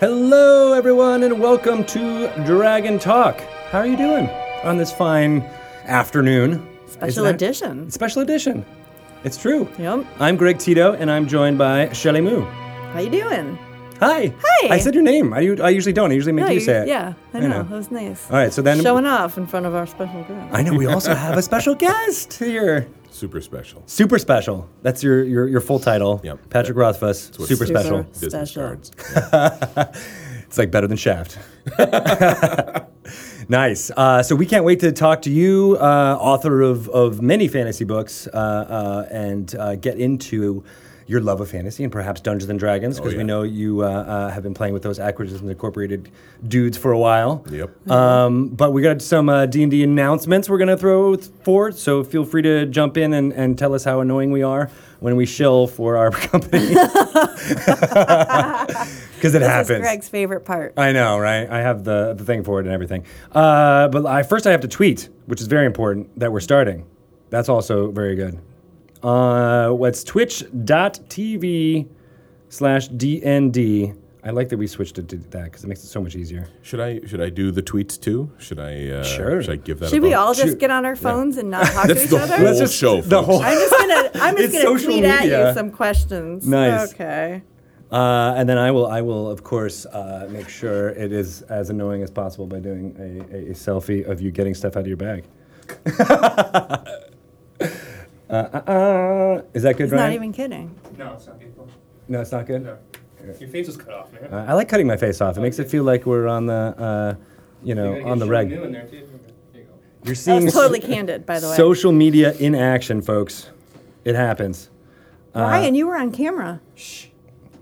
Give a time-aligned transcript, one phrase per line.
[0.00, 3.38] Hello, everyone, and welcome to Dragon Talk.
[3.70, 4.28] How are you doing
[4.64, 5.42] on this fine
[5.84, 6.66] afternoon?
[6.86, 7.90] Special that- edition.
[7.90, 8.64] Special edition.
[9.24, 9.68] It's true.
[9.78, 10.06] Yep.
[10.18, 12.40] I'm Greg Tito, and I'm joined by Shelly Moo.
[12.94, 13.58] How you doing?
[14.00, 14.32] Hi.
[14.42, 14.68] Hi.
[14.74, 15.34] I said your name.
[15.34, 16.10] I, I usually don't.
[16.10, 16.88] I usually make No, you say it.
[16.88, 17.48] Yeah, I I know.
[17.48, 17.62] know.
[17.64, 18.30] That was nice.
[18.30, 20.54] All right, so then Showing off in front of our special guest.
[20.54, 22.88] I know we also have a special guest here.
[23.10, 23.82] Super special.
[23.86, 24.68] Super special.
[24.82, 26.20] That's your your, your full title.
[26.22, 26.50] Yep.
[26.50, 27.26] Patrick Rothfuss.
[27.26, 28.02] Super Super special.
[28.04, 28.62] Business special.
[28.62, 29.92] cards.
[30.50, 31.38] It's like better than Shaft.
[33.48, 33.92] nice.
[33.96, 37.84] Uh, so we can't wait to talk to you, uh, author of, of many fantasy
[37.84, 40.64] books, uh, uh, and uh, get into
[41.10, 43.26] your love of fantasy and perhaps Dungeons and Dragons, because we yeah.
[43.26, 46.08] know you uh, uh, have been playing with those Acquisitions and Incorporated
[46.46, 47.44] dudes for a while.
[47.50, 47.90] Yep.
[47.90, 52.24] Um, but we got some uh, D&D announcements we're going to throw forward, so feel
[52.24, 55.66] free to jump in and, and tell us how annoying we are when we shill
[55.66, 56.74] for our company.
[59.20, 59.70] Because it This happens.
[59.70, 60.72] is Greg's favorite part.
[60.78, 61.46] I know, right?
[61.50, 63.04] I have the, the thing for it and everything.
[63.32, 66.86] Uh, but I, first, I have to tweet, which is very important that we're starting.
[67.28, 68.40] That's also very good.
[69.02, 71.88] Uh, what's twitch.tv
[72.48, 73.96] slash DND.
[74.22, 76.46] I like that we switched it to that because it makes it so much easier.
[76.60, 78.30] Should I should I do the tweets too?
[78.38, 78.88] Should I?
[78.90, 79.40] Uh, Sure.
[79.42, 79.88] Should I give that?
[79.88, 82.18] Should a we all just get on our phones and not talk to each the
[82.18, 82.36] other?
[82.36, 83.00] whole Let's just- show.
[83.00, 83.26] the folks.
[83.26, 85.48] whole- I'm just gonna I'm just It's gonna social tweet at media.
[85.48, 86.46] you some questions.
[86.46, 86.92] Nice.
[86.92, 87.42] Okay.
[87.90, 91.70] Uh, and then I will, I will of course, uh, make sure it is as
[91.70, 94.86] annoying as possible by doing a, a, a selfie of you getting stuff out of
[94.86, 95.24] your bag.
[98.30, 100.06] uh, uh, uh, is that good, He's Ryan?
[100.06, 100.74] not even kidding.
[100.96, 101.68] No, it's not painful.
[102.08, 102.64] no, it's not good.
[102.64, 102.78] No.
[103.38, 104.32] Your face was cut off, man.
[104.32, 105.36] Uh, I like cutting my face off.
[105.36, 107.14] It makes it feel like we're on the, uh,
[107.62, 108.48] you know, You gotta on the Sean reg.
[108.48, 108.90] New in there, too.
[109.52, 109.74] There you go.
[110.04, 111.56] You're That seeing was totally candid, by the way.
[111.56, 113.50] social media in action, folks.
[114.04, 114.70] It happens.
[115.34, 116.60] Ryan, you were on camera.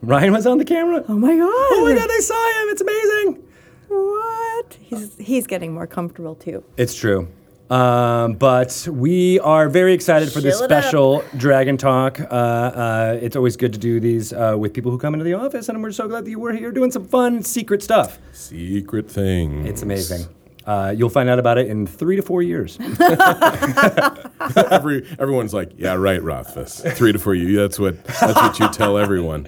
[0.01, 1.05] Ryan was on the camera.
[1.09, 1.49] Oh my god.
[1.51, 2.69] Oh my god, I saw him.
[2.71, 3.45] It's amazing.
[3.89, 4.77] What?
[4.81, 6.62] He's he's getting more comfortable too.
[6.77, 7.27] It's true.
[7.71, 10.83] Um, but we are very excited for this Chill it up.
[10.83, 12.19] special Dragon Talk.
[12.21, 15.34] Uh, uh, it's always good to do these uh, with people who come into the
[15.34, 18.19] office, and we're so glad that you were here doing some fun secret stuff.
[18.33, 19.67] Secret thing.
[19.67, 20.27] It's amazing.
[20.69, 22.77] Uh, you'll find out about it in three to four years.
[24.71, 26.81] Every everyone's like, yeah, right, Rothfuss.
[26.95, 27.56] Three to four years.
[27.56, 29.45] That's what that's what you tell everyone.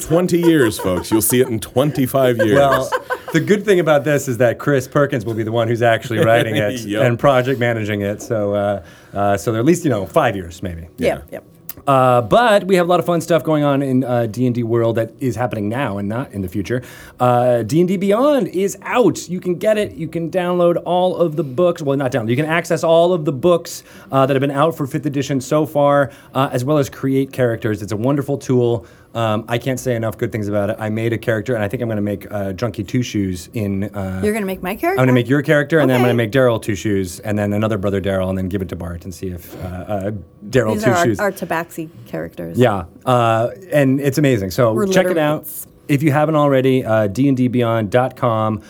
[0.00, 1.10] Twenty years, folks.
[1.10, 2.54] You'll see it in twenty-five years.
[2.54, 2.88] Well,
[3.32, 6.20] the good thing about this is that Chris Perkins will be the one who's actually
[6.20, 7.02] writing it Yep.
[7.02, 8.22] and project managing it.
[8.22, 10.88] So, uh, uh, so they're at least you know five years maybe.
[10.98, 11.16] Yeah.
[11.16, 11.28] Yep.
[11.32, 11.44] Yep.
[11.86, 14.96] Uh, but we have a lot of fun stuff going on in uh, D&D world
[14.96, 16.82] that is happening now and not in the future.
[17.20, 19.28] Uh, D&D Beyond is out.
[19.28, 19.92] You can get it.
[19.94, 21.82] You can download all of the books.
[21.82, 22.30] Well, not download.
[22.30, 25.40] You can access all of the books uh, that have been out for 5th edition
[25.40, 27.82] so far, uh, as well as create characters.
[27.82, 28.86] It's a wonderful tool.
[29.18, 30.76] Um, I can't say enough good things about it.
[30.78, 33.50] I made a character, and I think I'm going to make uh, Junkie Two Shoes
[33.52, 33.84] in...
[33.92, 35.00] Uh, You're gonna make my character.
[35.00, 37.18] I'm going to make your character, and then I'm going to make Daryl Two Shoes,
[37.18, 39.66] and then another brother Daryl, and then give it to Bart and see if uh,
[39.66, 40.10] uh,
[40.48, 41.18] Daryl Two are Shoes...
[41.18, 42.56] our Tabaxi characters.
[42.56, 44.52] Yeah, uh, and it's amazing.
[44.52, 45.50] So We're check it out
[45.88, 46.84] if you haven't already.
[46.84, 48.62] Uh, dndbeyond.com.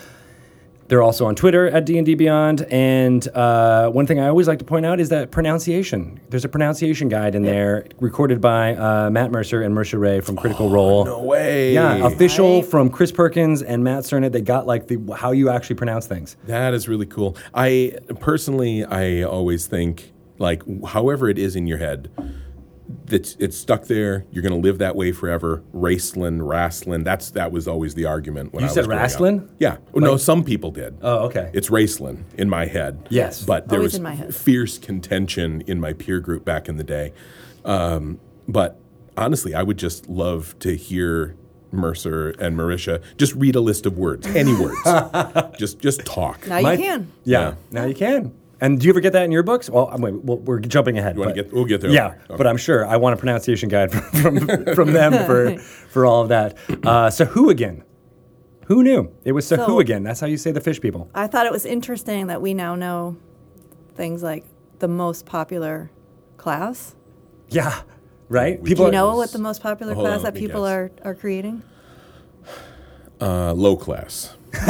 [0.89, 2.63] They're also on Twitter at D&D Beyond.
[2.71, 6.19] And uh, one thing I always like to point out is that pronunciation.
[6.29, 10.35] There's a pronunciation guide in there recorded by uh, Matt Mercer and Marisha Ray from
[10.35, 11.01] Critical Role.
[11.01, 11.73] Oh, no way.
[11.75, 12.65] Yeah, official Right.
[12.65, 14.31] from Chris Perkins and Matt Sernett.
[14.31, 16.35] They got like the how you actually pronounce things.
[16.45, 17.37] That is really cool.
[17.53, 22.09] I personally, I always think like, however it is in your head,
[23.05, 24.25] that's it's stuck there.
[24.31, 25.63] You're going to live that way forever.
[25.73, 27.03] Raceland, Raslin.
[27.03, 29.09] That's that was always the argument when You I said was growing up.
[29.45, 29.49] Raslin?
[29.59, 29.77] Yeah.
[29.93, 30.97] no, some people did.
[31.01, 31.51] Oh, okay.
[31.53, 33.07] It's Raceland in my head.
[33.09, 33.43] Yes.
[33.43, 34.33] But there Always was in my head.
[34.35, 37.13] fierce contention in my peer group back in the day.
[37.63, 38.79] Um, but
[39.17, 41.35] honestly, I would just love to hear
[41.71, 44.79] Mercer and Marisha just read a list of words, any words.
[45.59, 46.47] just just talk.
[46.47, 47.11] Now My- you can.
[47.23, 47.53] Yeah, Yeah.
[47.69, 48.33] now you can.
[48.61, 49.69] And do you ever get that in your books?
[49.69, 51.15] Well, I'm, wait, we're jumping ahead.
[51.15, 51.91] You wanna but- get- we'll get there.
[51.91, 52.35] Yeah, Okay.
[52.37, 53.91] but I'm sure I want a pronunciation guide
[54.21, 56.57] from from, from them for for all of that.
[56.85, 57.83] Uh, so who again?
[58.67, 59.11] Who knew?
[59.23, 60.03] It was so, So- who again?
[60.03, 61.09] That's how you say the fish people.
[61.15, 63.17] I thought it was interesting that we now know
[63.95, 64.43] things like
[64.79, 65.89] the most popular
[66.37, 66.95] class.
[67.49, 67.81] Yeah,
[68.29, 68.61] right.
[68.61, 68.85] We Do People.
[68.85, 70.71] you know what the most popular class on, that people guess.
[70.71, 71.63] are, are creating?
[73.21, 74.35] Uh, low class.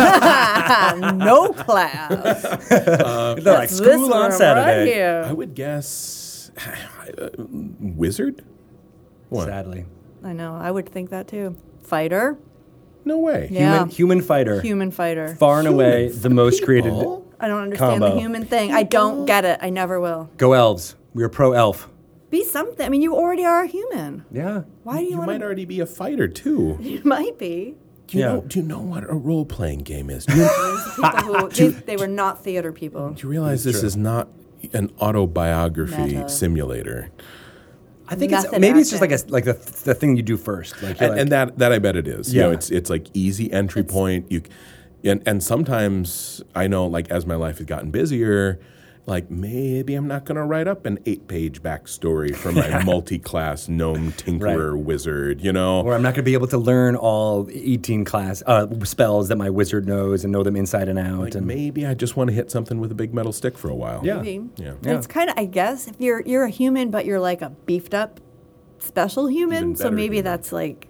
[1.15, 2.41] no class.
[2.69, 4.93] they're like This school on one right Saturday.
[4.93, 5.23] here.
[5.27, 6.51] I would guess
[7.17, 8.43] uh, wizard.
[9.29, 9.45] What?
[9.47, 9.85] Sadly,
[10.23, 10.55] I know.
[10.55, 11.55] I would think that too.
[11.83, 12.37] Fighter.
[13.05, 13.47] No way.
[13.51, 13.73] Yeah.
[13.75, 15.35] human human fighter, Human fighter.
[15.35, 16.91] far and away the most created.
[16.93, 17.25] Oh.
[17.39, 18.15] I don't understand Combo.
[18.15, 18.73] the human thing.
[18.73, 19.59] I don't get it.
[19.61, 20.29] I never will.
[20.35, 20.95] Go elves.
[21.13, 21.89] We are pro elf.
[22.29, 22.85] Be something.
[22.85, 24.25] I mean, you already are a human.
[24.29, 24.63] Yeah.
[24.83, 26.77] Why do you, You want might already be a fighter too.
[26.81, 27.77] You might be.
[28.09, 28.33] Do you Yeah.
[28.33, 28.41] know?
[28.41, 30.25] Do you know what a role playing game is?
[30.25, 33.11] Do who they, they were not theater people.
[33.11, 34.27] do you realize this is not
[34.73, 36.29] an autobiography Meta.
[36.29, 37.09] simulator?
[38.07, 39.53] I think it's Method maybe it's just like a like the
[39.85, 40.81] the thing you do first.
[40.81, 42.33] Like, and, like- and that that I bet it is.
[42.33, 44.31] You know, it's it's like easy entry point.
[44.31, 44.41] You,
[45.03, 48.59] and and sometimes I know like as my life has gotten busier,
[49.05, 53.17] like maybe I'm not going to write up an eight page backstory for my multi
[53.17, 55.41] class gnome tinkerer wizard.
[55.41, 58.67] You know, or I'm not going to be able to learn all 18 class uh,
[58.83, 61.19] spells that my wizard knows and know them inside and out.
[61.19, 63.69] like and maybe I just want to hit something with a big metal stick for
[63.69, 64.01] a while.
[64.03, 64.17] Yeah.
[64.21, 64.47] Maybe.
[64.57, 64.73] Yeah.
[64.83, 64.97] Yeah.
[64.97, 67.93] It's kind of, I guess, if you're you're a human, but you're like a beefed
[67.93, 68.19] up
[68.77, 70.23] special human, so maybe human.
[70.25, 70.87] that's like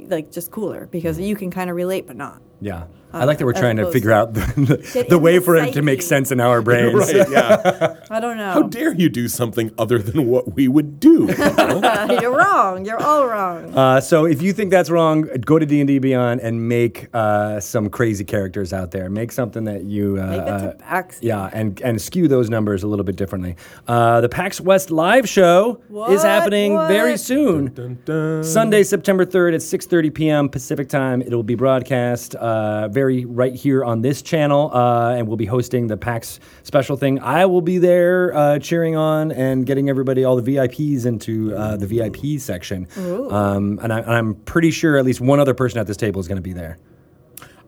[0.00, 2.42] like just cooler because you can kind of relate, but not.
[2.60, 2.84] yeah.
[3.12, 5.82] I like that we're trying to figure out the, Get the way for it to
[5.82, 6.94] make sense in our brains.
[6.94, 7.28] right.
[7.30, 7.96] Yeah.
[8.10, 8.31] I don't know.
[8.52, 11.26] How dare you do something other than what we would do?
[11.26, 12.18] you know?
[12.20, 12.84] you're wrong.
[12.84, 13.76] You're all wrong.
[13.76, 17.08] Uh, so if you think that's wrong, go to D and D Beyond and make
[17.14, 19.08] uh, some crazy characters out there.
[19.10, 21.18] Make something that you uh, Make it uh, PAX.
[21.22, 23.56] yeah, and and skew those numbers a little bit differently.
[23.88, 26.24] Uh, the PAX West live show is What?
[26.24, 27.20] happening very What?
[27.20, 27.72] soon.
[27.74, 28.44] Dun, dun.
[28.44, 30.48] Sunday, September 3rd at 6:30 p.m.
[30.48, 31.22] Pacific time.
[31.22, 35.86] It'll be broadcast uh, very right here on this channel, uh, and we'll be hosting
[35.86, 37.20] the PAX special thing.
[37.20, 41.76] I will be there uh, cheering on and getting everybody, all the VIPs, into uh,
[41.76, 42.86] the VIP section.
[42.96, 46.20] Um, and, I, and I'm pretty sure at least one other person at this table
[46.20, 46.78] is going to be there.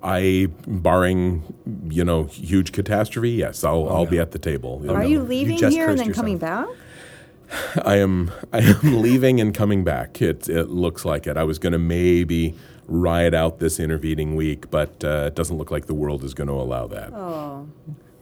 [0.03, 1.43] I, barring
[1.88, 4.82] you know huge catastrophe, yes, I'll I'll be at the table.
[4.91, 5.00] Are know.
[5.00, 6.76] you leaving just here and cursed then coming yourself.
[7.49, 7.85] back?
[7.87, 10.21] I am I am leaving and coming back.
[10.21, 11.38] It it looks like it.
[11.38, 12.55] I was going to maybe
[12.87, 16.49] ride out this intervening week, but uh, it doesn't look like the world is going
[16.49, 17.12] to allow that.
[17.15, 17.67] Oh,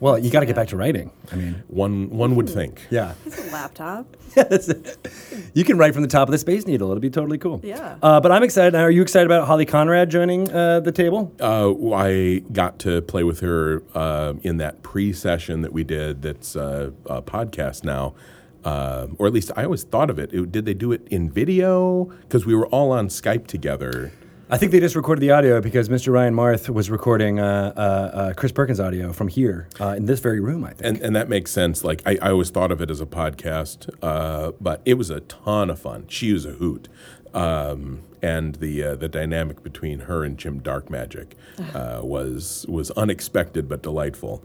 [0.03, 1.13] Well, you got to get back to writing.
[1.31, 2.89] I mean, One one would think.
[2.91, 3.15] yeah.
[3.25, 4.17] it's a laptop.
[5.55, 6.91] you can write from the top of the Space Needle.
[6.91, 7.61] It'll be totally cool.
[7.63, 7.99] Yeah.
[8.03, 8.75] Uh, but I'm excited.
[8.75, 11.33] Are you excited about Holly Conrad joining uh, the table?
[11.41, 16.23] Uh, I got to play with her uh, in that pre-session that we did.
[16.23, 18.17] That's uh, a podcast now,
[18.65, 20.35] uh, or at least I always thought of it.
[20.35, 22.07] it did they do it in video?
[22.23, 24.11] Because we were all on Skype together.
[24.53, 26.13] I think they just recorded the audio because Mr.
[26.13, 30.21] Ryan Marth was recording uh, uh, uh, Chris Perkins' audio from here uh, in this
[30.21, 30.83] very room, I think.
[30.85, 31.85] And, and that makes sense.
[31.85, 35.21] Like I, I always thought of it as a podcast, uh, but it was a
[35.21, 36.05] ton of fun.
[36.07, 36.89] She was a hoot,
[37.33, 41.29] um, and the uh, the dynamic between her and Jim Darkmagic
[41.75, 44.45] uh, was was unexpected but delightful.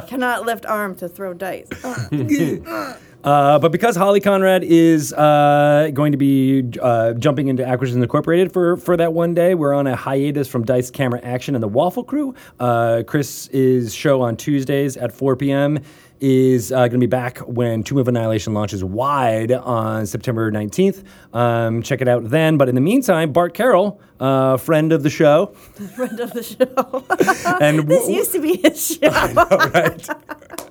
[0.09, 1.69] Cannot lift arm to throw dice.
[3.25, 8.53] Uh, but because Holly Conrad is uh, going to be uh, jumping into Acquisitions Incorporated
[8.53, 11.69] for, for that one day, we're on a hiatus from Dice Camera Action and the
[11.69, 12.35] Waffle Crew.
[12.61, 15.79] Uh, Chris's show on Tuesdays at 4 p.m.
[16.21, 21.03] is uh, going to be back when Tomb of Annihilation launches wide on September 19th.
[21.33, 22.59] Um, check it out then.
[22.59, 25.47] But in the meantime, Bart Carroll, uh, friend of the show,
[25.97, 27.57] Friend of the show.
[27.61, 29.09] and this used to be his show.
[29.09, 30.07] right.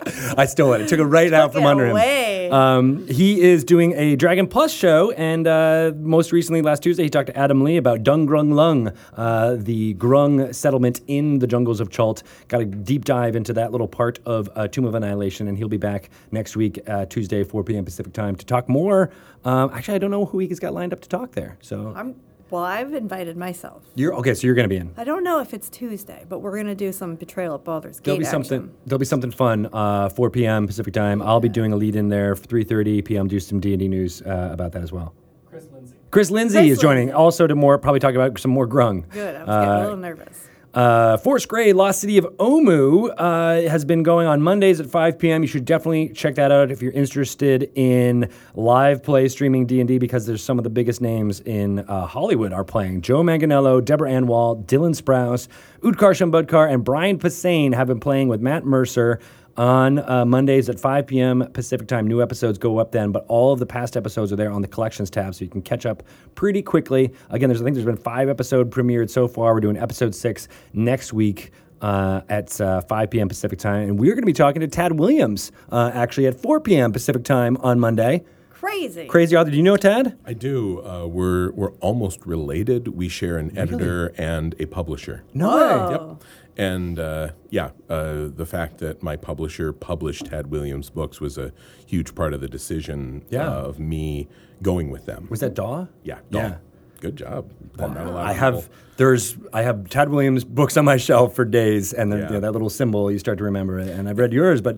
[0.38, 0.82] I stole it.
[0.82, 2.48] I took it right out from under away.
[2.48, 2.54] him.
[2.54, 7.10] Um, he is doing a Dragon Plus show, and uh, most recently, last Tuesday, he
[7.10, 12.24] talked to Adam Lee about Dungrunglung, uh, the Grung settlement in the jungles of Chult.
[12.48, 15.68] Got a deep dive into that little part of uh, Tomb of Annihilation, and he'll
[15.68, 17.86] be back next week, uh, Tuesday, 4 p.m.
[17.86, 19.12] Pacific time, to talk more.
[19.46, 21.58] Um, actually, I don't know who he's got lined up to talk there.
[21.62, 22.16] So I'm,
[22.54, 23.84] well, I've invited myself.
[23.96, 24.34] you're okay.
[24.36, 24.94] So you're going to be in.
[24.96, 28.04] I don't know if it's Tuesday, but we're gonna do some betrayal at Baldur's Gate.
[28.06, 28.44] There'll be action.
[28.44, 28.74] something.
[28.86, 29.68] There'll be something fun.
[29.74, 30.68] Uh, 4 p.m.
[30.68, 31.22] Pacific time.
[31.22, 32.36] I'll be doing a lead in there.
[32.36, 33.28] 3:30 p.m.
[33.28, 35.14] Do some D and D news uh, about that as well.
[35.50, 35.96] Chris Lindsay.
[36.12, 37.14] Chris Lindsay Chris is joining, Lindsay.
[37.14, 39.10] also to more probably talk about some more grung.
[39.10, 39.36] Good.
[39.36, 40.50] I was Uh, getting a little nervous.
[40.74, 45.20] Uh, Force Grey, Lost City of Omu, uh, has been going on Mondays at 5
[45.20, 45.44] p.m.
[45.44, 50.26] You should definitely check that out if you're interested in live play streaming D&D because
[50.26, 53.02] there's some of the biggest names in uh, Hollywood are playing.
[53.02, 55.48] Joe Manganiello, Deborah Ann Woll, Dylan Sprouse,
[55.82, 59.20] Utkarsh Ambudkar, and Brian Posehn have been playing with Matt Mercer
[59.58, 61.48] on uh, Mondays at 5 p.m.
[61.54, 62.08] Pacific time.
[62.08, 64.68] New episodes go up then, but all of the past episodes are there on the
[64.68, 66.04] collections tab, so you can catch up
[66.36, 67.14] pretty quickly.
[67.30, 69.54] Again, there's I think there's been five episode premiered so far.
[69.54, 71.52] We're doing episode six next week.
[71.82, 73.28] Uh, at uh, 5 p.m.
[73.28, 76.62] Pacific time, and we're going to be talking to Tad Williams uh, actually at 4
[76.62, 76.94] p.m.
[76.94, 78.24] Pacific time on Monday.
[78.64, 79.06] Crazy.
[79.08, 80.18] Crazy author, do you know Tad?
[80.24, 80.82] I do.
[80.86, 82.88] Uh, we're we're almost related.
[82.88, 85.26] We share an editor and a publisher.
[85.34, 85.90] No Whoa.
[85.92, 86.24] Yep.
[86.58, 91.52] And uh, yeah, uh, the fact that my publisher published Tad Williams books was a
[91.88, 93.48] huge part of the decision Yeah.
[93.50, 94.28] uh, of me
[94.62, 95.28] going with them.
[95.30, 95.88] Was that Daw?
[96.04, 96.56] yeah, Yeah.
[97.02, 97.52] Good job.
[97.78, 101.36] Not a lot I have people- there's I have Tad Williams books on my shelf
[101.36, 102.28] for days, and then Yeah.
[102.28, 103.90] you know, that little symbol you start to remember it.
[103.90, 104.78] And I've read yours, but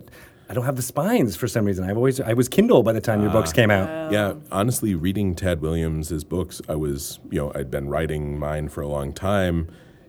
[0.49, 1.83] I don't have the spines for some reason.
[1.87, 3.33] I've always I was Kindle by the time your Ah.
[3.33, 4.11] books came out.
[4.11, 8.81] Yeah, honestly, reading Tad Williams's books, I was, you know, I'd been writing mine for
[8.81, 9.67] a long time,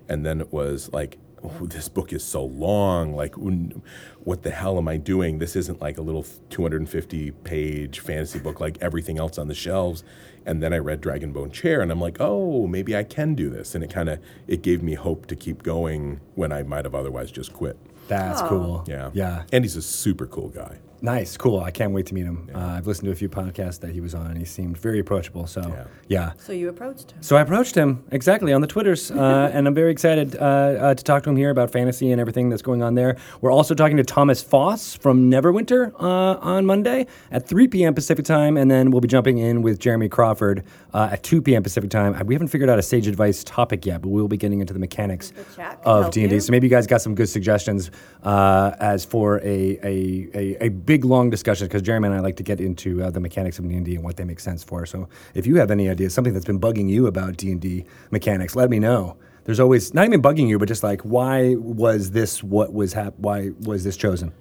[0.08, 3.14] and then it was like, oh, this book is so long.
[3.14, 5.38] Like, what the hell am I doing?
[5.38, 10.02] This isn't like a little 250 page fantasy book like everything else on the shelves.
[10.44, 13.74] And then I read Dragonbone Chair, and I'm like, oh, maybe I can do this.
[13.74, 16.94] And it kind of it gave me hope to keep going when I might have
[16.94, 17.76] otherwise just quit.
[18.06, 18.84] That's cool.
[18.86, 19.42] Yeah, yeah.
[19.52, 20.78] And he's a super cool guy.
[21.02, 21.60] Nice, cool.
[21.60, 22.50] I can't wait to meet him.
[22.54, 24.98] Uh, I've listened to a few podcasts that he was on, and he seemed very
[24.98, 25.46] approachable.
[25.46, 25.84] So, Yeah.
[26.08, 26.32] yeah.
[26.38, 27.22] So you approached him.
[27.22, 30.94] So I approached him exactly on the Twitters, uh, and I'm very excited uh, uh,
[30.94, 33.16] to talk to him here about fantasy and everything that's going on there.
[33.40, 37.94] We're also talking to Thomas Foss from Neverwinter uh, on Monday at 3 p.m.
[37.94, 41.62] Pacific time, and then we'll be jumping in with Jeremy Crawford uh, at 2 p.m.
[41.62, 42.14] Pacific time.
[42.26, 44.78] We haven't figured out a sage advice topic yet, but we'll be getting into the
[44.80, 46.40] mechanics chat of D&D.
[46.40, 47.90] So maybe you guys got some good suggestions
[48.22, 52.36] uh, as for a, a, a, a big long discussion because Jeremy and I like
[52.36, 54.86] to get into uh, the mechanics of D&D and what they make sense for.
[54.86, 58.70] So if you have any ideas, something that's been bugging you about D&D mechanics, let
[58.70, 59.16] me know.
[59.44, 63.18] There's always not even bugging you, but just like why was this what was hap-
[63.18, 64.32] why was this chosen?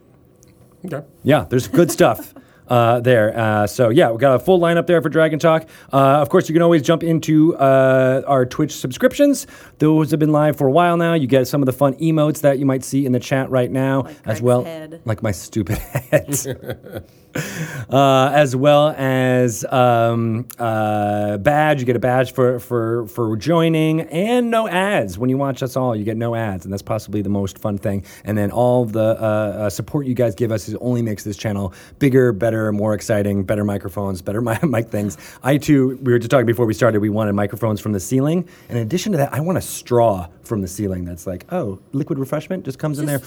[0.86, 1.06] Okay.
[1.24, 2.34] Yeah, there's good stuff.
[2.68, 3.38] Uh, there.
[3.38, 5.68] Uh, so, yeah, we got a full lineup there for Dragon Talk.
[5.94, 9.46] Uh, of course, you can always jump into uh, our Twitch subscriptions.
[9.78, 11.14] Those have been live for a while now.
[11.14, 13.70] You get some of the fun emotes that you might see in the chat right
[13.72, 14.64] now, Like as well.
[14.64, 15.02] head.
[15.06, 15.78] Like my stupid
[16.12, 17.06] head.
[17.90, 21.80] uh, as well as um, uh, badge.
[21.80, 25.18] You get a badge for, for, for joining, and no ads.
[25.18, 27.78] When you watch us all, you get no ads, and that's possibly the most fun
[27.78, 28.06] thing.
[28.24, 31.38] And then all the uh, uh, support you guys give us is only makes this
[31.38, 35.18] channel bigger, better, more exciting, better microphones, better mi- mic things.
[35.44, 37.00] I too, we were just talking before we started.
[37.00, 40.62] We wanted microphones from the ceiling, in addition to that, I want a straw from
[40.62, 43.22] the ceiling that's like, oh, liquid refreshment just comes in there,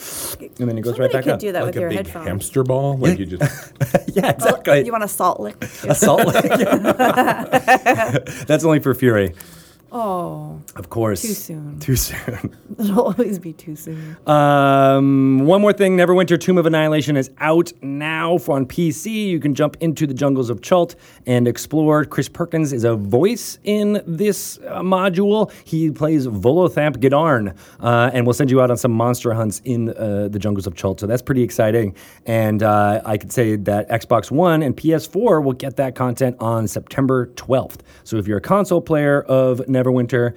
[0.59, 1.41] and then it goes right back could up.
[1.41, 2.27] do that Like with a your big headphones.
[2.27, 2.97] hamster ball.
[2.97, 3.43] Like you just.
[4.15, 4.85] yeah, exactly.
[4.85, 5.63] You want a salt lick?
[5.85, 6.45] a salt lick.
[8.47, 9.35] That's only for Fury.
[9.91, 11.23] Oh, Of course.
[11.23, 11.81] Too soon.
[11.81, 12.55] Too soon.
[12.79, 14.17] it'll always be too soon.
[14.27, 19.29] Um, one more thing Neverwinter Tomb of Annihilation is out now for on PC.
[19.29, 20.95] You can jump into the jungles of Chult
[21.27, 22.05] and explore.
[22.05, 25.51] Chris Perkins is a voice in this uh, module.
[25.65, 29.91] He plays Volothamp Geddarm, uh, and we'll send you out on some monster hunts in
[29.91, 31.01] uh, the jungles of Chult.
[31.01, 31.95] So that's pretty exciting.
[32.27, 36.69] And uh, I could say that Xbox One and PS4 will get that content on
[36.69, 37.79] September 12th.
[38.05, 40.35] So if you're a console player of Neverwinter, Neverwinter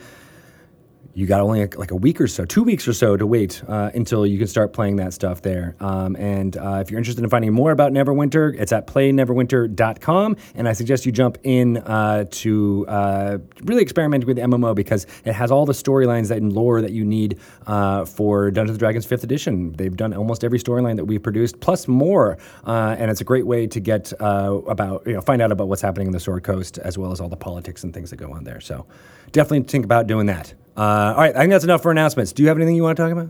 [1.13, 3.91] you got only like a week or so, two weeks or so to wait uh,
[3.93, 5.75] until you can start playing that stuff there.
[5.79, 10.37] Um, and uh, if you're interested in finding more about Neverwinter, it's at playneverwinter.com.
[10.55, 15.33] And I suggest you jump in uh, to uh, really experiment with MMO because it
[15.33, 19.23] has all the storylines and lore that you need uh, for Dungeons and Dragons 5th
[19.23, 19.73] edition.
[19.73, 22.37] They've done almost every storyline that we've produced, plus more.
[22.65, 25.81] Uh, and it's a great way to get about, you know, find out about what's
[25.81, 28.31] happening in the Sword Coast as well as all the politics and things that go
[28.31, 28.61] on there.
[28.61, 28.85] So
[29.31, 30.53] definitely think about doing that.
[30.77, 32.31] Uh, all right, I think that's enough for announcements.
[32.33, 33.29] Do you have anything you want to talk about?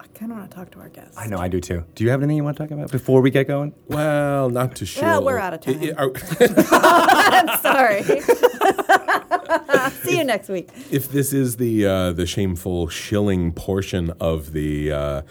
[0.00, 1.16] I kind of want to talk to our guests.
[1.16, 1.84] I know I do too.
[1.94, 3.72] Do you have anything you want to talk about before we get going?
[3.86, 5.02] Well, not to show.
[5.02, 5.80] Well, we're out of time.
[5.80, 8.02] I- I- are- Sorry.
[10.02, 10.68] See you next week.
[10.90, 15.22] if this is the uh, the shameful shilling portion of the uh, uh,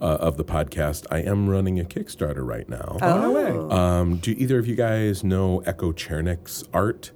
[0.00, 2.98] of the podcast, I am running a Kickstarter right now.
[3.02, 3.50] Oh, no way.
[3.76, 7.10] Um, do either of you guys know Echo Chernik's art?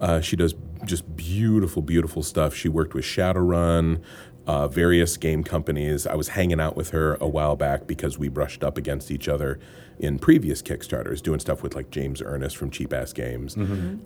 [0.00, 2.54] Uh, she does just beautiful, beautiful stuff.
[2.54, 4.00] She worked with Shadowrun,
[4.46, 6.06] uh, various game companies.
[6.06, 9.28] I was hanging out with her a while back because we brushed up against each
[9.28, 9.58] other
[9.98, 13.56] in previous Kickstarters, doing stuff with like James Ernest from Cheap Ass Games.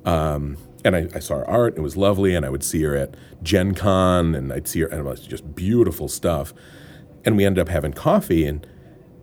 [0.04, 1.76] Um, and I, I saw her art.
[1.76, 4.87] It was lovely, and I would see her at Gen Con, and I'd see her,
[4.87, 6.54] and it was just beautiful stuff.
[7.25, 8.64] And we ended up having coffee, and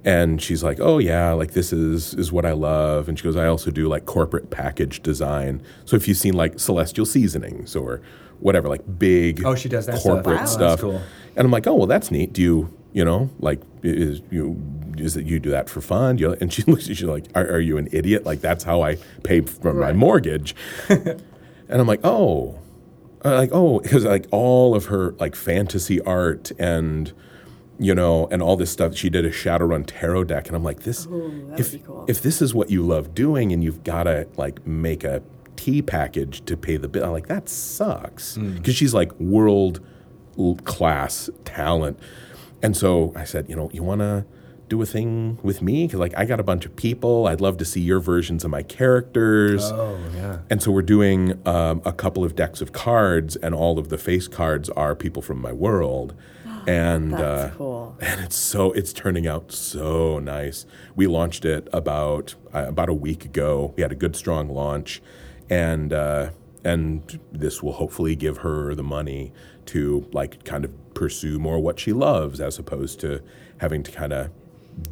[0.06, 3.36] and she's like, "Oh yeah, like this is is what I love." And she goes,
[3.36, 5.62] "I also do like corporate package design.
[5.86, 8.02] So if you've seen like Celestial Seasonings or
[8.40, 10.04] whatever, like big Oh, she does that stuff.
[10.04, 10.42] corporate Wow.
[10.42, 11.02] That's stuff." cool.
[11.36, 12.34] And I'm like, "Oh well, that's neat.
[12.34, 14.62] Do you you know like is you
[14.98, 17.46] is it you do that for fun?" You, and she looks, at you like, are,
[17.46, 18.26] "Are you an idiot?
[18.26, 20.56] Like that's how I pay for my mortgage."
[20.90, 21.22] and
[21.70, 22.60] I'm like, "Oh."
[23.26, 27.12] Uh, like oh because like all of her like fantasy art and
[27.80, 30.82] you know and all this stuff she did a shadowrun tarot deck and i'm like
[30.84, 32.06] this Ooh, if cool.
[32.08, 35.22] if this is what you love doing and you've got to like make a
[35.56, 39.80] tea package to pay the bill i'm like that sucks because she's like world
[40.64, 42.00] class talent
[42.62, 44.26] and so i said you know you want to
[44.70, 47.58] do a thing with me because like i got a bunch of people i'd love
[47.58, 50.40] to see your versions of my characters Oh yeah.
[50.50, 53.98] and so we're doing um, a couple of decks of cards, and all of the
[53.98, 56.14] face cards are people from my world.
[56.68, 57.98] And That's uh, cool.
[58.02, 60.66] and it's so it's turning out so nice.
[60.98, 63.74] We launched it about uh, about a week ago.
[63.78, 65.02] We had a good strong launch,
[65.50, 66.32] and uh,
[66.66, 69.32] and this will hopefully give her the money
[69.68, 73.24] to like kind of pursue more what she loves, as opposed to
[73.60, 74.30] having to kind of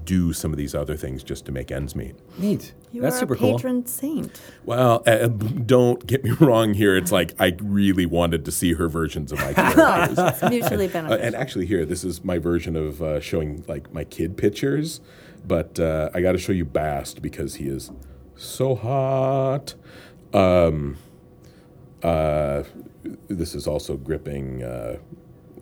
[0.04, 2.15] do some of these other things just to make ends meet.
[2.39, 2.74] Neat.
[2.92, 3.56] You That's are super a cool.
[3.56, 4.39] patron saint.
[4.63, 6.96] Well, uh, don't get me wrong here.
[6.96, 10.18] It's like I really wanted to see her versions of my characters.
[10.18, 14.04] It's mutually Uh, and actually, here, this is my version of uh, showing like my
[14.04, 15.01] kid pictures.
[15.48, 17.92] But uh, I got to show you Bast because he is
[18.36, 19.75] so hot.
[20.34, 20.98] Um,
[22.01, 22.63] uh,
[23.27, 24.63] this is also gripping.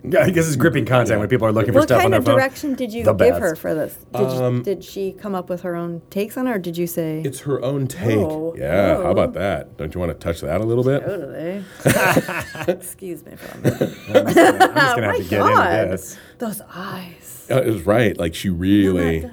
[0.06, 2.14] Yeah, I guess it's gripping content when people are looking for what stuff on kind
[2.14, 3.40] of direction did you The give best.
[3.40, 3.96] her for this?
[4.14, 6.86] Did, you, did she come up with her own takes on it, or did you
[6.86, 7.22] say?
[7.24, 8.18] it's her own take.
[8.18, 9.10] Oh, yeah, how oh.
[9.12, 9.78] about that?
[9.78, 11.00] Don't you want to touch that a little bit?
[11.06, 11.64] Totally.
[12.68, 13.80] Excuse me for a minute.
[13.80, 15.78] I'm just gonna, I'm just gonna Oh have my to get God.
[15.78, 16.18] into this.
[16.38, 17.46] Those eyes.
[17.50, 18.18] Uh, it was right.
[18.18, 19.20] Like she really.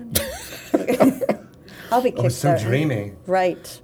[1.92, 2.20] I'll be kicked.
[2.20, 2.62] Oh, it's so kickstarting.
[2.64, 3.14] dreamy.
[3.28, 3.82] Right.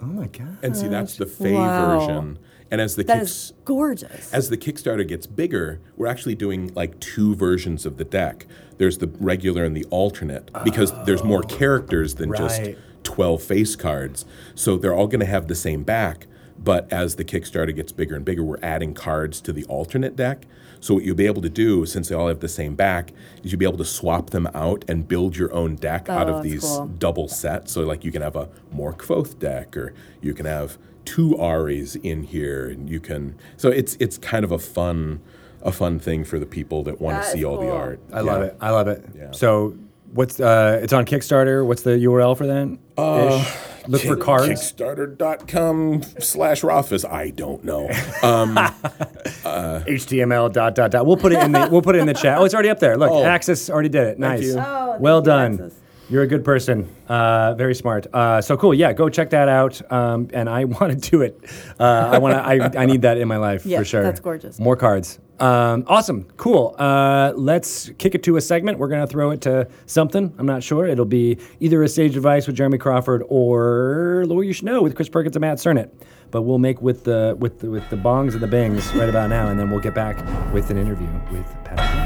[0.00, 0.58] Oh my god.
[0.62, 1.98] And see, that's the Fae Wow.
[2.06, 2.38] version.
[2.70, 4.32] And as the That kicks, is gorgeous.
[4.32, 8.46] as the Kickstarter gets bigger, we're actually doing like two versions of the deck.
[8.78, 12.62] There's the regular and the alternate because there's more oh, characters than just
[13.04, 14.24] 12 face cards.
[14.54, 16.26] So they're all going to have the same back,
[16.58, 20.44] but as the Kickstarter gets bigger and bigger, we're adding cards to the alternate deck.
[20.80, 23.50] So what you'll be able to do, since they all have the same back, is
[23.52, 26.42] you'll be able to swap them out and build your own deck out Oh, of
[26.42, 26.86] these cool.
[26.86, 27.72] double sets.
[27.72, 30.76] So like you can have a Mork Foth deck, or you can have
[31.06, 33.36] two Aries in here, and you can.
[33.56, 35.20] So it's it's kind of a fun
[35.62, 37.98] a fun thing for the people that want to is see all the art.
[38.12, 38.56] I love it.
[38.60, 39.04] I love it.
[39.16, 39.30] Yeah.
[39.30, 39.76] So
[40.12, 41.64] what's uh it's on Kickstarter.
[41.66, 42.78] What's the URL for that?
[42.98, 43.88] Ish?
[43.88, 44.48] Look for cards.
[44.48, 47.04] Kickstarter.com slash Rothfuss.
[47.04, 47.88] I don't know.
[48.22, 48.56] Um,
[49.44, 51.06] HTML dot dot dot.
[51.06, 52.38] We'll put it in the we'll put it in the chat.
[52.38, 52.96] Oh, it's already up there.
[52.96, 53.24] Look, Oh.
[53.24, 54.18] Axis already did it.
[54.18, 54.42] Nice.
[54.42, 54.56] you.
[54.58, 55.52] Oh, thank well you, done.
[55.54, 55.74] Axis.
[56.08, 56.88] You're a good person.
[57.08, 58.06] Uh, very smart.
[58.12, 58.72] Uh, so cool.
[58.72, 59.80] Yeah, go check that out.
[59.90, 61.40] Um, and I want to do it.
[61.80, 62.40] Uh, I want to.
[62.78, 64.02] I, I need that in my life Yeah, for sure.
[64.04, 64.60] that's gorgeous.
[64.60, 65.18] More cards.
[65.40, 66.24] Um, awesome.
[66.36, 66.74] Cool.
[66.78, 68.78] Uh, let's kick it to a segment.
[68.78, 70.32] We're gonna throw it to something.
[70.38, 70.86] I'm not sure.
[70.86, 74.94] It'll be either a sage advice with Jeremy Crawford or Lore You Should Know with
[74.94, 75.90] Chris Perkins and Matt Sernett.
[76.30, 79.28] But we'll make with the with the, with the bongs and the bangs right about
[79.28, 80.16] now, and then we'll get back
[80.54, 82.05] with an interview with Pat.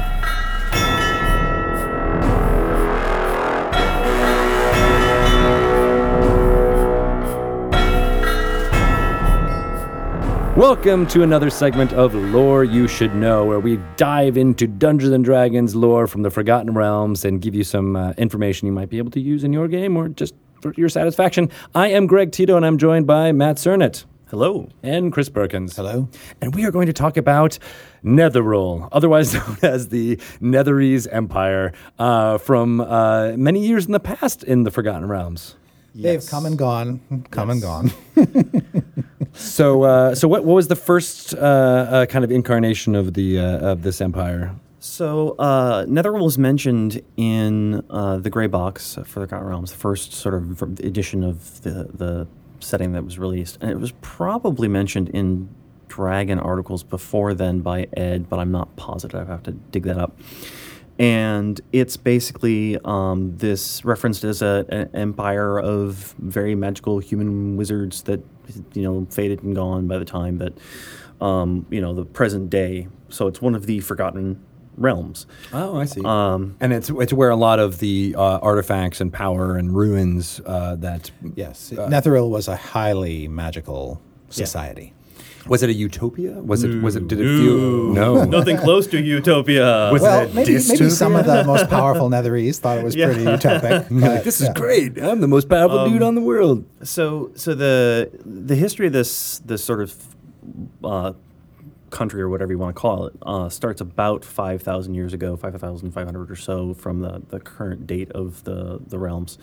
[10.61, 15.25] Welcome to another segment of Lore You Should Know, where we dive into Dungeons and
[15.25, 18.99] Dragons lore from the Forgotten Realms and give you some uh, information you might be
[18.99, 21.49] able to use in your game or just for your satisfaction.
[21.73, 24.05] I am Greg Tito, and I'm joined by Matt Sernett.
[24.29, 24.69] Hello.
[24.83, 25.75] And Chris Perkins.
[25.75, 26.07] Hello.
[26.41, 27.57] And we are going to talk about
[28.03, 34.43] Netheril, otherwise known as the Netherese Empire, uh, from uh, many years in the past
[34.43, 35.55] in the Forgotten Realms.
[35.95, 37.91] They've come and gone, come and gone.
[39.33, 43.39] So, uh, so what, what was the first uh, uh, kind of incarnation of the
[43.39, 44.55] uh, of this empire?
[44.79, 49.77] So, uh, Netheril was mentioned in uh, the Gray Box for the Forgotten Realms, the
[49.77, 52.27] first sort of edition of the, the
[52.59, 53.59] setting that was released.
[53.61, 55.49] And it was probably mentioned in
[55.87, 59.29] Dragon articles before then by Ed, but I'm not positive.
[59.29, 60.17] I have to dig that up.
[61.01, 68.03] And it's basically um, this referenced as a, an empire of very magical human wizards
[68.03, 68.23] that,
[68.73, 70.53] you know, faded and gone by the time that,
[71.19, 72.87] um, you know, the present day.
[73.09, 74.43] So it's one of the forgotten
[74.77, 75.25] realms.
[75.51, 76.03] Oh, I see.
[76.05, 80.39] Um, and it's it's where a lot of the uh, artifacts and power and ruins
[80.45, 84.93] uh, that Yes, Netheril was a highly magical society.
[85.47, 86.33] Was it a utopia?
[86.33, 86.81] Was it?
[86.81, 87.07] Was it?
[87.07, 87.93] Did it feel?
[87.93, 88.23] No.
[88.37, 89.89] Nothing close to utopia.
[89.91, 93.07] Was well, it maybe, maybe some of the most powerful Netherese thought it was Yeah.
[93.07, 93.89] pretty utopic.
[94.01, 94.53] Like, this is yeah.
[94.53, 95.01] great.
[95.01, 96.65] I'm the most powerful dude on the world.
[96.83, 99.95] So, so the the history of this this sort of
[100.83, 101.13] uh,
[101.89, 105.35] country or whatever you want to call it uh, starts about five thousand years ago,
[105.35, 109.37] five thousand five hundred or so from the, the current date of the the realms,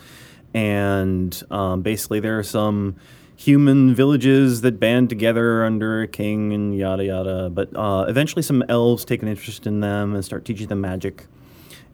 [0.55, 2.97] and um, basically there are some
[3.39, 7.49] human villages that band together under a king and yada yada.
[7.49, 11.27] But uh, eventually, some elves take an interest in them and start teaching them magic.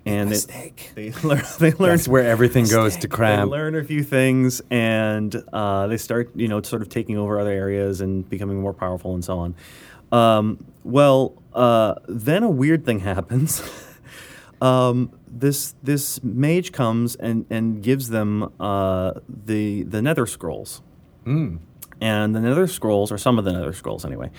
[0.06, 0.92] And they, Mistake.
[0.94, 1.42] they learn.
[1.58, 3.48] They learn That's where everything goes to they crap.
[3.48, 7.50] learn a few things and uh, they start, you know, sort of taking over other
[7.50, 9.54] areas and becoming more powerful and so on.
[10.12, 13.62] Um, well, uh, then a weird thing happens.
[14.60, 20.82] um, this this mage comes and, and gives them uh, the the Nether Scrolls,
[22.00, 24.30] and the Nether Scrolls, or some of the Nether Scrolls anyway,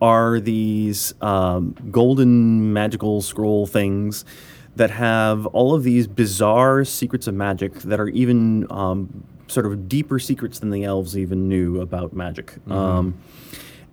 [0.00, 4.24] are these um, golden magical scroll things
[4.76, 9.88] that have all of these bizarre secrets of magic that are even um, sort of
[9.88, 12.54] deeper secrets than the elves even knew about magic.
[12.68, 13.16] Um,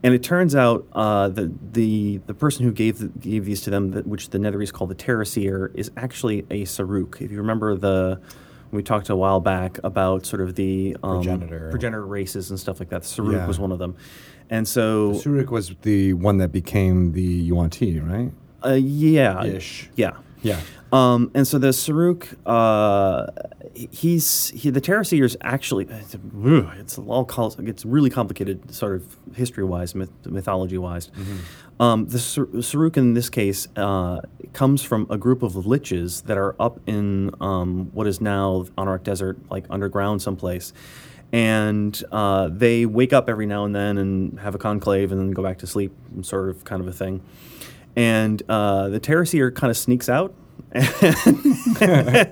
[0.03, 3.69] and it turns out uh, that the the person who gave the, gave these to
[3.69, 7.21] them, that, which the Netherese call the Terraseer, is actually a sarrukh.
[7.21, 8.19] If you remember the
[8.71, 11.69] we talked a while back about sort of the um, Progenitor.
[11.69, 13.03] progenitor races and stuff like that.
[13.03, 13.47] sarrukh Yeah.
[13.47, 13.95] was one of them,
[14.49, 18.31] and so sarrukh was the one that became the Yuan Ti, right?
[18.65, 19.89] uh, yeah, Ish.
[19.95, 20.11] yeah.
[20.43, 20.59] Yeah.
[20.91, 23.27] Um, and so the sarrukh, uh,
[23.75, 29.17] he's he, the Terraseers actually it's, ugh, it's all col- it's really complicated, sort of
[29.35, 31.11] history wise, myth, mythology wise.
[31.81, 34.21] Um, the Sar- sarrukh in this case uh,
[34.53, 39.03] comes from a group of liches that are up in um, what is now Anauroch
[39.03, 40.71] Desert, like underground someplace.
[41.33, 45.31] And uh, they wake up every now and then and have a conclave and then
[45.31, 45.91] go back to sleep,
[46.21, 47.21] sort of kind of a thing
[47.95, 50.33] and uh, the Terraseer kind of sneaks out.
[51.81, 52.31] and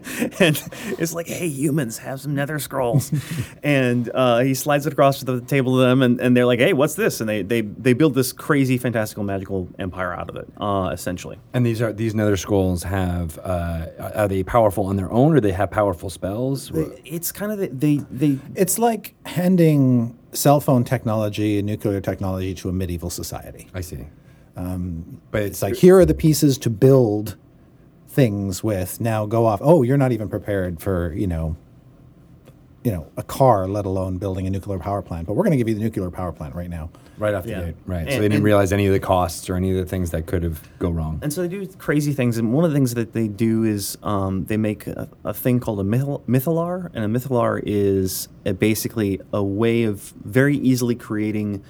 [0.97, 3.11] it's like, hey, humans, have some nether scrolls.
[3.63, 6.59] and uh, he slides it across to the table to them, and, and they're like,
[6.59, 7.19] hey, what's this?
[7.19, 11.37] And they, they, they build this crazy, fantastical, magical empire out of it, uh, essentially.
[11.53, 15.41] And these are these Nether Scrolls have uh, are they powerful on their own or
[15.41, 16.71] they have powerful spells?
[17.05, 22.53] It's kind of, the, they, they, It's like handing cell phone technology and nuclear technology
[22.55, 23.67] to a medieval society.
[23.73, 24.05] I see.
[24.55, 27.37] Um, but It's like here are the pieces to build
[28.09, 28.99] things with.
[28.99, 29.59] Now go off.
[29.63, 31.55] Oh, you're not even prepared for you know,
[32.83, 35.27] you know, a car, let alone building a nuclear power plant.
[35.27, 36.89] But we're going to give you the nuclear power plant right now.
[37.17, 37.63] right off the Yeah.
[37.65, 38.07] gate, right?
[38.07, 40.25] so they didn't and- realize any of the costs or any of the things that
[40.25, 41.19] could have go wrong.
[41.21, 42.37] And so they do crazy things.
[42.37, 45.59] And one of the things that they do is um, they make a, a thing
[45.59, 46.89] called a mythal- mythallar.
[46.93, 51.61] And a mythallar is a, basically a way of very easily creating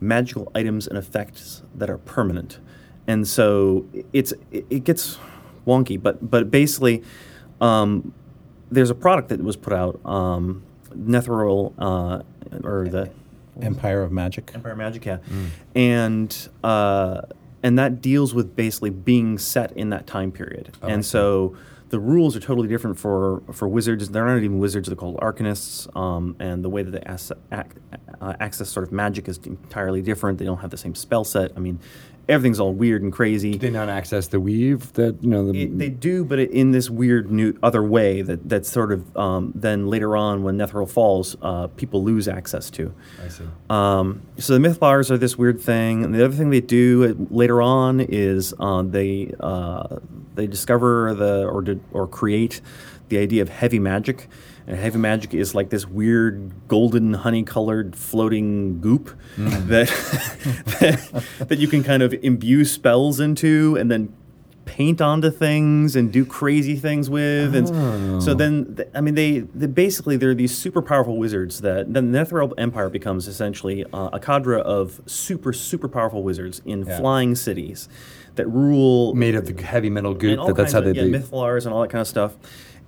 [0.00, 2.58] magical items and effects that are permanent.
[3.06, 5.18] And so it's it, it gets
[5.66, 7.02] wonky, but but basically,
[7.60, 8.12] um,
[8.70, 10.62] there's a product that was put out, um,
[10.96, 12.22] Netheril, uh,
[12.66, 13.10] or the
[13.62, 14.50] Empire of Magic.
[14.54, 15.18] Empire of Magic, yeah,
[15.74, 17.22] and uh,
[17.62, 21.56] and that deals with basically being set in that time period, and so
[21.90, 24.08] the rules are totally different for for wizards.
[24.10, 27.68] They're not even wizards; they're called arcanists, um, and the way that they ass- ac-
[28.20, 30.38] uh, access sort of magic is entirely different.
[30.38, 31.52] They don't have the same spell set.
[31.56, 31.78] I mean,
[32.28, 33.52] everything's all weird and crazy.
[33.52, 36.50] Did they not access the weave that you know the It, they do, but it,
[36.50, 40.56] in this weird new other way that that sort of um, then later on when
[40.56, 42.94] Netheril falls, uh, people lose access to.
[43.22, 43.44] I see.
[43.70, 47.34] Um, so the mythallars are this weird thing, and the other thing they do uh,
[47.34, 49.98] later on is uh, they uh,
[50.34, 52.60] they discover the or did, or create
[53.08, 54.28] the idea of heavy magic.
[54.66, 59.88] And heavy magic is like this weird golden honey-colored floating goop that,
[60.80, 64.14] that that you can kind of imbue spells into, and then
[64.64, 67.54] paint onto things and do crazy things with.
[67.54, 72.12] And so then, I mean, they, they basically they're these super powerful wizards that then
[72.12, 76.98] the Netherese Empire becomes essentially uh, a cadre of super super powerful wizards in Yeah.
[76.98, 77.90] flying cities
[78.36, 80.38] that rule Made of the heavy metal goop.
[80.46, 81.18] That that's how kinds they yeah, do.
[81.22, 82.34] mythallars and all that kind of stuff.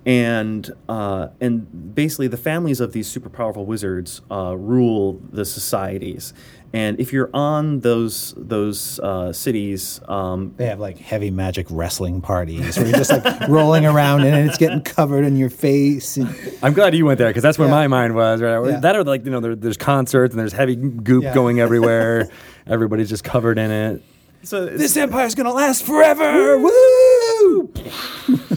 [0.07, 6.33] And uh, and basically, the families of these super powerful wizards uh, rule the societies.
[6.73, 12.21] And if you're on those those uh, cities, um, They have like heavy magic wrestling
[12.21, 16.15] parties where you're just like rolling around and it's getting covered in your face.
[16.15, 17.73] And, I'm glad you went there because that's where Yeah.
[17.75, 18.41] my mind was.
[18.41, 18.65] Right?
[18.65, 18.79] Yeah.
[18.79, 21.33] That or like you know there, there's concerts and there's heavy goop Yeah.
[21.33, 22.29] going everywhere.
[22.67, 24.03] Everybody's just covered in it.
[24.43, 26.57] so this empire's gonna last forever.
[26.57, 26.69] Woo!
[27.47, 27.73] Woo!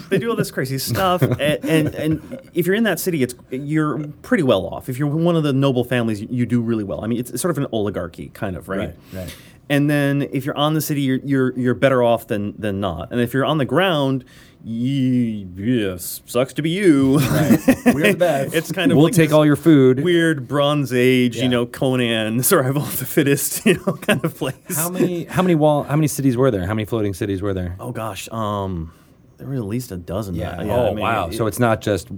[0.09, 3.35] they do all this crazy stuff, and, and and if you're in that city, it's
[3.51, 4.89] you're pretty well off.
[4.89, 7.05] If you're one of the noble families, you, do really well.
[7.05, 8.79] I mean, it's, sort of an oligarchy kind of, right?
[8.79, 9.37] Right, right.
[9.69, 13.13] And then if you're on the city, you're you're, you're better off than than not.
[13.13, 14.25] And if you're on the ground,
[14.65, 17.13] ye, yes, sucks to be you.
[17.15, 18.55] We're the best.
[18.55, 20.01] it's kind of we'll like take all your food.
[20.05, 21.45] weird Bronze Age, Yeah.
[21.45, 24.55] you know, Conan, survival of the fittest, you know, kind of place.
[24.77, 26.67] How many how many wall how many cities were there?
[26.67, 27.77] How many floating cities were there?
[27.81, 28.93] Oh gosh, um,
[29.39, 30.35] there were at least a dozen.
[30.35, 30.51] Yeah.
[30.59, 31.29] Uh, oh I mean, wow!
[31.29, 32.09] it- so it's not just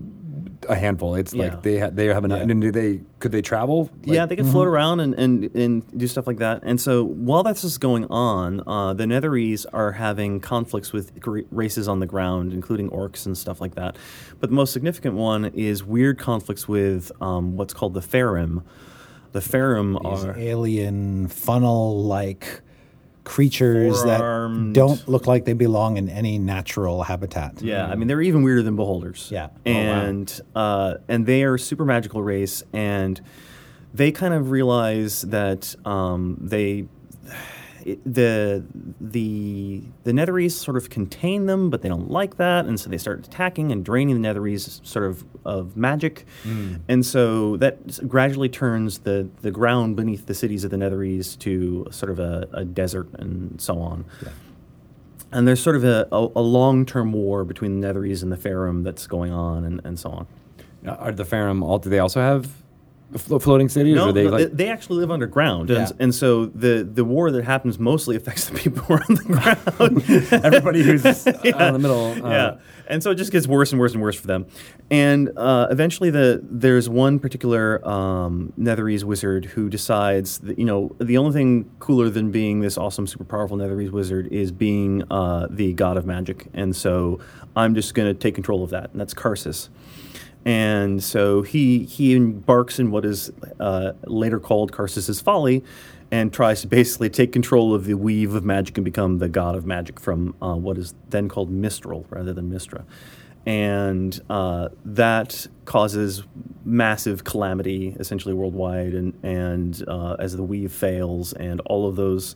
[0.68, 1.14] a handful.
[1.14, 1.44] It's Yeah.
[1.44, 2.40] like they ha- they have enough.
[2.42, 3.90] And do they could they travel?
[4.04, 6.62] Like- yeah, they can float around and, and, and do stuff like that.
[6.64, 11.12] And so while that's just going on, uh, the Netherese are having conflicts with
[11.50, 13.96] races on the ground, including orcs and stuff like that.
[14.40, 18.62] But the most significant one is weird conflicts with um, what's called the phaerimm.
[19.32, 22.60] The phaerimm These are alien funnel-like
[23.24, 24.74] creatures that Four-armed.
[24.74, 27.62] don't look like they belong in any natural habitat.
[27.62, 29.28] Yeah, I mean they're even weirder than beholders.
[29.30, 29.48] Yeah.
[29.66, 29.78] Oh, wow.
[29.78, 33.20] and uh, and they are a super magical race, and
[33.94, 36.86] they kind of realize that um, they.
[37.84, 38.64] It, the
[39.00, 42.98] the the Netherese sort of contain them, but they don't like that, and so they
[42.98, 46.76] start attacking and draining the Netherese sort of of magic, hmm.
[46.88, 51.86] and so that gradually turns the the ground beneath the cities of the Netherese to
[51.90, 54.04] sort of a, a desert and so on.
[55.32, 58.36] And there's sort of a, a, a long term war between the Netherese and the
[58.36, 60.26] phaerimm that's going on, and, and so on.
[60.86, 61.78] Are the phaerimm all?
[61.78, 62.61] Do they also have
[63.18, 63.94] flo- floating cities?
[63.94, 65.92] No, or they no, like, they, actually live underground, and, Yeah.
[65.98, 69.24] and so the, the war that happens mostly affects the people who are on the
[69.24, 70.44] ground.
[70.44, 72.24] everybody who's uh, in the middle?
[72.24, 72.56] Uh, yeah,
[72.88, 74.46] and so it just gets worse and worse and worse for them.
[74.90, 80.94] And uh, eventually, the there's one particular um, Netherese wizard who decides that you know
[80.98, 85.46] the only thing cooler than being this awesome, super powerful Netherese wizard is being uh,
[85.50, 86.46] the god of magic.
[86.52, 87.20] And so
[87.56, 89.68] I'm just going to take control of that, and that's Karsus.
[90.44, 95.62] And so he he embarks in what is uh, later called Karsus's folly,
[96.10, 99.54] and tries to basically take control of the weave of magic and become the god
[99.54, 102.84] of magic from uh, what is then called Mystryl rather than Mystra,
[103.46, 106.24] and uh, that causes
[106.64, 112.34] massive calamity essentially worldwide, and and uh, as the weave fails, and all of those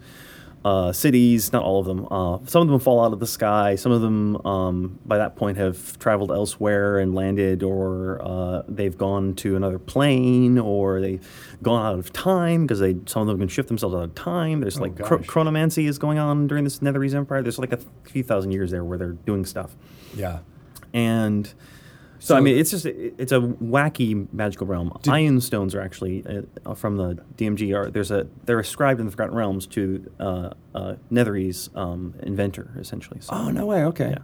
[0.67, 2.09] uh, cities, not all of them.
[2.11, 3.77] Uh, some of them fall out of the sky.
[3.77, 8.99] Some of them, um, by that point, have traveled elsewhere and landed, or uh, they've
[8.99, 11.25] gone to another plane, or they've
[11.63, 14.61] gone out of time because they some of them can shift themselves out of time.
[14.61, 15.27] There's like chro- gosh.
[15.29, 17.43] chronomancy is going on during this Netherese Empire.
[17.43, 19.77] There's like a few thousand years there where they're doing stuff,
[20.17, 20.41] yeah.
[20.93, 21.55] and.
[22.19, 24.91] So, I mean, it's just it's a wacky magical realm.
[25.03, 26.25] Ioun stones are actually
[26.65, 27.75] uh, from the DMG.
[27.77, 32.71] Are there's a they're ascribed in the Forgotten Realms to uh, uh, Netherese um, inventor
[32.79, 33.21] essentially.
[33.21, 33.85] So, Oh no way.
[33.85, 34.11] Okay.
[34.11, 34.19] Yeah.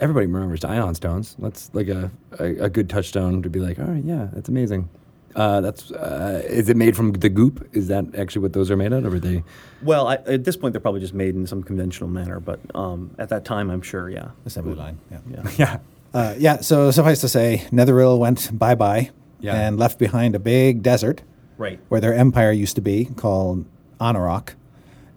[0.00, 1.36] Everybody remembers Ioun stones.
[1.38, 4.88] That's like a, a, a good touchstone to be like, all right, yeah, that's amazing.
[5.36, 7.68] Uh, that's uh, is it made from the goop?
[7.72, 9.12] Is that actually what those are made out of?
[9.12, 9.42] Or are they?
[9.82, 13.14] Well, I, at this point, they're probably just made in some conventional manner, but um,
[13.18, 14.30] at that time, I'm sure, yeah.
[14.46, 14.98] Assembly line.
[15.10, 15.18] Yeah.
[15.30, 15.50] Yeah.
[15.56, 15.78] Yeah.
[16.14, 16.60] Uh, yeah.
[16.60, 19.54] So suffice to say, Netheril went bye bye Yeah.
[19.56, 21.22] and left behind a big desert
[21.58, 21.78] Right.
[21.88, 23.66] where their empire used to be called
[24.00, 24.50] Anauroch.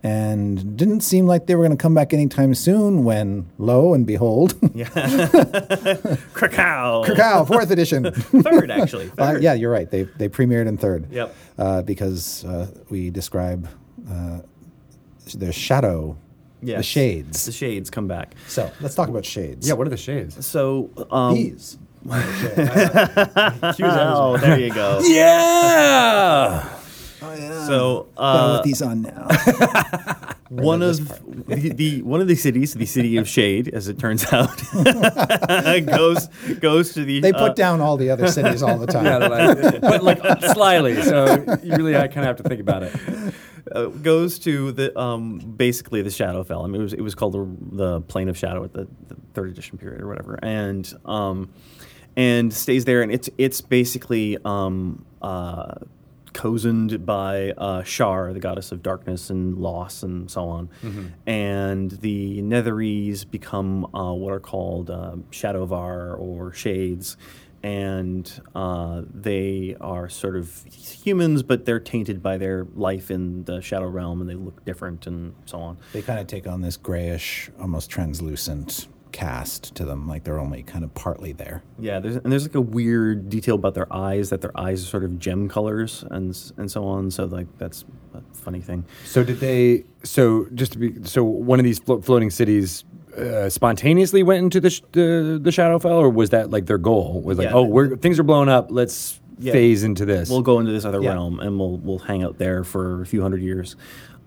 [0.04, 4.06] And didn't seem like they were going to come back anytime soon when, lo and
[4.06, 4.88] behold, yeah.
[6.34, 7.04] Krakow.
[7.04, 8.12] Krakow, fourth edition.
[8.14, 9.12] Third, actually.
[9.18, 9.90] Uh, yeah, you're right.
[9.90, 11.12] They, they premiered in third.
[11.12, 11.36] Yep.
[11.58, 13.68] Uh, because uh, we describe
[14.10, 14.40] uh,
[15.36, 15.52] their
[16.68, 17.46] shadow, the shades.
[17.46, 18.36] The shades come back.
[18.48, 19.68] So let's talk about shades.
[19.68, 19.74] Yeah.
[19.74, 20.46] What are the shades?
[20.46, 21.78] So, um, These.
[22.10, 22.22] oh,
[24.40, 25.00] there you go.
[25.04, 26.74] Yeah.
[27.66, 29.28] So, Got to uh, put these on now.
[30.50, 31.08] one of
[31.48, 34.56] the, the one of the cities, the city of Shade, as it turns out,
[35.86, 36.28] goes
[36.60, 37.20] goes to the.
[37.20, 39.06] they uh, put down all the other cities all the time.
[39.06, 40.22] Yeah, like, but like
[40.54, 41.02] slyly.
[41.02, 42.94] So you really I kind of have to think about it.
[43.72, 46.64] Uh, goes to the um, basically the Shadowfell.
[46.64, 49.16] I mean, it was it was called the, the Plane of Shadow at the, the
[49.34, 51.50] third edition period or whatever, and um,
[52.16, 55.76] and stays there, and it's it's basically um, uh,
[56.34, 60.70] cozened by uh, Shar, the goddess of darkness and loss and so on,
[61.26, 67.18] and the Netherese become uh, what are called uh, Shadovar or Shades.
[67.68, 73.62] And uh, they are sort of humans, but they're tainted by their life in the
[73.62, 75.78] shadow realm, and they look different, and so on.
[75.92, 80.64] They kind of take on this grayish, almost translucent cast to them, like they're only
[80.64, 81.64] kind of partly there.
[81.80, 84.88] Yeah, there's and there's like a weird detail about their eyes that their eyes are
[84.88, 87.12] sort of gem colors and and so on.
[87.12, 88.86] So like that's a funny thing.
[89.06, 89.86] So did they?
[90.04, 91.04] So just to be.
[91.04, 92.86] So one of these flo- floating cities
[93.18, 97.22] uh, spontaneously went into the, sh- the the Shadowfell, or was that like their goal?
[97.22, 97.56] Was like, Yeah.
[97.56, 98.68] oh, we're things are blowing up.
[98.70, 99.52] Let's Yeah.
[99.54, 100.30] phase into this.
[100.30, 101.14] We'll go into this other Yeah.
[101.14, 103.76] realm and we'll we'll hang out there for a few hundred years.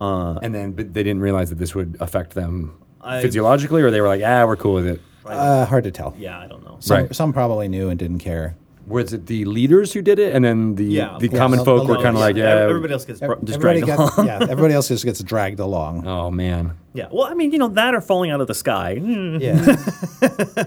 [0.00, 2.72] Uh, and then, but they didn't realize that this would affect them
[3.02, 5.00] I- physiologically, or they were like, ah, we're cool with it.
[5.26, 6.14] Uh, hard to tell.
[6.18, 6.76] yeah, I don't know.
[6.80, 7.14] Some, Right.
[7.14, 8.56] some probably knew and didn't care.
[8.90, 11.94] Was it the leaders who did it, and then the Yeah, the common folk the-
[11.94, 14.26] were kind of like, yeah, everybody else gets just everybody dragged gets, along.
[14.26, 16.06] yeah, everybody else just gets dragged along.
[16.06, 17.08] oh man, Yeah.
[17.10, 18.96] Well, I mean, you know, that or falling out of the sky.
[18.96, 19.36] Hmm.
[19.40, 20.64] Yeah.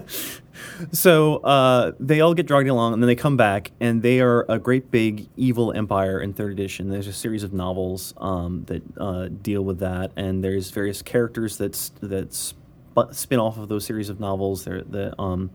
[0.92, 4.44] So uh, they all get dragged along, and then they come back, and they are
[4.48, 6.90] a great big evil empire in third edition.
[6.90, 11.56] There's a series of novels um, that uh, deal with that, and there's various characters
[11.58, 12.58] that's that sp-
[13.12, 14.64] spin off of those series of novels.
[14.64, 15.50] There, that um,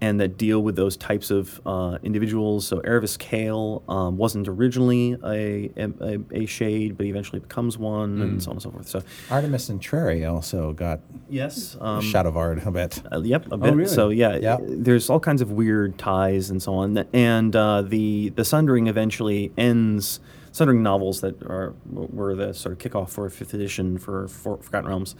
[0.00, 2.66] and that deal with those types of uh, individuals.
[2.66, 8.20] So Erevis Cale um, wasn't originally a, a, a shade, but he eventually becomes one,
[8.20, 8.88] and so on and so forth.
[8.88, 13.02] So Artemis Entreri also got yes, um, Shadovar'd a bit.
[13.12, 13.74] uh, yep, a bit.
[13.74, 13.88] really?
[13.88, 14.58] So yeah, Yeah.
[14.60, 16.98] there's all kinds of weird ties and so on.
[17.12, 20.20] And uh, the the Sundering eventually ends.
[20.50, 24.88] Sundering novels that are were the sort of kickoff for fifth edition for, for Forgotten
[24.88, 25.14] Realms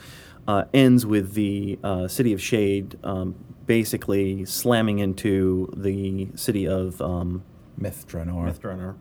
[0.48, 3.34] uh, ends with the uh, city of Shade um,
[3.68, 7.44] basically slamming into the city of um,
[7.76, 8.50] Myth Drannor.
[8.52, 8.96] Mythdrunner.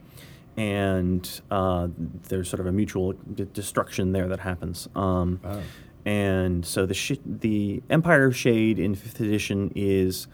[0.58, 1.88] And uh,
[2.28, 4.88] there's sort of a mutual d- destruction there that happens.
[4.96, 5.40] Um,
[6.06, 10.28] And so the sh- the Empire of Shade in fifth edition is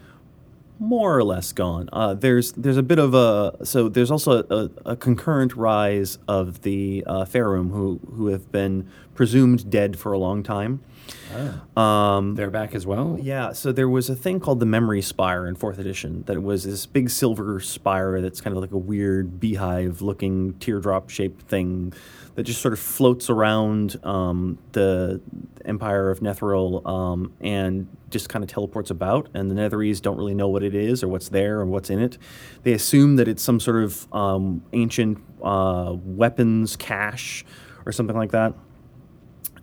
[0.79, 1.89] more or less gone.
[1.91, 6.61] Uh, there's there's a bit of a so there's also a, a concurrent rise of
[6.61, 10.81] the uh, phaerimm who who have been presumed dead for a long time.
[11.75, 13.17] Um, they're back as well.
[13.19, 16.63] yeah, so there was a thing called the Memory Spire in fourth edition that was
[16.63, 21.93] this big silver spire that's kind of like a weird beehive looking teardrop shaped thing
[22.35, 25.21] that just sort of floats around um, the
[25.65, 29.29] Empire of Netheril um, and just kind of teleports about.
[29.33, 31.99] And the Netherese don't really know what it is or what's there or what's in
[31.99, 32.17] it.
[32.63, 37.45] They assume that it's some sort of um, ancient uh, weapons cache
[37.85, 38.53] or something like that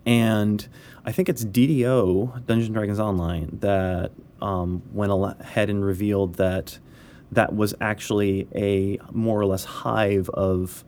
[0.05, 0.67] and
[1.05, 4.11] I think it's DDO Dungeons and Dragons Online that
[4.41, 6.77] um, went ahead and revealed that
[7.31, 10.83] that was actually a more or less hive of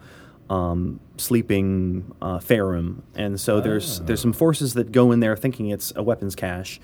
[0.49, 5.69] um, sleeping uh, phaerimm, and so there's there's some forces that go in there thinking
[5.69, 6.79] it's a weapons cache.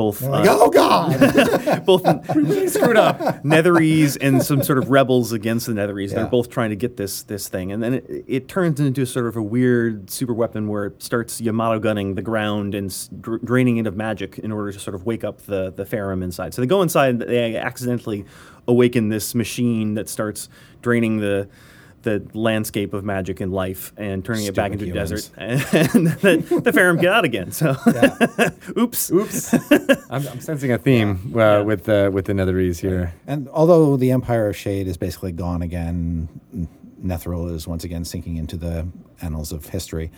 [0.00, 1.84] Both, Like, uh, oh God!
[1.84, 2.00] both
[2.72, 6.14] screwed up Netherese and some sort of rebels against the Netherese.
[6.14, 9.26] They're both trying to get this this thing, and then it, it turns into sort
[9.26, 12.88] of a weird super weapon where it starts Yamato gunning the ground and
[13.20, 16.22] dr- draining it of magic in order to sort of wake up the the phaerimm
[16.24, 16.54] inside.
[16.54, 18.24] So they go inside, and they accidentally
[18.66, 20.48] awaken this machine that starts
[20.80, 21.46] draining the.
[22.02, 25.28] The landscape of magic and life, and turning it back into Stupid humans.
[25.28, 27.52] desert, and the, the phaerimm get out again.
[27.52, 27.76] So,
[28.78, 29.54] oops, Oops,
[30.10, 33.12] I'm, I'm sensing a theme uh, with uh, with the Netherese here.
[33.26, 36.28] and although the Empire of Shade is basically gone again,
[37.04, 38.86] Netheril is once again sinking into the
[39.20, 40.10] annals of history.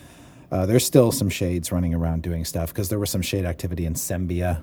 [0.52, 3.86] Uh, there's still some shades running around doing stuff because there was some shade activity
[3.86, 4.62] in Sembia,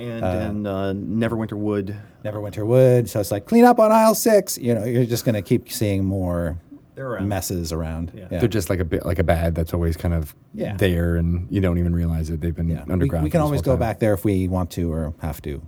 [0.00, 1.96] and, and uh, Neverwinter Wood.
[2.24, 3.08] Neverwinter Wood.
[3.10, 4.56] So it's like clean up on aisle six.
[4.58, 6.58] You know, you're just going to keep seeing more
[6.94, 7.28] They're around.
[7.28, 8.12] messes around.
[8.14, 8.26] Yeah.
[8.38, 10.76] They're just like a bit like a bad that's always kind of Yeah.
[10.76, 12.40] there, and you don't even realize it.
[12.40, 12.84] They've been Yeah.
[12.86, 13.24] We, underground.
[13.24, 13.80] we for can this always whole go time.
[13.80, 15.62] back there if we want to or have to.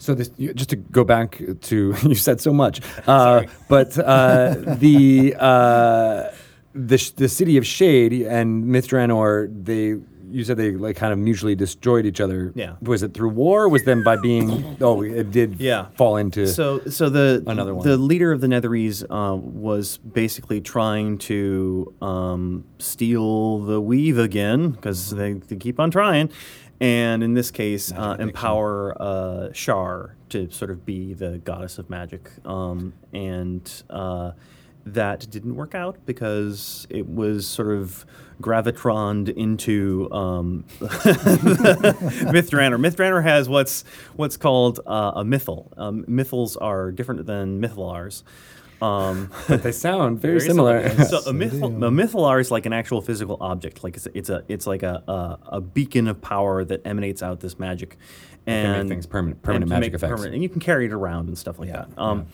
[0.00, 4.54] So this, you- just to go back to you said so much, uh, but uh,
[4.78, 6.30] the uh,
[6.72, 9.96] the sh- the city of Shade and Myth Drannor, they
[10.30, 12.52] you said they like kind of mutually destroyed each other.
[12.54, 12.74] Yeah.
[12.82, 13.64] Was it through war?
[13.64, 14.76] Or was them by being?
[14.80, 15.60] Oh, it did.
[15.60, 15.86] Yeah.
[15.96, 16.46] Fall into.
[16.46, 17.86] So, so the Another one.
[17.86, 24.70] the leader of the Netherese uh, was basically trying to um, steal the weave again
[24.70, 26.30] because they, they keep on trying,
[26.80, 31.90] and in this case, uh, empower uh, Shar to sort of be the goddess of
[31.90, 34.32] magic, um, and uh,
[34.94, 38.04] that didn't work out because it was sort of
[38.40, 42.78] gravitroned into um, Myth Drannor.
[42.78, 43.84] Mithranor has what's
[44.16, 45.72] what's called uh, a mythal.
[45.78, 48.22] Um, mythals are different than mythallars.
[48.80, 50.88] Um, but they sound very, similar.
[51.04, 53.82] so a, mythal, a mythallar is like an actual physical object.
[53.82, 57.40] Like it's, it's a it's like a, a a beacon of power that emanates out
[57.40, 57.96] this magic,
[58.46, 60.10] can make and things permanent- permanent magic effects.
[60.12, 61.98] permanent- and you can carry it around and stuff like Yeah, that.
[62.00, 62.28] Um,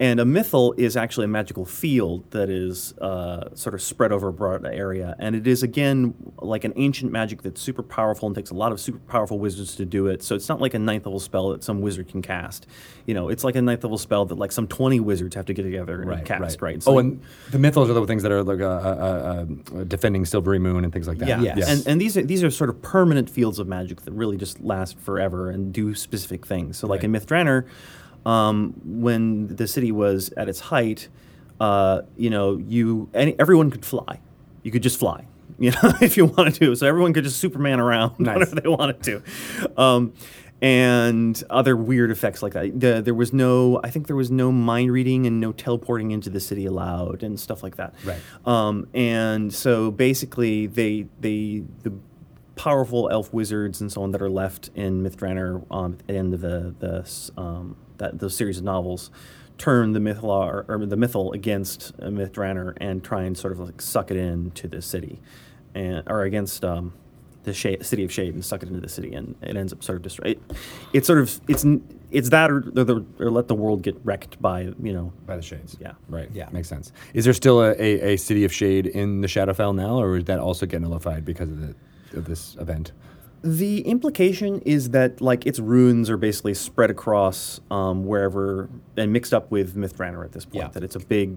[0.00, 4.26] And a mythal is actually a magical field that is uh, sort of spread over
[4.28, 8.34] a broad area, and it is again like an ancient magic that's super powerful and
[8.34, 10.22] takes a lot of super powerful wizards to do it.
[10.24, 12.66] So it's not like a ninth level spell that some wizard can cast.
[13.06, 15.52] You know, it's like a ninth level spell that like some twenty wizards have to
[15.54, 16.60] get together and cast.
[16.60, 16.76] Right.
[16.78, 17.22] oh, So- and
[17.52, 19.46] the mythals are the things that are like uh, uh,
[19.78, 21.28] uh, defending Silverymoon and things like that.
[21.28, 21.68] yeah, Yes.
[21.68, 24.60] and and these are these are sort of permanent fields of magic that really just
[24.60, 26.78] last forever and do specific things.
[26.78, 27.04] So, like Right.
[27.04, 27.64] in Myth Drannor,
[28.26, 31.08] um, when the city was at its height,
[31.60, 34.20] uh, you know, you any, everyone could fly.
[34.62, 35.26] You could just fly,
[35.58, 36.74] you know, if you wanted to.
[36.74, 38.34] So everyone could just Superman around Nice.
[38.34, 39.22] whenever they wanted to.
[39.76, 40.14] Um,
[40.62, 42.80] and other weird effects like that.
[42.80, 46.30] The, there was no, I think there was no mind reading and no teleporting into
[46.30, 47.94] the city allowed and stuff like that.
[48.04, 48.20] Right.
[48.46, 51.92] Um, and so basically, they they the
[52.56, 56.16] powerful elf wizards and so on that are left in Myth Drannor um, at the
[56.16, 59.10] end of the the um, that those series of novels
[59.56, 63.52] turn the mythal or, or the mythal against uh, Myth Drannor and try and sort
[63.52, 65.20] of like suck it into the city,
[65.74, 66.64] and or against.
[66.64, 66.94] Um,
[67.44, 69.84] the shade, city of shade and suck it into the city, and it ends up
[69.84, 70.30] sort of destroy.
[70.30, 70.42] It,
[70.92, 71.64] it's sort of it's
[72.10, 75.36] it's that or, or, the, or let the world get wrecked by you know By
[75.36, 75.76] the shades.
[75.80, 75.92] Yeah.
[76.08, 76.28] Right.
[76.32, 76.48] Yeah.
[76.52, 76.92] Makes sense.
[77.12, 80.24] Is there still a, a, a city of shade in the Shadowfell now, or is
[80.24, 81.74] that also get nullified because of the
[82.16, 82.92] of this event?
[83.44, 89.34] The implication is that like its ruins are basically spread across um, wherever and mixed
[89.34, 90.64] up with Myth Drannor at this point.
[90.64, 90.68] Yeah.
[90.68, 91.36] That it's a big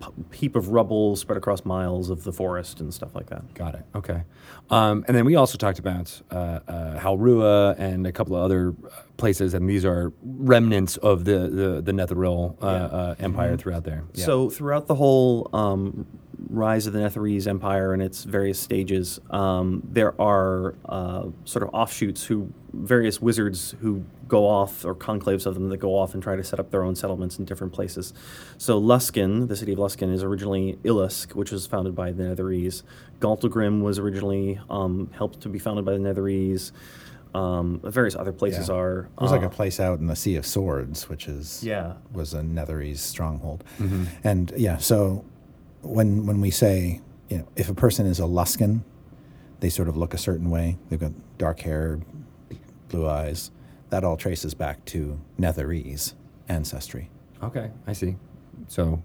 [0.00, 3.52] p- heap of rubble spread across miles of the forest and stuff like that.
[3.52, 3.84] Got it.
[3.94, 4.22] Okay.
[4.70, 8.74] Um, and then we also talked about uh, uh, Halrua and a couple of other
[8.82, 13.84] uh, places, and these are remnants of the the, the Netheril uh, uh, empire throughout
[13.84, 14.04] there.
[14.14, 14.24] Yeah.
[14.24, 16.06] So throughout the whole um,
[16.48, 21.70] rise of the Netherese Empire and its various stages, um, there are uh, sort of
[21.74, 26.22] offshoots who various wizards who go off or conclaves of them that go off and
[26.22, 28.12] try to set up their own settlements in different places.
[28.58, 32.82] So Luskan, the city of Luskan, is originally Illusk, which was founded by the Netherese.
[33.20, 36.72] Gauntlgrym was originally um, helped to be founded by the Netherese.
[37.34, 38.76] Um, various other places Yeah.
[38.76, 39.08] are.
[39.18, 41.94] There's like uh, a place out in the Sea of Swords, which is Yeah.
[42.12, 43.64] was a Netherese stronghold,
[44.22, 44.76] and yeah.
[44.76, 45.24] So
[45.84, 48.82] when when we say you know if a person is a Luskan,
[49.60, 50.78] they sort of look a certain way.
[50.88, 52.00] They've got dark hair,
[52.88, 53.50] blue eyes.
[53.90, 56.14] That all traces back to Netherese
[56.48, 57.10] ancestry.
[57.42, 58.16] okay, I see.
[58.68, 59.02] So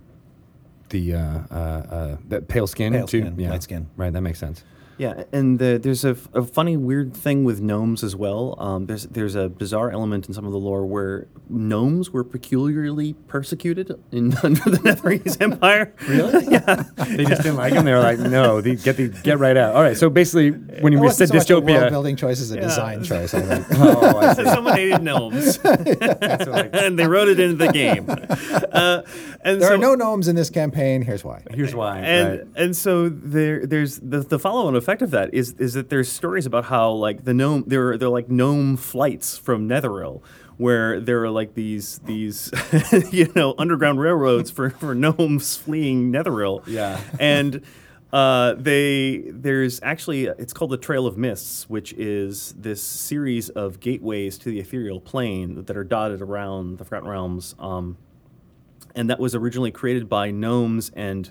[0.89, 3.21] the uh, uh, uh, the pale skin, Pale too?
[3.21, 3.89] skin, light skin.
[3.95, 4.11] Right.
[4.11, 4.63] That makes sense.
[4.99, 8.57] Yeah, and the, there's a funny, weird thing with gnomes as well.
[8.59, 13.13] Um, there's there's a bizarre element in some of the lore where gnomes were peculiarly
[13.13, 15.93] persecuted in under the Netherese Empire.
[16.05, 16.47] Really?
[16.51, 16.83] yeah.
[16.97, 17.85] They just didn't like them.
[17.85, 19.73] They were like, no, the, get the get right out.
[19.73, 19.95] All right.
[19.95, 22.59] So basically, when you It we wasn't said so world dystopia, building choice as a
[22.59, 23.33] design choice.
[23.33, 23.67] I think.
[23.79, 24.43] oh, I see.
[24.43, 28.05] Someone hated gnomes, and they wrote it into the game.
[28.09, 29.03] Uh,
[29.45, 31.03] and There so, are no gnomes in this campaign.
[31.03, 31.41] Here's why.
[31.51, 31.99] Here's why.
[31.99, 32.47] and right.
[32.57, 36.45] and so there there's the, the follow-on effect of that is is that there's stories
[36.45, 40.21] about how like the gnome there are they're like gnome flights from Netheril
[40.57, 42.51] where there are like these these
[43.11, 46.99] you know underground railroads for for gnomes fleeing Netheril Yeah.
[47.19, 47.61] and
[48.11, 53.79] uh, they there's actually it's called the Trail of Mists, which is this series of
[53.79, 57.53] gateways to the ethereal plane that are dotted around the Forgotten Realms.
[57.59, 57.97] Um,
[58.95, 61.29] and that was originally created by gnomes and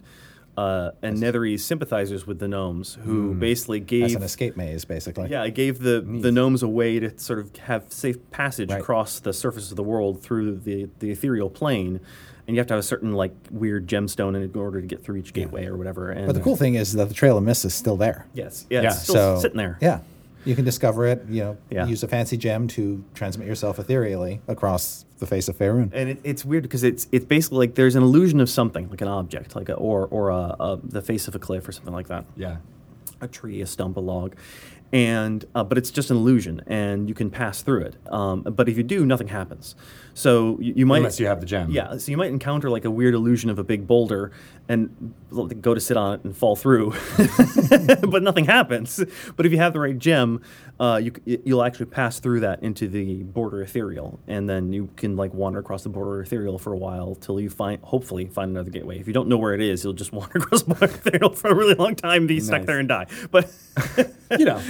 [0.59, 5.29] uh, and Netherese sympathizers with the gnomes, who basically gave As an escape maze, basically.
[5.31, 8.81] yeah, it gave the the gnomes a way to sort of have safe passage Right.
[8.81, 12.01] across the surface of the world through the the ethereal plane,
[12.47, 15.17] and you have to have a certain like weird gemstone in order to get through
[15.17, 16.11] each gateway or whatever.
[16.11, 18.27] And But the cool thing is that the Trail of Mist is still there.
[18.35, 19.79] yes, yeah, Yeah, it's still so sitting there.
[19.81, 20.01] Yeah,
[20.49, 21.25] you can discover it.
[21.29, 21.87] You know, Yeah.
[21.87, 25.91] use a fancy gem to transmit yourself ethereally across the face of Faerun.
[25.93, 29.01] and it, it's weird because it's it's basically like there's an illusion of something, like
[29.03, 31.93] an object, like a, or or a, a, the face of a cliff or something
[31.95, 32.25] like that.
[32.37, 32.57] yeah.
[33.21, 34.35] a tree, a stump, a log,
[34.93, 37.97] and uh, but it's just an illusion, and you can pass through it.
[38.11, 39.75] Um, but if you do, nothing happens.
[40.19, 41.71] So you, you might Unless you have the gem.
[41.71, 44.33] Yeah, so you might encounter like a weird illusion of a big boulder,
[44.69, 45.15] and
[45.61, 46.93] go to sit on it and fall through,
[48.03, 49.01] but nothing happens.
[49.37, 50.43] But if you have the right gem,
[50.81, 55.17] uh, you you'll actually pass through that into the border ethereal, and then you can
[55.17, 58.71] like wander across the border ethereal for a while till you find hopefully find another
[58.71, 58.99] gateway.
[58.99, 61.49] If you don't know where it is, you'll just wander across the border ethereal for
[61.49, 63.07] a really long time, be stuck there and die.
[63.31, 63.49] But
[64.37, 64.61] you know,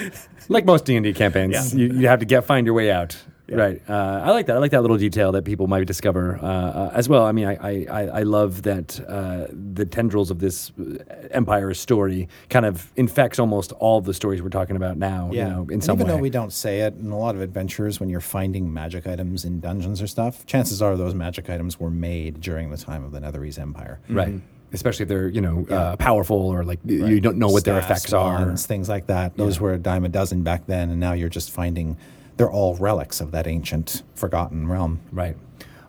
[0.51, 1.87] like most D and D campaigns, Yeah.
[1.87, 3.17] you, you have to get find your way out.
[3.49, 3.57] Yeah.
[3.57, 3.83] Right.
[3.89, 4.57] Uh, I like that.
[4.57, 7.25] I like that little detail that people might discover uh, uh, as well.
[7.25, 10.99] I mean, I I, I, I love that uh, the tendrils of this uh,
[11.31, 15.31] empire story kind of infects almost all the stories we're talking about now.
[15.33, 16.13] You know, in And some even way.
[16.13, 19.47] though we don't say it, in a lot of adventures, when you're finding magic items
[19.47, 23.13] in dungeons or stuff, chances are those magic items were made during the time of
[23.13, 23.99] the Netherese Empire.
[24.11, 24.35] right.
[24.75, 28.13] especially if they're you know uh, powerful or like you don't know what their effects
[28.13, 28.35] are.
[28.45, 29.39] wands, things like that.
[29.39, 29.63] Those Yeah.
[29.63, 31.97] were a dime a dozen back then, and now you're just finding
[32.39, 35.01] they're all relics of that ancient, forgotten realm.
[35.13, 35.37] Right.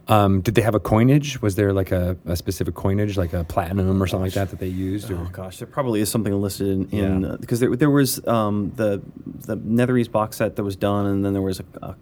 [0.10, 1.40] Um, did they have a coinage?
[1.42, 4.60] Was there like a, a specific coinage, like a platinum or something like that, that
[4.60, 5.12] they used?
[5.12, 5.18] Or?
[5.20, 7.28] Oh gosh, there probably is something listed in, in Yeah.
[7.30, 9.02] uh, because there, there was um, the
[9.46, 11.96] the Netherese box set that was done, and then there was a, a, a-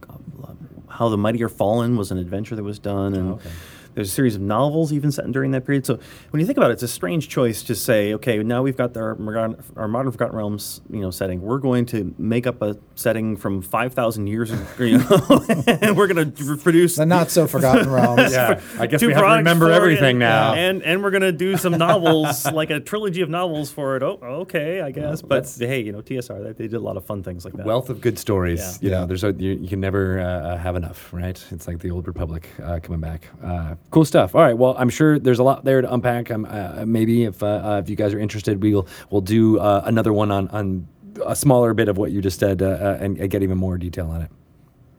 [0.87, 3.49] how the Mighty Are Fallen was an adventure that was done, and okay.
[3.97, 5.83] There's a series of novels even set during that period.
[5.83, 5.97] So
[6.29, 8.95] when you think about it, it's a strange choice to say, okay, now we've got
[8.95, 11.41] our modern, our modern Forgotten Realms, you know, setting.
[11.41, 15.97] We're going to make up a setting from five thousand years, ago, you know, and
[15.97, 18.31] we're going to produce The not so forgotten realms.
[18.37, 20.53] Yeah, I guess we have to remember for it, everything now.
[20.53, 24.03] and and we're gonna do some novels, like a trilogy of novels for it.
[24.03, 25.23] Oh, okay, I guess.
[25.23, 27.65] But hey, you know, TSR they, they did a lot of fun things like that.
[27.65, 28.59] Wealth of good stories.
[28.59, 28.85] Yeah.
[28.85, 31.43] You know, there's a, you, you can never uh, have enough, right?
[31.51, 33.27] It's like the old republic uh, coming back.
[33.43, 34.35] Uh, cool stuff.
[34.35, 34.57] All right.
[34.57, 36.29] Well, I'm sure there's a lot there to unpack.
[36.31, 39.81] Um, uh, maybe if uh, uh, if you guys are interested, we'll we'll do uh,
[39.85, 40.88] another one on on
[41.25, 43.77] a smaller bit of what you just said uh, uh, and, and get even more
[43.77, 44.29] detail on it.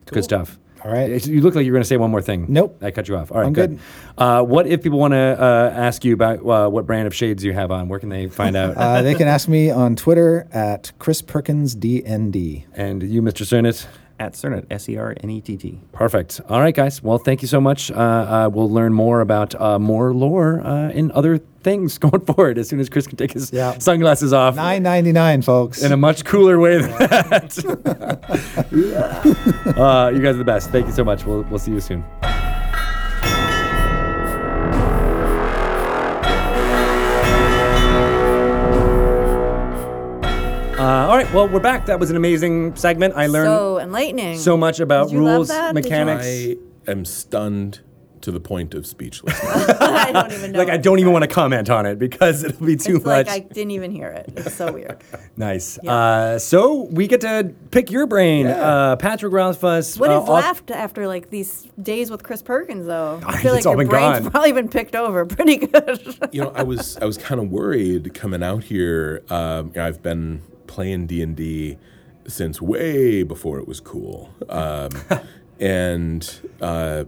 [0.07, 0.59] Good stuff.
[0.84, 1.11] All right.
[1.11, 2.47] It's- You look like you're going to say one more thing.
[2.49, 2.78] Nope.
[2.82, 3.30] I cut you off.
[3.32, 3.78] All right, I'm good.
[4.16, 7.45] Uh, what if people want to uh, ask you about uh, what brand of shades
[7.45, 7.89] you have on?
[7.89, 8.76] Where can they find out?
[8.76, 12.64] Uh, they can ask me on Twitter at Chris Perkins DND.
[12.74, 13.45] and you, Mr.
[13.45, 13.86] Sernett?
[14.21, 15.81] At Sernett, S E R N E T T.
[15.93, 16.41] Perfect.
[16.49, 17.01] All right, guys.
[17.03, 17.91] Well, thank you so much.
[17.91, 22.59] Uh, uh, we'll learn more about uh, more lore uh, in other things going forward
[22.59, 23.79] as soon as Chris can take his Yeah.
[23.79, 25.83] sunglasses off Nine ninety nine, folks.
[25.83, 27.59] in a much cooler way than that.
[29.79, 30.71] uh, you guys are the best.
[30.71, 31.25] Thank you so much.
[31.25, 32.05] We'll, we'll see you soon.
[40.79, 41.33] Uh, all right.
[41.35, 41.87] Well, we're back.
[41.87, 43.14] That was an amazing segment.
[43.16, 44.39] I learned so enlightening.
[44.39, 45.74] so much about Did you love rules, that?
[45.74, 46.26] Did you- mechanics.
[46.26, 46.57] I
[46.91, 47.81] am stunned
[48.20, 49.37] to the point of speechless.
[49.45, 50.59] I don't even know.
[50.61, 53.26] like I don't even want to comment on it because it'll be too It's much.
[53.26, 54.33] like I didn't even hear it.
[54.37, 55.03] It's so weird.
[55.37, 55.79] nice.
[55.83, 55.93] Yeah.
[55.95, 59.99] Uh, so we get to pick your brain, uh, Patrick Rothfuss.
[59.99, 63.20] What uh, is auth- left after like these days with Chris Perkins though?
[63.26, 64.31] I It's feel like all your been brain's gone.
[64.31, 66.18] probably been picked over pretty good.
[66.33, 69.22] you know, I was I was kind of worried coming out here.
[69.29, 71.77] Um, you know, I've been playing D and D
[72.29, 74.91] since way before it was cool, um,
[75.59, 77.05] and uh,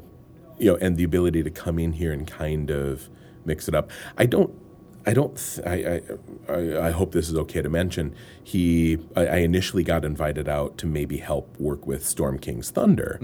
[0.59, 3.09] you know, and the ability to come in here and kind of
[3.45, 3.91] mix it up.
[4.19, 4.53] I don't.
[5.07, 5.35] I don't.
[5.37, 6.03] Th- I,
[6.53, 6.87] I, I.
[6.89, 8.15] I hope this is okay to mention.
[8.45, 8.99] He.
[9.17, 13.19] I, I initially got invited out to maybe help work with Storm King's Thunder,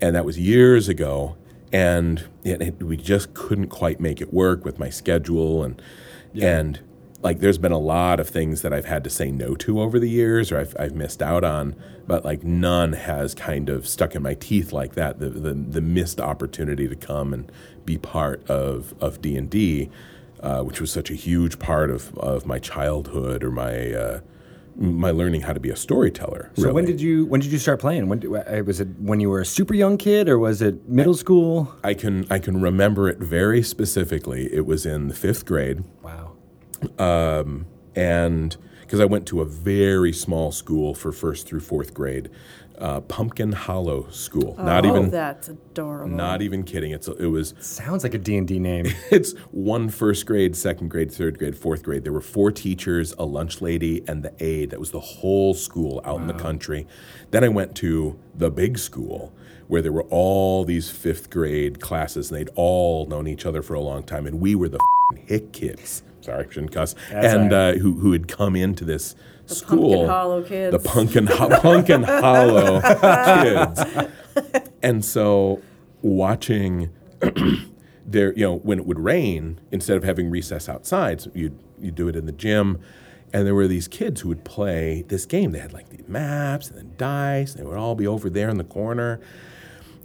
[0.00, 1.36] and that was years ago.
[1.72, 5.80] And it, it- we just couldn't quite make it work with my schedule, and
[6.34, 6.80] and
[7.22, 9.98] like there's been a lot of things that I've had to say no to over
[9.98, 14.14] the years, or I've, I've missed out on, but like none has kind of stuck
[14.14, 15.18] in my teeth like that.
[15.18, 17.50] The the, the missed opportunity to come and
[17.84, 19.90] be part of of D and D,
[20.40, 23.92] uh, which was such a huge part of of my childhood or my.
[23.92, 24.20] Uh,
[24.76, 26.50] my learning how to be a storyteller.
[26.54, 28.08] So when did you when did you start playing?
[28.08, 30.88] When did, uh, was it when you were a super young kid or was it
[30.88, 31.74] middle school?
[31.84, 34.50] I can I can remember it very specifically.
[34.50, 35.84] It was in the fifth grade.
[36.02, 36.29] Wow.
[36.98, 42.28] And because I went to a very small school for first through fourth grade,
[42.80, 44.56] uh, Pumpkin Hollow School.
[44.58, 46.16] not oh, even, that's adorable.
[46.16, 46.92] not even kidding.
[46.92, 48.86] It's it was Sounds like a D&D name.
[49.10, 52.04] it's one first grade, second grade, third grade, fourth grade.
[52.04, 54.70] There were four teachers, a lunch lady, and the aide.
[54.70, 56.86] That was the whole school out in the country.
[57.30, 59.32] Then I went to the big school
[59.68, 63.74] where there were all these fifth grade classes, and they'd all known each other for
[63.74, 64.80] a long time, and we were the
[65.12, 66.02] f***ing hick kids.
[66.20, 66.94] Sorry, I shouldn't cuss.
[67.10, 67.76] That's and all right.
[67.76, 69.14] uh, who who had come into this
[69.46, 70.72] Pumpkin school, Hollow kids.
[70.72, 72.80] the pumpkin ho- pumpkin hollow
[73.42, 73.82] kids,
[74.82, 75.60] and so
[76.02, 76.90] watching
[78.06, 81.90] there, you know, when it would rain, instead of having recess outside, so you'd you
[81.90, 82.78] do it in the gym.
[83.32, 85.52] And there were these kids who would play this game.
[85.52, 87.54] They had like the maps and then dice.
[87.54, 89.20] And they would all be over there in the corner.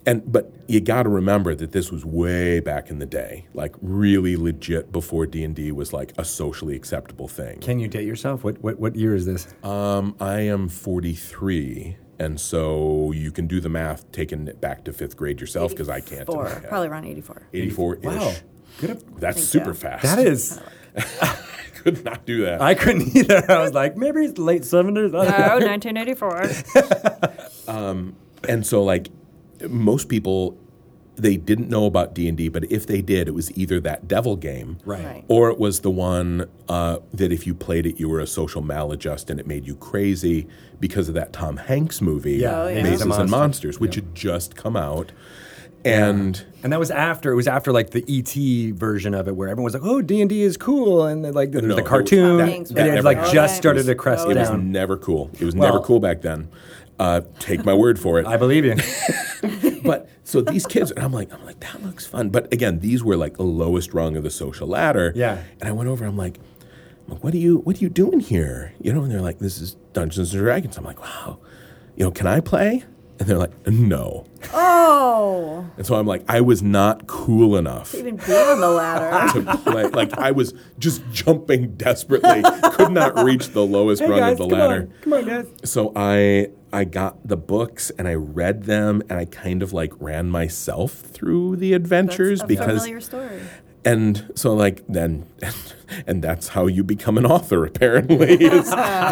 [0.08, 3.76] And but you got to remember that this was way back in the day, like
[3.82, 7.60] really legit before D and D was like a socially acceptable thing.
[7.60, 8.44] Can you date yourself?
[8.44, 9.48] What what what year is this?
[9.64, 14.94] Um, I am 43, and so you can do the math, taking it back to
[14.94, 16.28] fifth grade yourself, because I can't.
[16.28, 17.48] Four, probably around 84.
[17.54, 18.04] 84 ish.
[18.04, 18.34] Wow.
[18.80, 19.20] Good.
[19.20, 19.80] That's Think super so.
[19.80, 20.04] fast.
[20.04, 20.60] That is.
[21.84, 22.62] Could not do that.
[22.62, 23.46] I couldn't either.
[23.50, 25.16] I was like, maybe it's late 70s.
[25.16, 25.68] I don't know.
[25.68, 26.50] 1984.
[28.50, 29.10] and so, like,
[29.70, 30.58] most people,
[31.16, 34.08] they didn't know about D and D, but if they did, it was either that
[34.08, 35.04] devil game, Right.
[35.06, 35.26] Right.
[35.30, 38.62] or it was the one uh, that if you played it, you were a social
[38.62, 40.46] maladjust and it made you crazy
[40.80, 42.84] because of that Tom Hanks movie, Yeah, Oh, yeah.
[42.84, 43.32] Mazes Mazes and and Monsters.
[43.32, 45.12] Monsters, which had just come out.
[45.86, 49.48] And And that was after it was after like the ET version of it, where
[49.50, 51.86] everyone was like, "Oh, D and D is cool," and like there No, the it-
[51.86, 54.72] cartoon, that- and it never like just started to crest it was down.
[54.72, 55.30] never cool.
[55.40, 56.48] It was Well- never cool back then.
[56.98, 58.26] Uh, take my word for it.
[58.26, 58.76] I believe you.
[59.84, 62.30] but so these kids, and I'm like, I'm like, that looks fun.
[62.30, 65.12] But again, these were like the lowest rung of the social ladder.
[65.16, 65.44] Yeah.
[65.60, 66.06] And I went over.
[66.06, 66.40] I'm like,
[67.08, 68.74] I'm like, what are you, what are you doing here?
[68.82, 70.78] You know, and they're like, this is Dungeons and Dragons.
[70.78, 71.40] I'm like, wow.
[71.96, 72.84] You know, can I play?
[73.20, 74.26] And they're like, no.
[74.54, 79.42] Oh, And so I'm like, I was not cool enough even be on the ladder.
[79.46, 79.86] to play.
[79.86, 82.44] Like I was just jumping desperately,
[82.74, 84.90] could not reach the lowest rung of the ladder.
[85.02, 85.48] come on, guys.
[85.64, 89.94] So I I got the books and I read them and I kind of like
[90.00, 93.40] ran myself through the adventures That's a because familiar story.
[93.86, 95.26] and so like then
[96.08, 98.68] and that's how you become an author apparently is,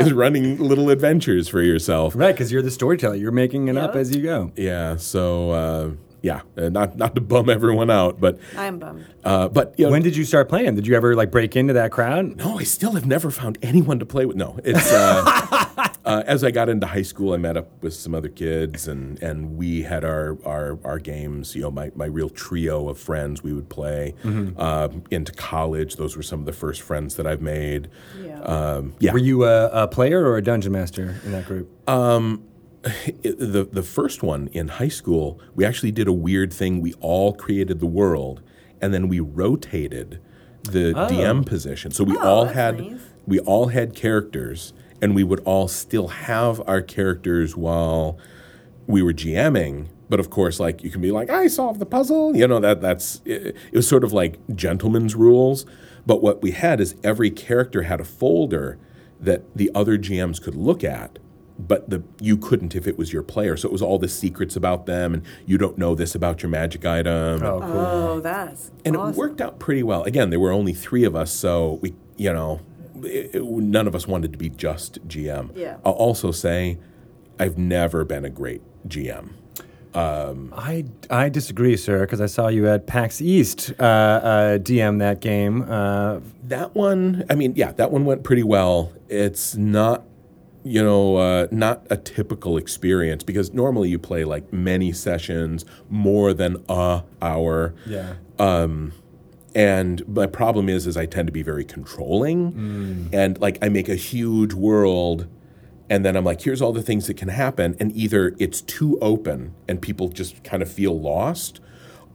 [0.06, 2.16] is running little adventures for yourself.
[2.16, 3.16] Right, because you're the storyteller.
[3.16, 4.52] You're making it up as you go.
[4.56, 4.98] Yeah.
[4.98, 5.92] So uh,
[6.22, 9.06] yeah, uh, not not to bum everyone out, but I'm bummed.
[9.26, 10.76] uh, but you know, When did you start playing?
[10.76, 12.38] Did you ever like break into that crowd?
[12.38, 14.38] No, I still have never found anyone to play with.
[14.38, 18.14] No, it's uh, uh, as I got into high school, I met up with some
[18.14, 21.56] other kids, and and we had our our, our games.
[21.56, 24.14] You know, my, my real trio of friends we would play.
[24.24, 27.90] Um, into college, those were some of the first friends that I've made.
[28.22, 28.40] Yeah.
[28.42, 31.70] Um, yeah, Were you a, a player or a dungeon master in that group?
[33.24, 36.82] it- the the first one in high school, we actually did a weird thing.
[36.82, 38.42] We all created the world,
[38.82, 40.20] and then we rotated
[40.64, 41.92] the DM position.
[41.92, 43.00] So we Oh, all had nice.
[43.26, 44.74] we all had characters,
[45.04, 48.18] and we would all still have our characters while
[48.88, 49.90] we were GMing.
[50.08, 52.38] But of course, like you can be like, I solved the puzzle.
[52.38, 55.66] You know that that's it, it was sort of like gentleman's rules.
[56.06, 58.80] But what we had is every character had a folder
[59.20, 61.20] that the other GMs could look at,
[61.60, 63.58] but the you couldn't if it was your player.
[63.58, 66.50] So it was all the secrets about them, and you don't know this about your
[66.50, 67.44] magic item.
[67.44, 67.72] Oh, cool.
[67.72, 69.16] Oh, that's and awesome.
[69.16, 70.04] it worked out pretty well.
[70.04, 72.62] Again, there were only three of us, so we, you know,
[73.06, 75.52] it, it- none of us wanted to be just GM.
[75.56, 75.78] Yeah.
[75.86, 76.78] I'll also say,
[77.40, 79.30] I've never been a great GM.
[79.96, 85.20] I, I disagree, sir, because I saw you at PAX East uh, uh, DM that
[85.22, 85.62] game.
[85.70, 88.92] Uh, That one, I mean, yeah, that one went pretty well.
[89.08, 90.04] It's not,
[90.64, 96.34] you know, uh, not a typical experience because normally you play like many sessions, more
[96.34, 97.76] than a hour.
[97.86, 98.14] yeah.
[99.56, 103.88] And my problem is, is I tend to be very controlling, and like I make
[103.88, 105.28] a huge world,
[105.90, 108.98] and then I'm like, here's all the things that can happen, and either it's too
[109.00, 111.60] open and people just kind of feel lost,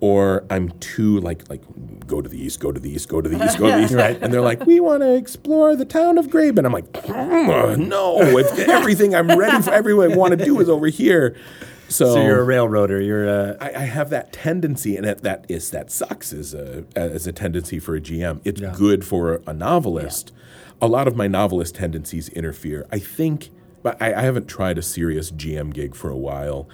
[0.00, 1.62] or I'm too like like
[2.06, 3.82] go to the east, go to the east, go to the east, go to the
[3.84, 4.18] east, right?
[4.20, 6.64] And they're like, we want to explore the town of Graben.
[6.64, 10.68] I'm like, "Mm, no, if everything I'm ready for, everything I want to do is
[10.68, 11.36] over here.
[11.88, 13.00] So, So you're a railroader.
[13.00, 16.84] You're uh, I, I have that tendency, and it, that is that sucks as a
[16.94, 18.40] as a tendency for a GM.
[18.44, 18.74] It's Yeah.
[18.76, 20.32] good for a novelist.
[20.80, 22.86] A lot of my novelist tendencies interfere.
[22.92, 23.50] I think,
[23.82, 26.68] but I, I haven't tried a serious GM gig for a while.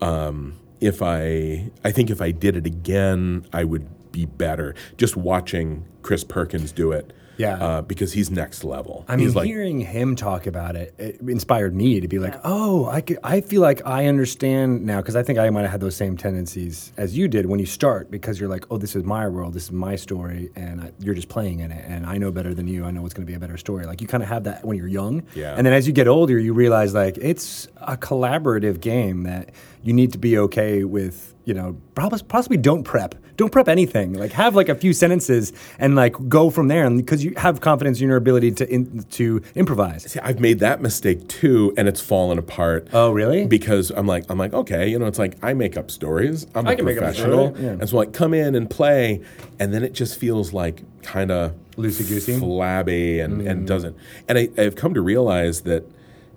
[0.00, 4.76] Um, if I, I think if I did it again, I would be better.
[4.96, 7.54] Just watching Chris Perkins do it, Yeah.
[7.54, 9.04] uh, because he's next level.
[9.08, 12.86] I mean, like, hearing him talk about it, it inspired me to be like, oh,
[12.86, 15.80] I, could, I feel like I understand now because I think I might have had
[15.80, 19.04] those same tendencies as you did when you start because you're like, oh, this is
[19.04, 22.18] my world, this is my story, and I, you're just playing in it, and I
[22.18, 22.84] know better than you.
[22.84, 23.86] I know what's going to be a better story.
[23.86, 25.54] Like you kind of have that when you're young, Yeah.
[25.56, 29.50] and then as you get older, you realize like it's a collaborative game that
[29.82, 31.34] you need to be okay with.
[31.48, 33.14] You know, probably, possibly don't prep.
[33.38, 34.12] Don't prep anything.
[34.12, 37.62] Like have like a few sentences and like go from there, and because you have
[37.62, 40.02] confidence in your ability to in, to improvise.
[40.12, 42.88] See, I've made that mistake too, and it's fallen apart.
[42.92, 43.46] Oh, really?
[43.46, 46.46] Because I'm like, I'm like, okay, you know, it's like I make up stories.
[46.54, 47.68] I'm I a can make a professional, yeah.
[47.80, 49.22] and so like come in and play,
[49.58, 52.38] and then it just feels like kind of Loosey-goosey?
[52.40, 53.50] flabby, and Mm.
[53.50, 53.96] and doesn't.
[54.28, 55.84] And I, I've come to realize that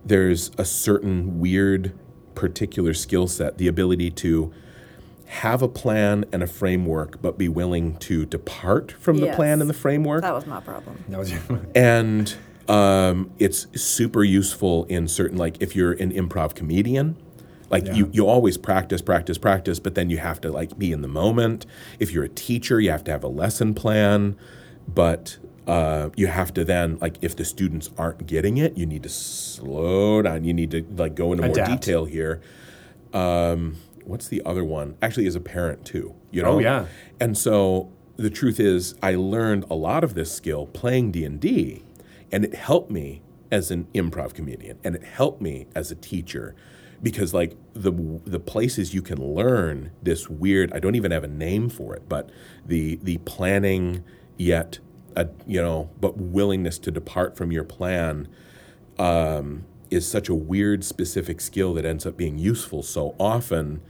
[0.06, 1.92] there's a certain weird,
[2.34, 4.54] particular skill set, the ability to
[5.32, 9.70] have a plan and a framework, but be willing to depart from the plan and
[9.70, 10.24] the framework.
[10.24, 11.02] That was my problem.
[11.08, 11.42] That was your.
[11.76, 12.36] and
[12.68, 17.16] um, it's super useful in certain like if you're an improv comedian
[17.70, 21.02] like you, you always practice practice practice but then you have to like be in
[21.02, 21.66] the moment.
[21.98, 24.36] If you're a teacher you have to have a lesson plan
[24.86, 29.04] but uh, you have to then like if the students aren't getting it you need
[29.04, 30.44] to slow down.
[30.44, 32.42] You need to like go into more detail here.
[33.14, 36.86] Um, what's the other one actually as a parent too you know Oh, yeah.
[37.20, 41.84] and so the truth is i learned a lot of this skill playing d&d
[42.32, 43.22] and it helped me
[43.52, 46.56] as an improv comedian and it helped me as a teacher
[47.04, 47.92] because like the
[48.26, 52.08] the places you can learn this weird I don't even have a name for it,
[52.08, 52.30] but
[52.64, 54.04] the the planning
[54.38, 54.78] yet
[55.16, 58.28] a, you know but willingness to depart from your plan
[59.00, 63.82] um, is such a weird specific skill that ends up being useful so often.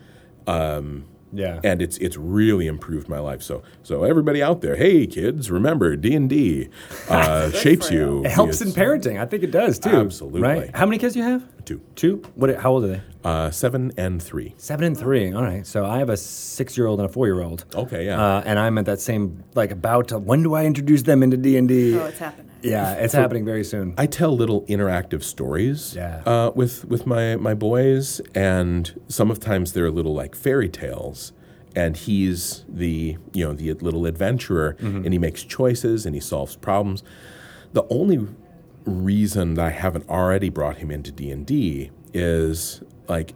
[0.48, 1.62] Um, Yeah.
[1.64, 3.42] and it's it's really improved my life.
[3.42, 6.68] So so everybody out there, hey kids, remember D and D
[7.10, 8.26] uh, shapes you.
[8.26, 9.18] It helps in parenting.
[9.20, 9.89] I think it does too.
[9.89, 10.42] Absolutely.
[10.42, 10.76] Right?
[10.76, 11.44] How many kids do you have?
[11.64, 11.80] Two.
[11.96, 12.22] Two?
[12.36, 12.54] What?
[12.58, 13.02] How old are they?
[13.24, 14.54] Uh, seven and three.
[14.58, 15.32] Seven and three.
[15.32, 15.66] All right.
[15.66, 17.66] So I have a six-year-old and a four-year-old.
[17.76, 18.20] Okay, yeah.
[18.20, 20.18] Uh, and I'm at that same like about to.
[20.20, 21.98] When do I introduce them into D and D?
[21.98, 22.51] Oh, it's happening.
[22.64, 23.93] Yeah, it's happening very soon.
[23.97, 26.22] I tell little interactive stories Yeah.
[26.26, 31.34] uh, with with my my boys, and some of times they're little like fairy tales.
[31.74, 35.05] And he's the you know the little adventurer, Mm-hmm.
[35.05, 37.01] and he makes choices and he solves problems.
[37.74, 38.28] The only
[38.86, 43.34] reason that I haven't already brought him into D and D is like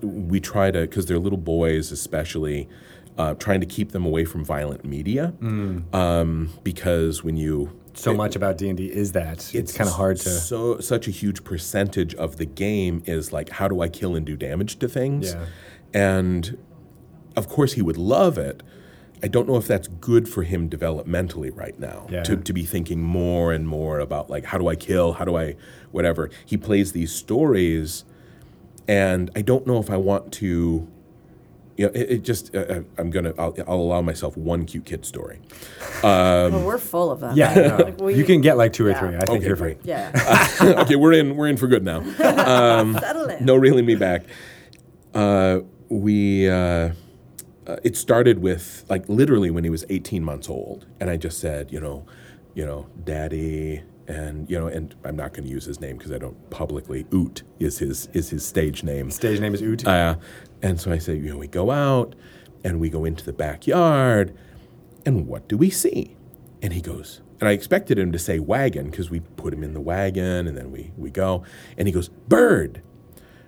[0.00, 2.68] we try to because they're little boys, especially
[3.18, 5.34] uh, trying to keep them away from violent media.
[5.92, 9.94] Um, because when you so much about D and D is that it's, kind of
[9.96, 10.28] hard to.
[10.28, 14.24] so such a huge percentage of the game is like how do I kill and
[14.26, 15.46] do damage to things, Yeah.
[15.92, 16.58] and
[17.36, 18.62] of course he would love it.
[19.22, 22.24] I don't know if that's good for him developmentally right now Yeah.
[22.24, 25.36] to, to be thinking more and more about like how do I kill, how do
[25.36, 25.56] I
[25.92, 26.28] whatever.
[26.44, 28.04] He plays these stories,
[28.86, 30.88] and I don't know if I want to.
[31.76, 34.84] You know, it, it just uh, uh, I'm gonna I'll, I'll allow myself one cute
[34.84, 35.40] kid story.
[36.02, 37.36] well, we're full of them.
[37.36, 37.84] Yeah, no.
[37.84, 39.08] Like, we- you can get like two or three.
[39.16, 39.74] I think Okay, you're free.
[39.74, 39.82] fine.
[39.84, 40.48] Yeah.
[40.82, 42.02] okay, we're in we're in for good now.
[42.16, 43.44] Settle in.
[43.44, 44.24] no reeling me back.
[45.14, 46.90] Uh, we uh,
[47.66, 51.38] uh, it started with like literally when he was 18 months old, and I just
[51.40, 52.04] said, you know,
[52.54, 56.12] you know, daddy, and you know, and I'm not going to use his name because
[56.12, 57.06] I don't publicly.
[57.12, 59.10] Oot is his is his stage name.
[59.10, 59.86] Stage name is Oot.
[59.86, 60.16] Uh,
[60.64, 62.14] and so I say, you know, we go out
[62.64, 64.34] and we go into the backyard,
[65.04, 66.16] and what do we see?
[66.62, 69.74] And he goes, and I expected him to say wagon because we put him in
[69.74, 71.44] the wagon and then we, we go,
[71.76, 72.80] and he goes, bird.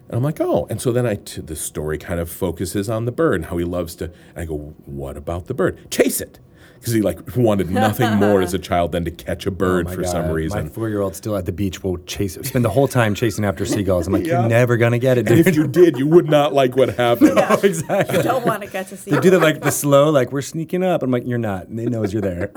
[0.09, 0.67] And I'm like, oh.
[0.69, 3.57] And so then I t- the story kind of focuses on the bird and how
[3.57, 4.05] he loves to.
[4.05, 5.91] And I go, what about the bird?
[5.91, 6.39] Chase it.
[6.87, 9.91] Because he like wanted nothing more as a child than to catch a bird Oh
[9.93, 10.11] for God.
[10.13, 10.71] some My reason.
[10.71, 12.47] four-year-old still at the beach will chase, it.
[12.47, 14.07] spend the whole time chasing after seagulls.
[14.07, 14.43] I'm like, Yeah.
[14.43, 17.33] you're never gonna get it, And if you did, you would not like what happened.
[17.49, 18.19] Oh, exactly.
[18.19, 19.11] You don't want to catch to see.
[19.11, 21.03] They do the like the slow, like we're sneaking up.
[21.03, 21.67] I'm like, you're not.
[21.67, 22.53] And they knows you're there.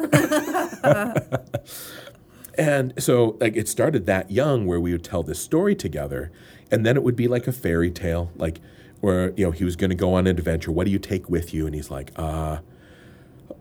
[2.58, 6.32] And so, like, it started that young where we would tell this story together,
[6.70, 8.60] and then it would be like a fairy tale, like
[9.00, 10.72] where you know he was going to go on an adventure.
[10.72, 11.66] What do you take with you?
[11.66, 12.60] And he's like, uh,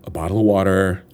[0.09, 1.05] a bottle of water,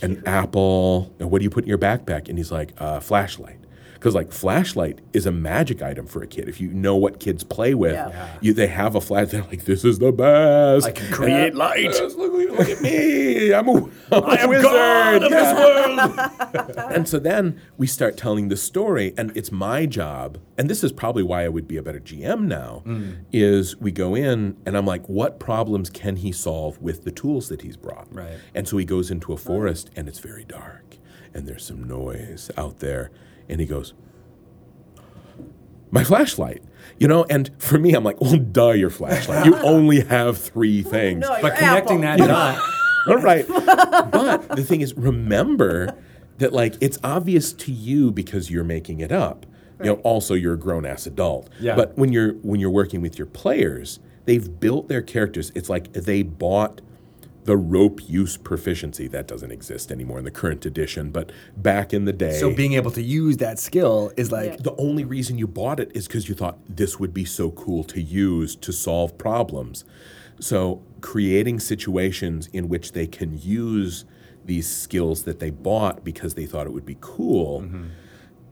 [0.00, 2.28] an apple, and what do you put in your backpack?
[2.28, 3.58] And he's like, uh, flashlight.
[4.04, 6.46] Because like flashlight is a magic item for a kid.
[6.46, 8.10] If you know what kids play with, Yeah.
[8.10, 8.28] Yeah.
[8.42, 9.28] you they have a flash.
[9.30, 11.84] They're like, "This is the best." I can create light.
[11.84, 13.54] Yes, look, look at me!
[13.54, 14.64] I'm a, I'm a I am wizard.
[14.64, 15.54] God of Yeah.
[15.54, 16.80] this world.
[16.94, 20.92] And so then we start telling the story, and it's my job, and this is
[20.92, 23.24] probably why I would be a better GM now, Mm.
[23.32, 27.48] is we go in and I'm like, what problems can he solve with the tools
[27.48, 28.06] that he's brought?
[28.14, 28.36] Right.
[28.54, 30.98] And so he goes into a forest and it's very dark
[31.32, 33.10] and there's some noise out there,
[33.48, 33.94] and he goes,
[35.90, 36.62] my flashlight.
[36.98, 39.46] You know, and for me, I'm like, well, duh, your flashlight.
[39.46, 41.20] You only have three things.
[41.20, 42.26] No, But connecting apple.
[42.26, 42.62] that dot.
[43.08, 43.46] All right.
[43.48, 45.96] but the thing is, remember
[46.38, 49.46] that like it's obvious to you because you're making it up.
[49.78, 49.86] Right.
[49.86, 51.48] You know, also you're a grown ass adult.
[51.60, 51.74] Yeah.
[51.76, 55.50] But when you're when you're working with your players, they've built their characters.
[55.54, 56.80] It's like they bought
[57.44, 62.06] the rope use proficiency that doesn't exist anymore in the current edition, but back in
[62.06, 62.38] the day.
[62.38, 64.56] So being able to use that skill is like Yeah.
[64.60, 67.84] the only reason you bought it is because you thought this would be so cool
[67.84, 69.84] to use to solve problems.
[70.40, 74.04] So, creating situations in which they can use
[74.44, 77.84] these skills that they bought because they thought it would be cool, mm-hmm.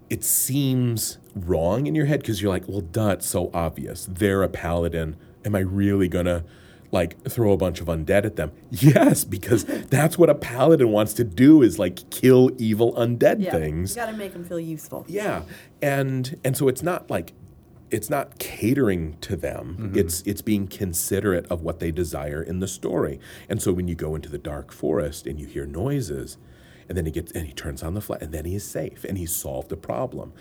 [0.09, 4.07] it seems wrong in your head because you're like, well, duh, it's so obvious.
[4.09, 5.17] They're a paladin.
[5.45, 6.45] Am I really going to
[6.93, 8.53] like throw a bunch of undead at them?
[8.71, 13.51] Yes, because that's what a paladin wants to do is like kill evil undead Yeah.
[13.51, 13.97] things.
[13.97, 15.05] You got to make them feel useful.
[15.09, 15.43] Yeah,
[15.83, 17.33] and and so it's not like
[17.91, 19.93] it's not catering to them.
[19.95, 23.19] It's it's being considerate of what they desire in the story.
[23.49, 26.39] And so when you go into the dark forest and you hear noises,
[26.89, 29.05] and then he gets and he turns on the flash, and then he is safe
[29.05, 30.33] and he's solved the problem.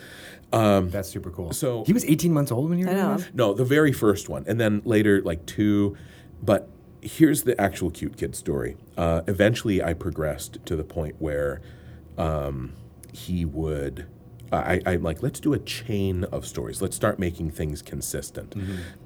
[0.54, 1.52] Um, that's super cool.
[1.52, 3.30] So- he was 18 months old when you were I doing this?
[3.34, 5.97] No, the very first one, and then later like two.
[6.42, 6.70] But
[7.02, 8.78] here's the actual cute kid story.
[8.98, 11.62] Uh, eventually, I progressed to the point where
[12.18, 12.74] um,
[13.14, 14.08] he would
[14.54, 16.82] I, I'm like, let's do a chain of stories.
[16.82, 18.54] Let's start making things consistent.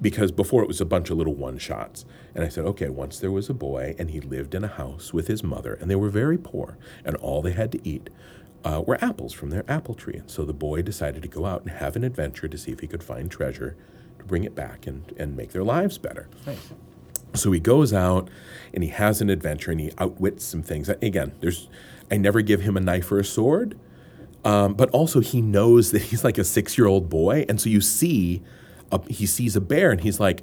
[0.00, 2.04] Because before it was a bunch of little one shots.
[2.34, 5.12] And I said, okay, once there was a boy and he lived in a house
[5.12, 8.10] with his mother and they were very poor and all they had to eat
[8.64, 10.16] uh, were apples from their apple tree.
[10.16, 12.80] And so the boy decided to go out and have an adventure to see if
[12.80, 13.76] he could find treasure
[14.18, 16.28] to bring it back and, and make their lives better.
[17.34, 18.28] So he goes out
[18.72, 20.88] and he has an adventure and he outwits some things.
[20.88, 21.68] Again, there's
[22.10, 23.78] I never give him a knife or a sword,
[24.44, 27.68] um, but also he knows that he's like a six year old boy, and so
[27.68, 28.42] you see,
[28.92, 30.42] a, he sees a bear and he's like,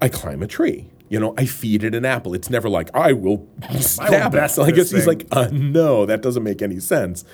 [0.00, 0.88] I climb a tree.
[1.10, 2.34] You know, I feed it an apple.
[2.34, 3.46] It's never like I will
[3.80, 4.36] stab it.
[4.36, 7.24] best So I this guess he's like, uh, no, that doesn't make any sense.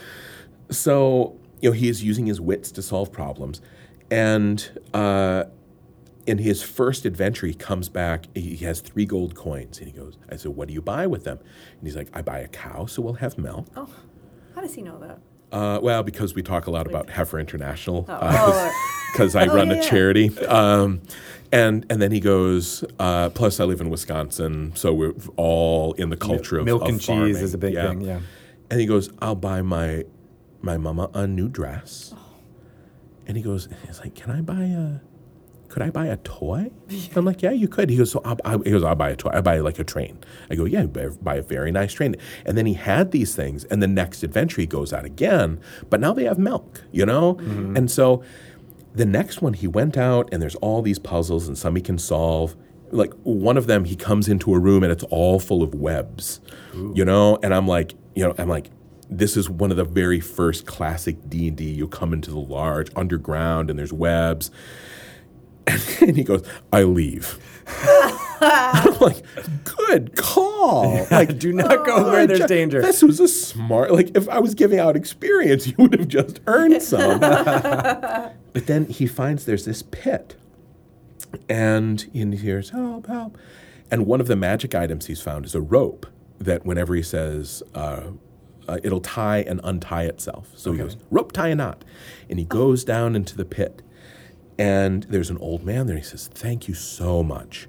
[0.70, 3.60] So you know, he is using his wits to solve problems,
[4.10, 5.44] and uh,
[6.26, 8.26] in his first adventure, he comes back.
[8.34, 11.24] He has three gold coins, and he goes, "I said, what do you buy with
[11.24, 11.38] them?"
[11.78, 13.88] And he's like, "I buy a cow, so we'll have milk." Oh,
[14.54, 15.18] how does he know that?
[15.52, 18.72] Uh, well, because we talk a lot about Heifer International, Oh.
[19.12, 19.82] because I Oh, run yeah, a yeah.
[19.82, 21.00] charity, um,
[21.52, 22.82] and and then he goes.
[22.98, 26.88] Uh, plus, I live in Wisconsin, so we're all in the culture of Milk of
[26.88, 27.36] and cheese farming.
[27.36, 28.20] is a big thing, yeah.
[28.70, 30.04] And he goes, "I'll buy my
[30.62, 32.18] my mama a new dress," Oh.
[33.26, 35.00] and he goes, "He's like, can I buy a?"
[35.74, 36.70] Could I buy a toy?
[37.16, 37.90] I'm like, yeah, you could.
[37.90, 39.30] He goes, so I'll, I, he goes, I'll buy a toy.
[39.34, 40.20] I buy like a train.
[40.48, 42.14] I go, yeah, buy, buy a very nice train.
[42.46, 45.60] And then he had these things, and the next adventure he goes out again,
[45.90, 47.34] but now they have milk, you know.
[47.34, 47.76] Mm-hmm.
[47.76, 48.22] And so
[48.94, 51.98] the next one he went out, and there's all these puzzles, and some he can
[51.98, 52.54] solve.
[52.92, 56.40] Like one of them, he comes into a room and it's all full of webs,
[56.94, 57.36] you know.
[57.42, 58.70] And I'm like, you know, I'm like,
[59.10, 61.64] this is one of the very first classic D and D.
[61.64, 64.52] You come into the large underground, and there's webs.
[65.66, 65.80] And
[66.16, 67.38] he goes, I leave.
[68.40, 69.22] I'm like,
[69.64, 71.06] good call.
[71.10, 72.82] Like, Do not go where there's danger.
[72.82, 73.92] This was a smart.
[73.92, 77.20] Like, if I was giving out experience, you would have just earned some.
[77.20, 80.36] but then he finds there's this pit,
[81.48, 83.38] and he hears help, help,
[83.90, 86.06] and one of the magic items he's found is a rope
[86.38, 87.62] that whenever he says.
[87.74, 88.10] Uh,
[88.66, 90.50] uh, it'll tie and untie itself.
[90.56, 91.84] So he goes, rope tie a knot.
[92.30, 93.82] And he goes down into the pit.
[94.58, 95.96] And there's an old man there.
[95.96, 97.68] He says, Thank you so much.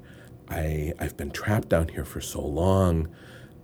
[0.50, 3.10] I, I've been trapped down here for so long.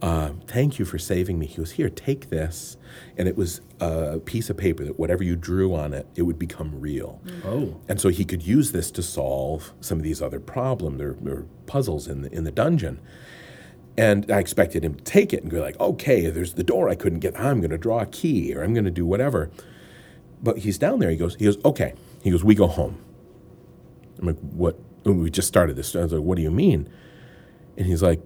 [0.02, 1.46] Uh, thank you for saving me.
[1.46, 2.78] He goes, Here, take this.
[3.18, 6.40] And it was a piece of paper that whatever you drew on it, it would
[6.40, 7.22] become real.
[7.46, 7.80] Oh.
[7.88, 11.46] And so he could use this to solve some of these other problems or, or
[11.68, 13.00] puzzles in the, in the dungeon.
[13.98, 16.96] And I expected him to take it and go like, okay, there's the door I
[16.96, 17.40] couldn't get.
[17.40, 19.52] I'm going to draw a key or I'm going to do whatever.
[20.42, 21.12] But he's down there.
[21.12, 21.94] He goes, he goes, okay.
[22.24, 22.98] He goes, we go home.
[24.22, 24.80] I'm like, what?
[25.04, 25.96] we just started this.
[25.96, 26.88] I was like, what do you mean?
[27.76, 28.22] And he's like,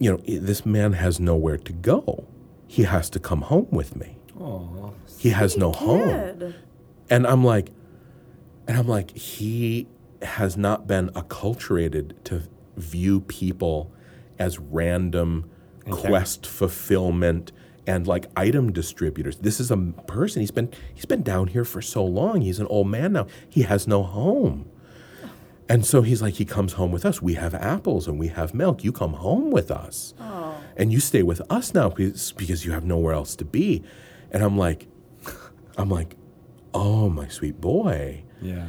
[0.00, 2.26] you know, this man has nowhere to go.
[2.66, 4.16] He has to come home with me.
[5.18, 6.54] He has no home.
[7.08, 7.70] And I'm like,
[8.66, 9.86] and I'm like, he
[10.22, 12.42] has not been acculturated to
[12.76, 13.92] view people
[14.38, 15.50] as random
[15.90, 17.52] quest fulfillment
[17.86, 19.38] and like item distributors.
[19.38, 20.40] This is a person.
[20.40, 22.40] He's been he's been down here for so long.
[22.42, 23.26] He's an old man now.
[23.48, 24.70] He has no home.
[25.70, 27.22] And so he's like, he comes home with us.
[27.22, 28.82] We have apples and we have milk.
[28.82, 30.14] You come home with us.
[30.18, 30.56] Oh.
[30.76, 33.84] And you stay with us now because, because you have nowhere else to be.
[34.32, 34.88] And I'm like,
[35.78, 36.16] I'm like,
[36.74, 38.24] oh, my sweet boy.
[38.42, 38.66] Yeah.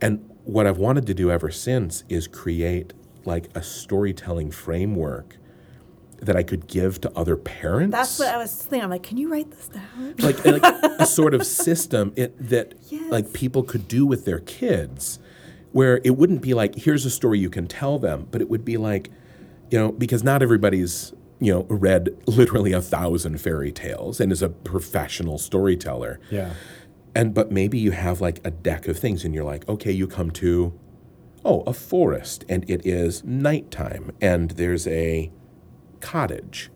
[0.00, 2.92] And what I've wanted to do ever since is create
[3.24, 5.38] like a storytelling framework
[6.20, 7.90] that I could give to other parents.
[7.92, 8.84] That's what I was thinking.
[8.84, 10.14] I'm like, can you write this down?
[10.20, 13.10] like, like a sort of system it, that Yes.
[13.10, 15.18] like people could do with their kids
[15.78, 18.64] where it wouldn't be like here's a story you can tell them but it would
[18.64, 19.10] be like
[19.70, 24.42] you know because not everybody's you know read literally a thousand fairy tales and is
[24.42, 26.18] a professional storyteller.
[26.30, 26.54] Yeah.
[27.14, 30.08] and but maybe you have like a deck of things and you're like okay you
[30.08, 30.76] come to
[31.44, 35.30] oh a forest and it is nighttime and there's a
[36.00, 36.70] cottage.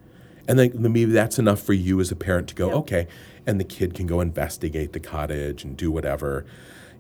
[0.47, 3.09] And then maybe that's enough for you as a parent to go okay
[3.49, 6.47] and the kid can go investigate the cottage and do whatever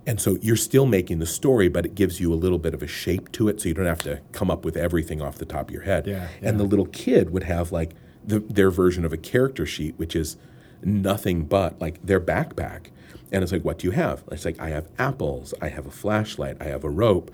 [0.06, 2.82] and so you're still making the story but it gives you a little bit of
[2.82, 5.44] a shape to it so you don't have to come up with everything off the
[5.44, 6.06] top of your head.
[6.06, 7.92] Yeah, and the little kid would have like
[8.24, 10.36] the, their version of a character sheet which is
[10.82, 12.86] nothing but like their backpack.
[13.30, 14.24] And it's like what do you have?
[14.30, 17.30] It's like i have apples i have a flashlight i have a rope.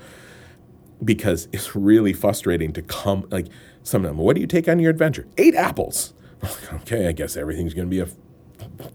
[1.02, 3.46] Because it's really frustrating to come like
[3.82, 5.26] some of them what do you take on your adventure?
[5.36, 6.12] Eight apples.
[6.72, 8.06] Okay i guess everything's going to be a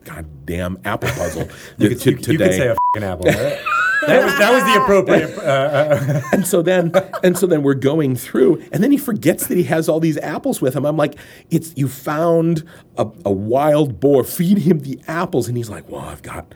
[0.04, 1.48] goddamn apple puzzle
[1.78, 3.26] You could, you, you today could say a fing apple.
[3.26, 3.60] right?
[4.08, 5.38] that was that was the appropriate.
[5.38, 6.92] Uh, uh, and so then
[7.24, 10.18] and so then we're going through and then he forgets that he has all these
[10.18, 11.16] apples with him i'm like
[11.50, 12.64] it's you found
[12.98, 16.54] a, a wild boar feed him the apples and he's like well i've got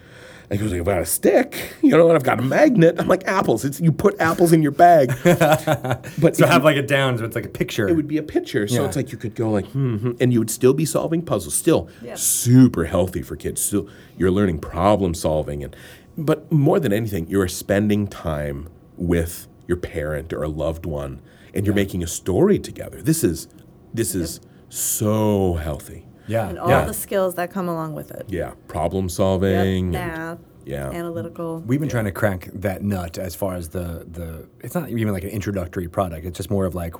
[0.49, 2.95] And he goes, I've got a stick, you know, and I've got a magnet.
[2.99, 3.65] I'm like, apples.
[3.65, 5.09] It's you put apples in your bag.
[5.23, 7.87] but So if have you- like a down, so it's like a picture.
[7.89, 8.65] it would be a picture.
[8.65, 8.87] So Yeah.
[8.87, 11.53] it's like you could go like, hmm, hmm, and you would still be solving puzzles.
[11.53, 12.15] Still Yeah.
[12.15, 13.61] super healthy for kids.
[13.61, 15.75] Still, you're learning problem solving, and
[16.17, 21.19] but more than anything, you're spending time with your parent or a loved one,
[21.53, 23.01] and you're making a story together.
[23.01, 23.49] This is
[23.93, 24.39] this is
[24.69, 26.06] so healthy.
[26.27, 26.85] Yeah, And all yeah.
[26.85, 28.25] the skills that come along with it.
[28.27, 29.55] Yeah, problem Yep, solving.
[29.55, 30.89] and- Math, yeah.
[30.89, 31.63] analytical.
[31.65, 34.47] We've been trying to crack that nut as far as the the.
[34.59, 36.25] It's not even like an introductory product.
[36.25, 36.93] It's just more of like,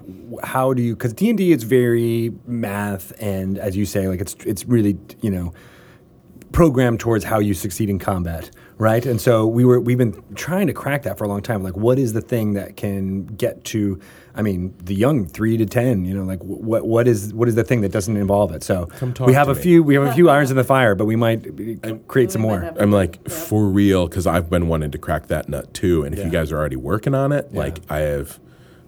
[0.44, 0.96] how do you?
[0.96, 4.98] Because D and D is very math, and as you say, like it's it's really
[5.22, 5.54] you know
[6.58, 8.50] programmed towards how you succeed in combat,
[8.80, 9.06] right?
[9.06, 11.62] And so we were we've been trying to crack that for a long time.
[11.62, 14.00] Like, what is the thing that can get to?
[14.34, 16.04] I mean, the young three to ten.
[16.04, 18.64] You know, like what what is what is the thing that doesn't involve it?
[18.64, 19.62] So Come talk we have to a me.
[19.62, 21.46] few we have a few irons in the fire, but we might
[22.08, 22.74] create some might more.
[22.80, 23.34] I'm like Yeah.
[23.36, 26.02] for real because I've been wanting to crack that nut too.
[26.06, 26.26] And if Yeah.
[26.26, 27.60] you guys are already working on it, Yeah.
[27.60, 28.40] like I have,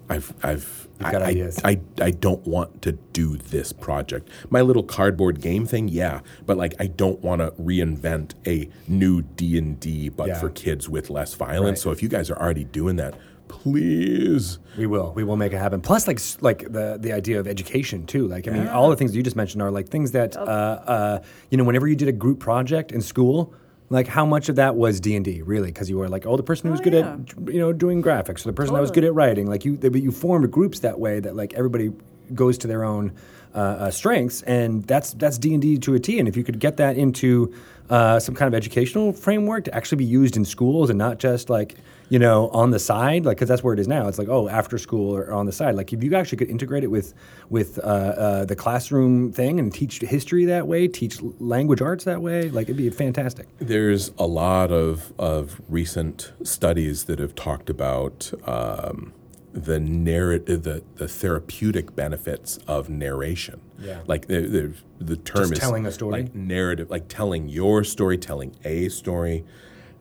[0.10, 1.60] I've, I've, You've I, got I, ideas.
[1.64, 4.28] I, I don't want to do this project.
[4.50, 9.22] My little cardboard game thing, yeah, but like I don't want to reinvent a new
[9.22, 10.40] D and D, but Yeah.
[10.40, 11.80] for kids with less violence.
[11.80, 11.84] Right.
[11.84, 13.16] So if you guys are already doing that,
[13.48, 14.60] please.
[14.78, 15.14] We will.
[15.14, 15.82] We will make it happen.
[15.82, 18.28] Plus, like like the the idea of education too.
[18.28, 21.20] Like I mean, all the things you just mentioned are like things that uh, uh,
[21.50, 21.64] you know.
[21.64, 23.54] Whenever you did a group project in school,
[23.90, 25.68] like how much of that was D and D really?
[25.68, 27.14] Because you were like, oh, the person who was Oh, good yeah.
[27.14, 29.48] at you know doing graphics, or the person that was good at writing.
[29.48, 31.92] Like you, they, but you formed groups that way that like everybody
[32.34, 33.12] goes to their own
[33.56, 36.20] uh, uh, strengths, and that's that's D and D to a T.
[36.20, 37.54] And if you could get that into
[37.90, 41.50] uh, some kind of educational framework to actually be used in schools and not just
[41.50, 41.76] like
[42.10, 44.08] you know on the side, like because that's where it is now.
[44.08, 45.76] It's like oh, after school or on the side.
[45.76, 47.14] Like if you actually could integrate it with
[47.50, 52.22] with uh, uh, the classroom thing and teach history that way, teach language arts that
[52.22, 53.48] way, like it'd be fantastic.
[53.60, 59.14] There's a lot of, of recent studies that have talked about um,
[59.54, 63.62] the narrative, the, the therapeutic benefits of narration.
[63.80, 64.02] Yeah.
[64.08, 66.24] Like the, the, the term Just is telling a story?
[66.24, 69.46] like narrative, like telling your story, telling a story.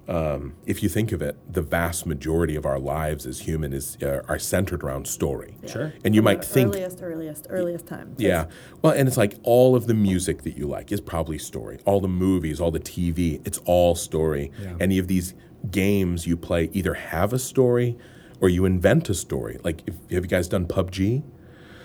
[0.06, 3.98] Um, if you think of it, the vast majority of our lives as human is
[4.02, 5.54] uh, are centered around story.
[5.66, 5.92] Sure.
[6.02, 8.14] And you From might think earliest, earliest, earliest time.
[8.16, 8.46] yeah.
[8.80, 11.78] Well, and it's like all of the music that you like is probably story.
[11.84, 14.50] All the movies, all the TV, it's all story.
[14.62, 14.76] Yeah.
[14.80, 15.34] Any of these
[15.70, 17.98] games you play either have a story
[18.40, 19.58] or you invent a story.
[19.64, 21.22] Like, if, have you guys done PUBG?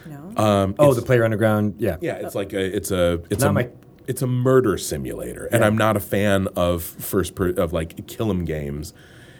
[0.07, 0.15] No.
[0.43, 3.49] Um, Oh, it's- the Player Underground, yeah, yeah, it's like a it's a it's Not
[3.51, 3.69] a my-
[4.07, 5.67] it's a murder simulator, and Yeah.
[5.67, 8.93] I'm not a fan of first per, of like kill 'em games,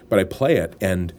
[0.10, 1.14] but I play it, and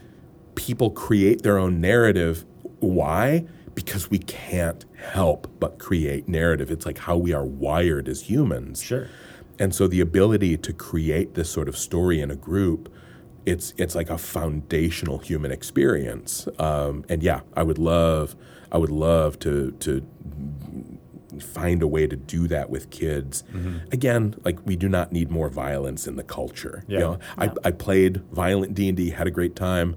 [0.55, 2.45] people create their own narrative.
[2.81, 3.45] Why?
[3.75, 6.71] Because we can't help but create narrative.
[6.71, 8.81] It's like how we are wired as humans.
[8.83, 9.09] Sure.
[9.59, 12.89] And so the ability to create this sort of story in a group,
[13.47, 16.49] it's it's like a foundational human experience.
[16.59, 18.37] Um, and yeah, I would love
[18.73, 20.07] I would love to to
[21.41, 23.45] find a way to do that with kids.
[23.93, 26.85] Again, like we do not need more violence in the culture.
[26.87, 27.17] You Yeah.
[27.39, 29.97] I, I played violent D and D, had a great time.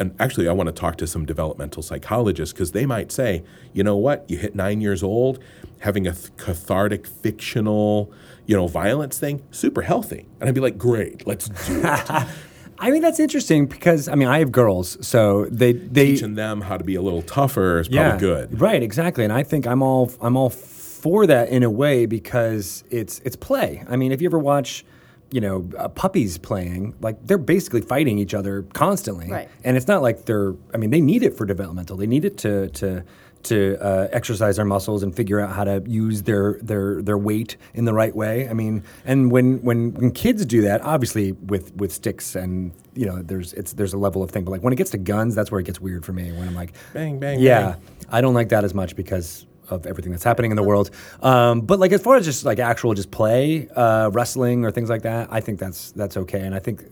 [0.00, 3.42] And actually, I want to talk to some developmental psychologists because they might say,
[3.72, 5.40] you know what, you hit nine years old,
[5.80, 8.12] having a th- cathartic, fictional,
[8.46, 10.28] you know, violence thing, super healthy.
[10.38, 12.26] And I'd be like, great, let's do it.
[12.80, 16.60] I mean that's interesting because I mean I have girls, so they they Teaching them
[16.60, 18.60] how to be a little tougher is probably good.
[18.60, 19.24] Right, exactly.
[19.24, 23.36] And I think I'm all I'm all for that in a way because it's it's
[23.36, 23.84] play.
[23.88, 24.84] I mean, if you ever watch,
[25.30, 29.30] you know, uh, puppies playing, like they're basically fighting each other constantly.
[29.30, 29.48] Right.
[29.64, 30.54] And it's not like they're.
[30.74, 31.96] I mean, they need it for developmental.
[31.96, 33.04] They need it to to
[33.48, 37.56] to uh, exercise their muscles and figure out how to use their their their weight
[37.74, 38.48] in the right way.
[38.48, 43.06] I mean, and when when when kids do that, obviously with with sticks and you
[43.06, 44.44] know, there's it's there's a level of thing.
[44.44, 46.32] But like when it gets to guns, that's where it gets weird for me.
[46.32, 47.40] When I'm like, Bang, bang, bang.
[47.40, 47.80] yeah, bang.
[48.10, 50.90] I don't like that as much because of everything that's happening in the world.
[51.22, 54.88] Um, but like as far as just like actual just play, uh, wrestling or things
[54.88, 56.40] like that, I think that's that's okay.
[56.40, 56.84] And I think,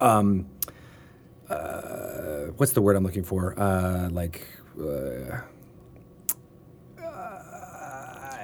[0.00, 0.46] um,
[1.48, 3.58] uh, what's the word I'm looking for?
[3.58, 4.46] Uh, like.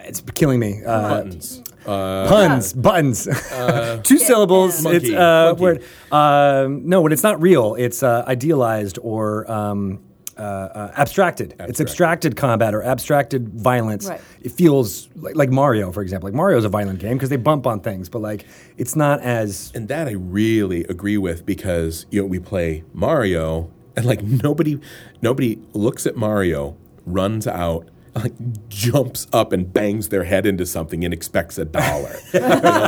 [0.06, 0.82] Uh, uh, it's killing me.
[0.84, 1.62] Uh, Buttons.
[1.86, 3.24] Uh, puns, buttons,
[4.02, 4.82] two syllables.
[4.82, 5.84] Monkey, it's uh, word.
[6.10, 10.00] Um, no, when it's not real, it's uh, idealized or um,
[10.36, 11.54] uh, uh, abstracted.
[11.60, 14.06] It's abstracted combat or abstracted violence.
[14.06, 14.20] Right.
[14.42, 16.26] It feels like, like Mario, for example.
[16.26, 18.44] Like Mario's a violent game because they bump on things, but like
[18.76, 23.70] it's not as And that I really agree with because you know we play Mario
[23.96, 24.78] and like nobody
[25.22, 26.76] nobody looks at Mario,
[27.06, 27.88] runs out,
[28.18, 28.32] like
[28.68, 32.16] jumps up and bangs their head into something and expects a dollar.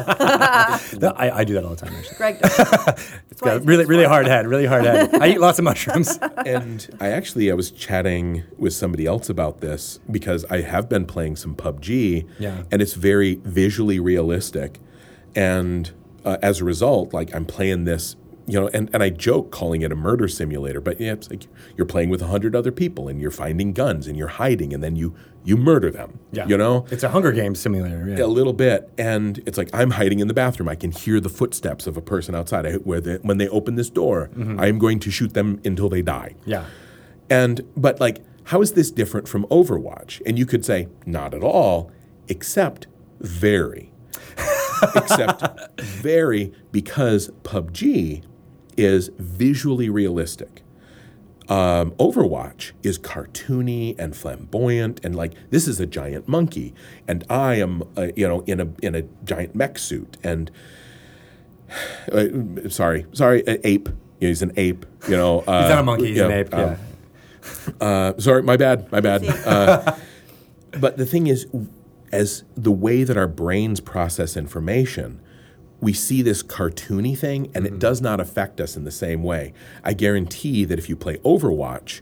[0.08, 1.94] That- I, I do that all the time.
[1.94, 2.58] Actually, Greg does.
[3.30, 5.14] it's got a really really hard head, really hard head.
[5.14, 6.18] I eat lots of mushrooms.
[6.44, 11.06] and I actually I was chatting with somebody else about this because I have been
[11.06, 12.62] playing some PUBG, Yeah.
[12.70, 14.80] and it's very visually realistic,
[15.34, 15.90] and
[16.24, 18.16] uh, as a result, like I'm playing this,
[18.48, 21.46] you know, and, and I joke calling it a murder simulator, but yeah, it's like
[21.76, 24.82] you're playing with a hundred other people and you're finding guns and you're hiding and
[24.82, 28.06] then you you murder them, Yeah, you know, it's a Hunger Games simulator.
[28.08, 28.24] Yeah.
[28.24, 30.68] a little bit, and it's like I'm hiding in the bathroom.
[30.68, 32.66] I can hear the footsteps of a person outside.
[32.66, 34.58] I, where they, when they open this door, mm-hmm.
[34.58, 36.34] I am going to shoot them until they die.
[36.44, 36.64] yeah.
[37.30, 40.22] And but like, how is this different from Overwatch?
[40.26, 41.90] And you could say not at all,
[42.28, 42.86] except
[43.20, 43.92] very,
[44.96, 48.22] except very because PUBG
[48.78, 50.62] is visually realistic.
[51.48, 56.74] Um, Overwatch is cartoony and flamboyant, and like this is a giant monkey,
[57.06, 60.50] and I am, uh, you know, in a in a giant mech suit, and
[62.12, 63.88] uh, sorry, sorry, uh, ape.
[64.20, 64.84] Yeah, he's an ape.
[65.08, 66.08] You know, uh, He's not a monkey.
[66.08, 66.54] He's you an ape.
[66.54, 66.76] um, yeah.
[67.86, 69.24] uh, sorry, my bad, my bad.
[69.46, 69.96] Uh,
[70.78, 71.46] but the thing is,
[72.12, 75.18] as the way that our brains process information,
[75.80, 77.78] we see this cartoony thing, and it mm-hmm.
[77.78, 79.52] does not affect us in the same way.
[79.84, 82.00] I guarantee that if you play Overwatch,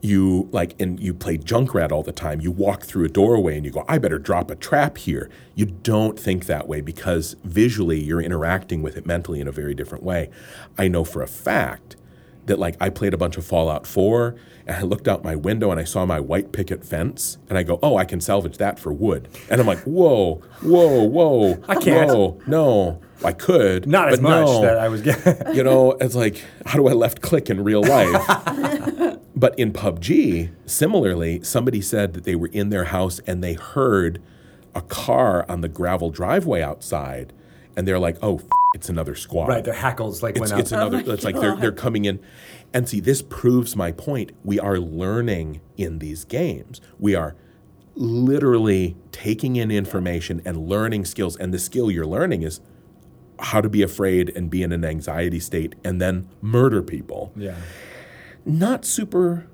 [0.00, 2.40] you like and you play Junkrat all the time.
[2.40, 5.66] You walk through a doorway and you go, "I better drop a trap here." You
[5.66, 10.04] don't think that way because visually you're interacting with it mentally in a very different
[10.04, 10.30] way.
[10.76, 11.96] I know for a fact
[12.48, 14.34] that like I played a bunch of Fallout 4
[14.66, 17.62] and I looked out my window and I saw my white picket fence and I
[17.62, 21.62] go, "Oh, I can salvage that for wood." And I'm like, "Whoa, whoa, whoa!
[21.68, 22.10] I can't.
[22.10, 25.34] Whoa, no, I could, Not as much no." that I was getting.
[25.54, 29.18] you know, it's like, how do I left click in real life?
[29.36, 34.20] but in PUBG, similarly, somebody said that they were in their house and they heard
[34.74, 37.32] a car on the gravel driveway outside,
[37.74, 38.44] and they're like, "Oh, f-
[38.74, 40.60] it's another squad." right, their hackles like It's, went up.
[40.60, 41.02] it's another.
[41.06, 42.20] Oh it's like they're they're coming in,
[42.72, 44.32] and see, this proves my point.
[44.44, 46.80] We are learning in these games.
[46.98, 47.34] We are
[47.94, 52.60] literally taking in information and learning skills, and the skill you're learning is
[53.40, 57.32] how to be afraid and be in an anxiety state, and then murder people.
[57.36, 57.56] yeah.
[58.44, 59.46] Not super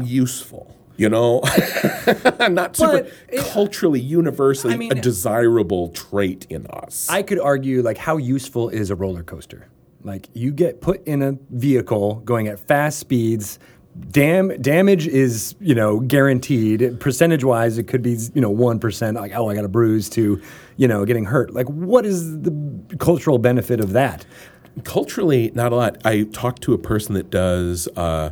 [0.00, 0.76] useful.
[0.96, 1.40] You know,
[2.50, 7.08] not super it- culturally, universally I mean- a desirable trait in us.
[7.08, 9.68] I could argue like how useful is a roller coaster?
[10.02, 13.58] Like you get put in a vehicle going at fast speeds.
[14.10, 17.00] Dam damage is you know guaranteed.
[17.00, 19.16] Percentage wise, it could be you know one percent.
[19.16, 20.40] Like oh, I got a bruise to
[20.76, 21.52] you know getting hurt.
[21.52, 22.52] Like what is the
[22.98, 24.24] cultural benefit of that?
[24.84, 28.30] culturally not a lot i talked to a person that does uh,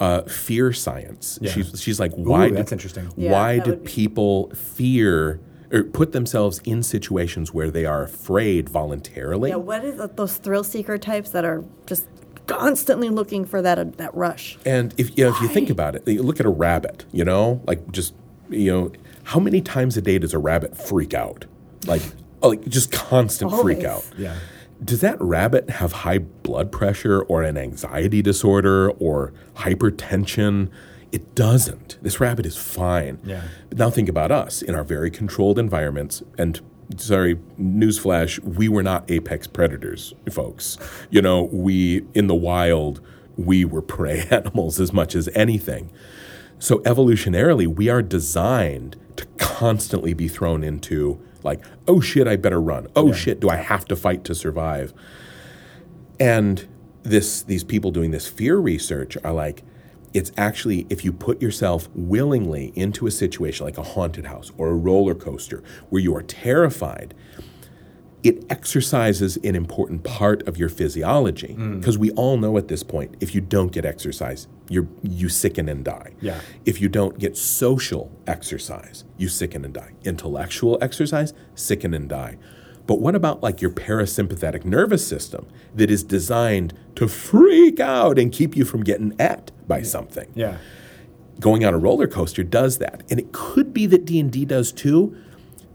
[0.00, 1.50] uh, fear science Yeah.
[1.52, 3.12] she's, she's like why do, that's interesting.
[3.16, 5.40] Yeah, why that do would be- people fear
[5.70, 10.36] or put themselves in situations where they are afraid voluntarily Yeah, what is it, those
[10.38, 12.06] thrill seeker types that are just
[12.46, 14.56] constantly looking for that uh, that rush?
[14.64, 17.24] and if you know, if you think about it you look at a rabbit you
[17.24, 18.14] know like just
[18.48, 18.92] you know
[19.24, 21.44] how many times a day does a rabbit freak out
[21.86, 22.02] like
[22.42, 24.36] like just constant freak out Yeah.
[24.84, 30.70] Does that rabbit have high blood pressure or an anxiety disorder or hypertension?
[31.10, 31.98] It doesn't.
[32.02, 33.18] This rabbit is fine.
[33.24, 33.42] Yeah.
[33.68, 36.60] But now think about us in our very controlled environments and
[36.96, 40.78] sorry, newsflash, we were not apex predators, folks.
[41.10, 43.00] You know, we in the wild,
[43.36, 45.90] we were prey animals as much as anything.
[46.58, 52.60] So evolutionarily, we are designed to constantly be thrown into like, oh shit, I better
[52.60, 52.88] run.
[52.96, 54.92] Oh shit, do I have to fight to survive?
[56.20, 56.66] And
[57.02, 59.62] this these people doing this fear research are like,
[60.14, 64.68] it's actually if you put yourself willingly into a situation like a haunted house or
[64.68, 67.14] a roller coaster where you are terrified,
[68.24, 71.78] it exercises an important part of your physiology mm.
[71.78, 75.68] because we all know at this point if you don't get exercise you you sicken
[75.68, 76.12] and die.
[76.20, 76.40] Yeah.
[76.64, 79.92] if you don't get social exercise you sicken and die.
[80.04, 82.38] Intellectual exercise sicken and die.
[82.86, 88.32] But what about like your parasympathetic nervous system that is designed to freak out and
[88.32, 90.30] keep you from getting at by something?
[90.34, 90.58] Yeah.
[91.38, 93.04] going on a roller coaster does that.
[93.10, 95.16] And it could be that d&d does too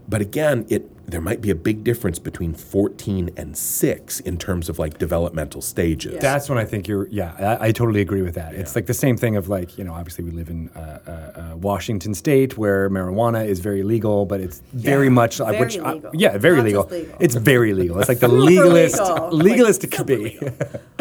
[0.06, 4.68] but again it there might be a big difference between 14 and 6 in terms
[4.68, 6.20] of like developmental stages.
[6.20, 7.06] That's when I think you're.
[7.08, 8.54] Yeah, I, I totally agree with that.
[8.54, 11.10] It's like the same thing of like you know, obviously we live in uh, uh,
[11.52, 15.78] uh, Washington State where marijuana is very legal, but it's very much uh, Very which
[15.78, 16.10] I- legal.
[16.14, 16.84] yeah, very legal.
[16.88, 17.16] legal.
[17.20, 17.98] It's very legal.
[17.98, 19.30] It's like the legalist, legalest legal.
[19.44, 20.38] legalest it could be.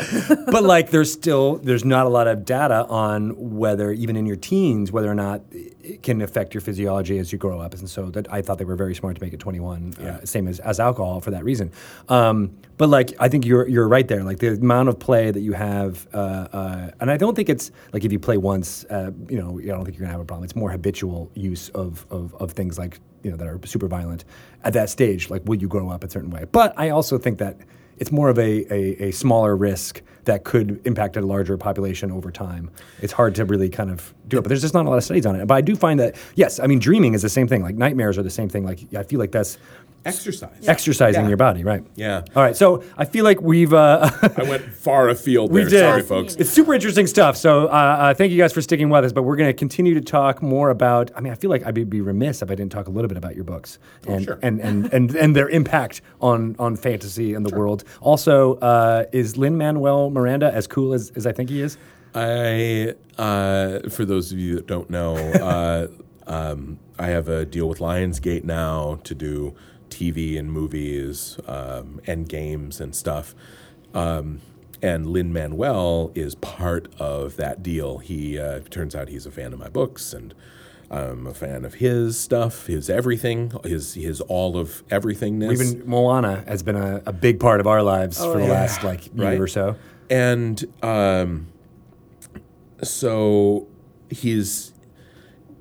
[0.51, 4.35] but like there's still there's not a lot of data on whether even in your
[4.35, 7.73] teens whether or not it can affect your physiology as you grow up.
[7.73, 10.47] And so that I thought they were very smart to make it 21 uh, same
[10.47, 11.72] as, as alcohol for that reason.
[12.10, 14.23] Um, but like I think you're you're right there.
[14.23, 17.72] Like the amount of play that you have uh, uh, and I don't think it's
[17.91, 20.26] like if you play once uh, you know I don't think you're gonna have a
[20.26, 20.45] problem.
[20.45, 24.26] It's more habitual use of, of, of things like you know that are super violent
[24.64, 25.30] at that stage.
[25.30, 26.45] Like will you grow up a certain way?
[26.51, 27.57] But I also think that
[28.03, 32.31] it's more of a, a, a smaller risk that could impact a larger population over
[32.31, 32.69] time.
[33.01, 35.05] It's hard to really kind of do it, but there's just not a lot of
[35.05, 35.45] studies on it.
[35.45, 37.63] But I do find that, yes, I mean, dreaming is the same thing.
[37.63, 38.65] Like nightmares are the same thing.
[38.65, 39.57] Like I feel like that's
[40.05, 40.67] Exercise.
[40.67, 41.27] exercising Yeah.
[41.30, 41.84] your body, right?
[41.95, 42.23] Yeah.
[42.35, 42.55] All right.
[42.55, 43.73] So I feel like we've.
[43.73, 45.80] Uh, I went far afield We did.
[45.80, 46.35] Sorry, folks.
[46.35, 47.38] It's super interesting stuff.
[47.38, 49.13] So uh, uh, thank you guys for sticking with us.
[49.13, 51.11] But we're going to continue to talk more about.
[51.15, 53.07] I mean, I feel like I'd be, be remiss if I didn't talk a little
[53.07, 54.39] bit about your books and sure.
[54.41, 57.84] and, and, and and their impact on on fantasy and the world.
[58.01, 61.77] Also, uh, is Lin Manuel Miranda as cool as, as I think he is?
[62.15, 65.88] I, uh, for those of you that don't know, uh,
[66.27, 69.55] um, I have a deal with Lionsgate now to do
[69.94, 73.34] TV and movies um, and games and stuff.
[73.94, 74.41] Um,
[74.82, 77.99] and Lin Manuel is part of that deal.
[77.99, 80.34] He uh, turns out he's a fan of my books, and
[80.91, 85.53] I'm a fan of his stuff, his everything, his his all of everythingness.
[85.53, 88.52] Even Moana has been a, a big part of our lives for the yeah.
[88.52, 89.40] last like year Right.
[89.40, 89.76] or so.
[90.10, 91.48] and um,
[92.82, 93.68] so
[94.10, 94.74] he's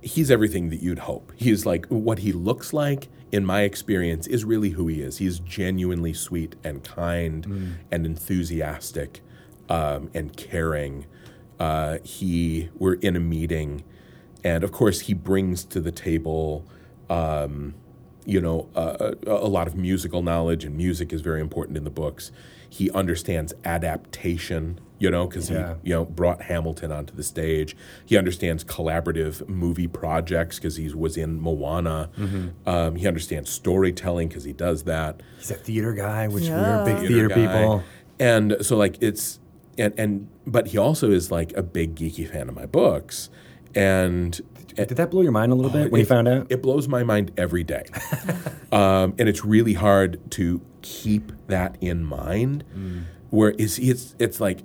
[0.01, 1.33] he's everything that you'd hope.
[1.37, 3.09] He's like what he looks like.
[3.33, 5.17] In my experience, is really who he is.
[5.17, 9.23] He's genuinely sweet and kind and enthusiastic
[9.71, 11.07] um, and caring.
[11.59, 13.85] Uh, he we're in a meeting,
[14.45, 16.67] and of course he brings to the table.
[17.09, 17.75] Um,
[18.25, 21.91] you know, uh, a lot of musical knowledge, and music is very important in the
[21.91, 22.31] books.
[22.69, 25.75] He understands adaptation, you know, because Yeah.
[25.83, 27.77] he, you know, brought Hamilton onto the stage.
[28.07, 32.09] He understands collaborative movie projects because he was in Moana.
[32.67, 35.23] Um, he understands storytelling because he does that.
[35.39, 36.85] He's a theater guy, which Yeah.
[36.85, 37.35] we're big theater, guy.
[37.35, 37.83] people.
[38.21, 39.41] And so like it's
[39.79, 43.29] and and but he also is like a big geeky fan of my books.
[43.75, 44.41] And
[44.77, 46.47] Did that blow your mind a little bit when you found out?
[46.51, 47.85] It blows my mind every day.
[48.73, 52.65] um, and it's really hard to keep that in mind.
[52.77, 53.03] Mm.
[53.31, 54.61] Where is it's it's like,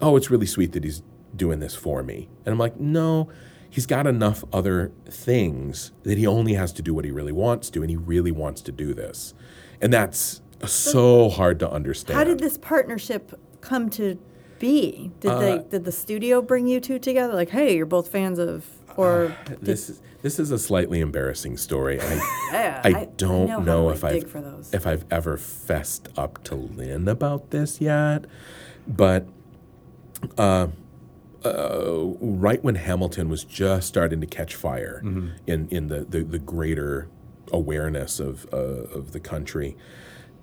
[0.00, 1.02] oh, it's really sweet that he's
[1.34, 2.28] doing this for me.
[2.44, 3.28] And I'm like, no,
[3.70, 7.70] he's got enough other things that he only has to do what he really wants
[7.70, 9.34] to, and he really wants to do this.
[9.80, 12.16] And that's so hard to understand.
[12.18, 14.18] How did this partnership come to
[14.58, 15.12] be?
[15.20, 17.34] Did Uh, they did the studio bring you two together?
[17.34, 18.64] Like, hey, you're both fans of,
[18.96, 22.00] or did, this is this is a slightly embarrassing story.
[22.00, 22.14] I,
[22.52, 24.74] Yeah, I I- I don't know know, if I've dig for those.
[24.74, 28.24] if I've ever fessed up to Lin about this yet,
[28.88, 29.28] but
[30.36, 30.68] uh,
[31.44, 35.28] uh, right when Hamilton was just starting to catch fire Mm-hmm.
[35.46, 37.08] in in the, the, the greater
[37.52, 39.76] awareness of uh, of the country.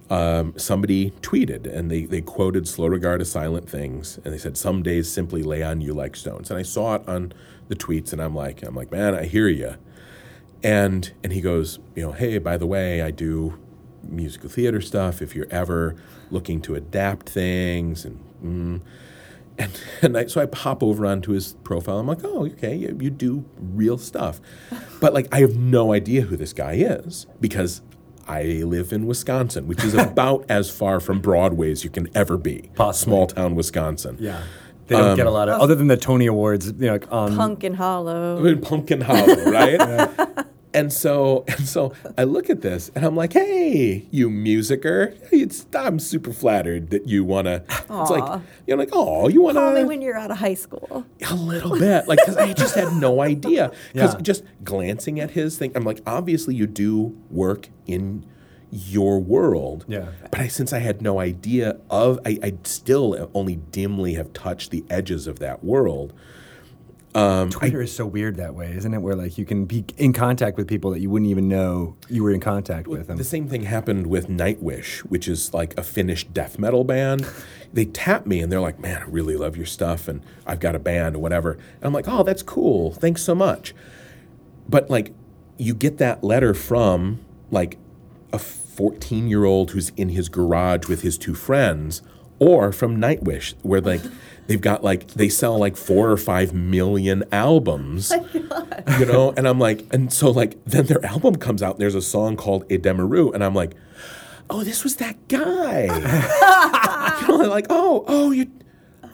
[0.08, 4.56] Um, somebody tweeted and they, they quoted slow regard of silent things and they said
[4.56, 7.34] some days simply lay on you like stones and I saw it on
[7.70, 9.78] the tweets and I'm like I'm like man I hear you
[10.64, 13.58] and and he goes, you know, hey, by the way, I do
[14.04, 15.24] musical theater stuff.
[15.24, 15.96] If you're ever
[16.30, 18.82] looking to adapt things, and mm,
[19.58, 19.72] and
[20.02, 22.00] and I, so I pop over onto his profile.
[22.00, 24.40] I'm like, oh, okay, you, you do real stuff,
[25.00, 27.82] but like I have no idea who this guy is because.
[28.28, 32.40] I live in Wisconsin, which is about as far from Broadway as you can ever
[32.40, 32.72] be.
[32.74, 33.12] Possibly.
[33.12, 34.18] Small town Wisconsin.
[34.20, 34.42] Yeah.
[34.88, 37.36] They don't get a lot of, um, other than the Tony Awards, you know, on
[37.36, 38.44] Punk and Hollow?
[38.44, 40.10] in Pumpkin Hollow, right?
[40.76, 45.18] And so, and so, I look at this and I'm like, "Hey, you musicer!
[45.32, 49.74] It's, I'm super flattered that you wanna." It's like you're like, "Oh, you wanna?" Call
[49.74, 51.06] me when you're out of high school.
[51.30, 53.72] a little bit, like because I just had no idea.
[53.94, 54.22] Because Yeah.
[54.22, 58.26] just glancing at his thing, I'm like, obviously you do work in
[58.72, 59.86] your world.
[59.88, 60.08] Yeah.
[60.32, 64.72] But I, since I had no idea of, I, I still only dimly have touched
[64.72, 66.14] the edges of that world.
[67.16, 68.98] Um, Twitter is so weird that way, isn't it?
[68.98, 72.22] Where like you can be in contact with people that you wouldn't even know you
[72.24, 73.16] were in contact with them.
[73.16, 77.26] The same thing happened with Nightwish, which is like a Finnish death metal band.
[77.72, 80.76] They tap me and they're like, "Man, I really love your stuff, and I've got
[80.76, 82.92] a band or whatever." And I'm like, "Oh, that's cool.
[82.92, 83.74] Thanks so much."
[84.68, 85.14] But like,
[85.58, 87.78] you get that letter from like
[88.34, 92.02] a 14 year old who's in his garage with his two friends,
[92.40, 94.02] or from Nightwish, where like
[94.48, 99.34] they've got like they sell like four or five million albums, you know.
[99.36, 101.76] And I'm like, and so like then their album comes out.
[101.76, 103.74] And there's a song called Edema Ruh, and I'm like,
[104.50, 105.84] oh, this was that guy.
[107.22, 108.52] you know, like oh, oh, you,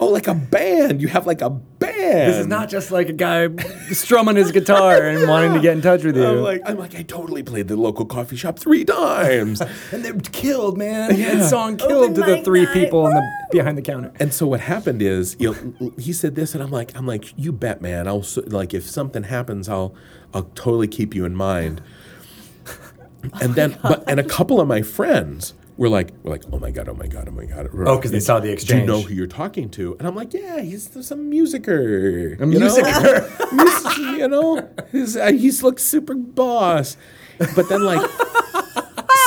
[0.00, 1.00] oh, like a band.
[1.00, 2.30] You have like a band.
[2.30, 3.48] This is not just like a guy
[3.90, 6.26] strumming his guitar and wanting to get in touch with you.
[6.26, 9.60] I'm like, I'm like, I totally played the local coffee shop three times.
[9.92, 11.16] and they're killed, man.
[11.16, 11.36] Yeah.
[11.36, 12.74] That song killed to the mic three night.
[12.74, 14.12] people in the behind the counter.
[14.18, 17.32] and so what happened is, you know, he said this, and I'm like, I'm like,
[17.36, 18.08] you bet, man.
[18.08, 19.94] I'll s- like if something happens, I'll,
[20.34, 21.82] I'll totally keep you in mind.
[23.40, 26.58] And then, oh but and a couple of my friends were like, were like, oh
[26.58, 27.68] my god, oh my god, oh my god.
[27.72, 29.96] Oh, 'cause they saw the Do you know who you're talking to?
[29.98, 32.40] And I'm like, yeah, he's some musicer.
[32.40, 32.68] A you know?
[32.68, 34.18] musicer.
[34.22, 36.96] You know, he's, uh, he's looks super boss.
[37.56, 38.08] But then, like,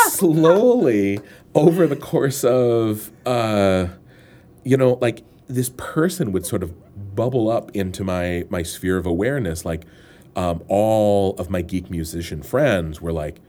[0.09, 1.19] slowly
[1.53, 3.88] over the course of, uh,
[4.63, 6.73] you know, like this person would sort of
[7.15, 9.65] bubble up into my my sphere of awareness.
[9.65, 9.84] Like,
[10.35, 13.39] um, all of my geek musician friends were like,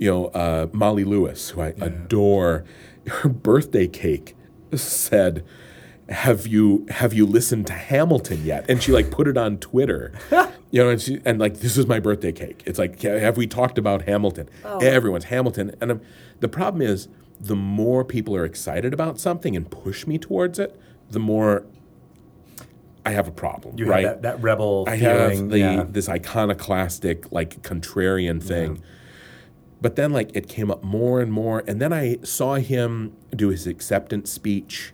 [0.00, 2.64] you know, uh, Molly Lewis, who I adore,
[3.06, 4.34] her birthday cake
[4.74, 5.44] said,
[6.08, 10.12] "Have you have you listened to Hamilton yet?" And she like put it on Twitter,
[10.70, 12.62] you know, and she and like this is my birthday cake.
[12.64, 14.48] It's like, have we talked about Hamilton?
[14.64, 16.00] Everyone's Hamilton, and um,
[16.40, 17.08] the problem is,
[17.38, 21.66] the more people are excited about something and push me towards it, the more
[23.04, 23.78] I have a problem.
[23.78, 24.06] You right?
[24.06, 25.40] have that, that rebel I feeling.
[25.40, 25.84] have the yeah.
[25.86, 28.82] this iconoclastic like contrarian thing.
[29.80, 33.48] But then like it came up more and more and then I saw him do
[33.48, 34.92] his acceptance speech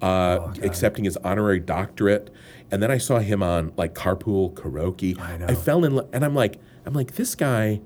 [0.00, 2.30] uh, Oh, accepting his honorary doctorate
[2.70, 5.18] and then I saw him on like carpool karaoke.
[5.20, 5.46] I know.
[5.48, 7.80] I fell in love and I'm like I'm like this guy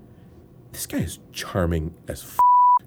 [0.72, 2.38] this guy is charming as f-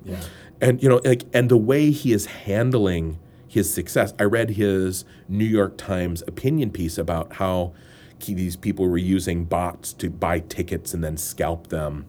[0.04, 0.22] yeah.
[0.62, 3.18] and you know like and the way he is handling
[3.48, 7.74] his success i read his new york times opinion piece about how
[8.20, 12.06] he, these people were using bots to buy tickets and then scalp them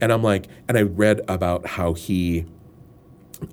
[0.00, 2.46] and i'm like and i read about how he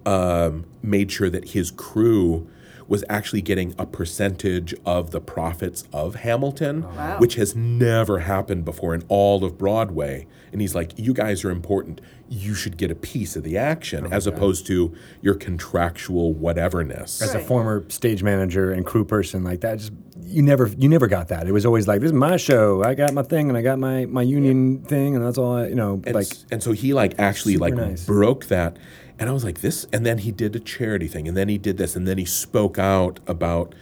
[0.06, 2.48] um, made sure that his crew
[2.88, 7.18] was actually getting a percentage of the profits of Hamilton, oh, Wow.
[7.19, 10.27] which has never happened before in all of Broadway.
[10.51, 11.99] And he's like, "You guys are important.
[12.30, 17.22] You should get a piece of the action, oh, as opposed to your contractual whateverness."
[17.22, 19.93] As a former stage manager and crew person like that, just
[20.26, 21.47] you never you never got that.
[21.47, 22.84] It was always like this is my show.
[22.84, 25.55] I got my thing and I got my my union thing and that's all.
[25.57, 28.05] I, you know, and, like s- and so he like actually like nice.
[28.05, 28.77] broke that
[29.19, 31.57] and i was like this and then he did a charity thing and then he
[31.57, 33.73] did this and then he spoke out about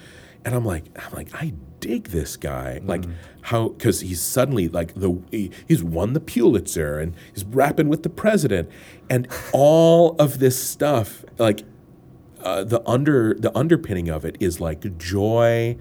[0.45, 3.13] and i'm like i'm like i dig this guy like Mm.
[3.41, 8.03] how because he's suddenly like the he, he's won the pulitzer and he's rapping with
[8.03, 8.69] the president
[9.09, 11.63] and all of this stuff like
[12.43, 15.75] uh, the under the underpinning of it is like joy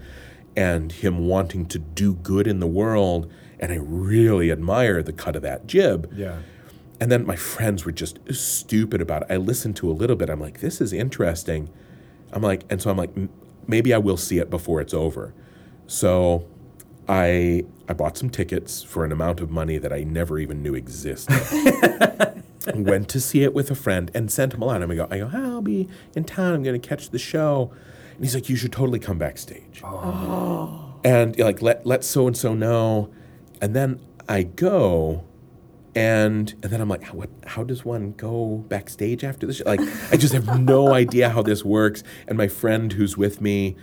[0.55, 5.35] and him wanting to do good in the world and i really admire the cut
[5.35, 6.39] of that jib yeah.
[7.01, 9.27] And then my friends were just stupid about it.
[9.33, 10.29] I listened to a little bit.
[10.29, 11.67] I'm like, this is interesting.
[12.31, 13.09] I'm like, and so I'm like,
[13.67, 15.33] maybe I will see it before it's over.
[15.87, 16.47] So
[17.09, 20.75] I I bought some tickets for an amount of money that I never even knew
[20.75, 21.35] existed.
[22.75, 24.83] Went to see it with a friend and sent him a line.
[24.83, 26.53] I go, I go, "Hi, I'll be in town.
[26.53, 27.71] I'm going to catch the show.
[28.15, 30.93] And he's like, you should totally come backstage Oh.
[31.03, 33.09] and like let let so and so know
[33.59, 33.99] and then
[34.29, 35.23] i go
[35.93, 39.61] and and then i'm like how, what how does one go backstage after this?
[39.65, 39.81] Like
[40.11, 42.03] i just have no idea how this works.
[42.27, 43.75] And my friend who's with me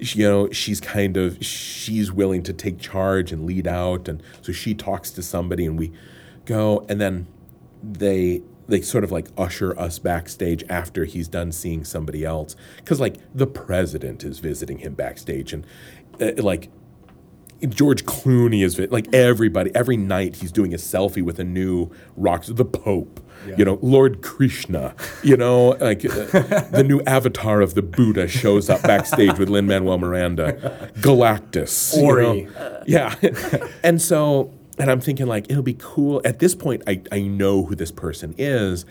[0.00, 4.08] she- you know she's kind of she's willing to take charge and lead out.
[4.08, 5.92] And so she talks to somebody and we
[6.44, 6.84] go.
[6.88, 7.26] And then
[7.82, 12.56] they they sort of like usher us backstage after he's done seeing somebody else.
[12.76, 15.52] Because like the president is visiting him backstage.
[15.52, 15.66] And
[16.20, 16.70] uh, like
[17.68, 22.44] George Clooney is like everybody every night he's doing a selfie with a new rock
[22.46, 23.20] the Pope
[23.56, 28.68] you know Lord Krishna you know like uh, the new avatar of the Buddha shows
[28.70, 32.42] up backstage with Lin Manuel Miranda Galactus you Ori.
[32.42, 32.82] know?
[32.86, 33.14] yeah.
[33.82, 36.20] And so and i'm thinking like it'll be cool.
[36.24, 38.84] At this point i, I know who this person is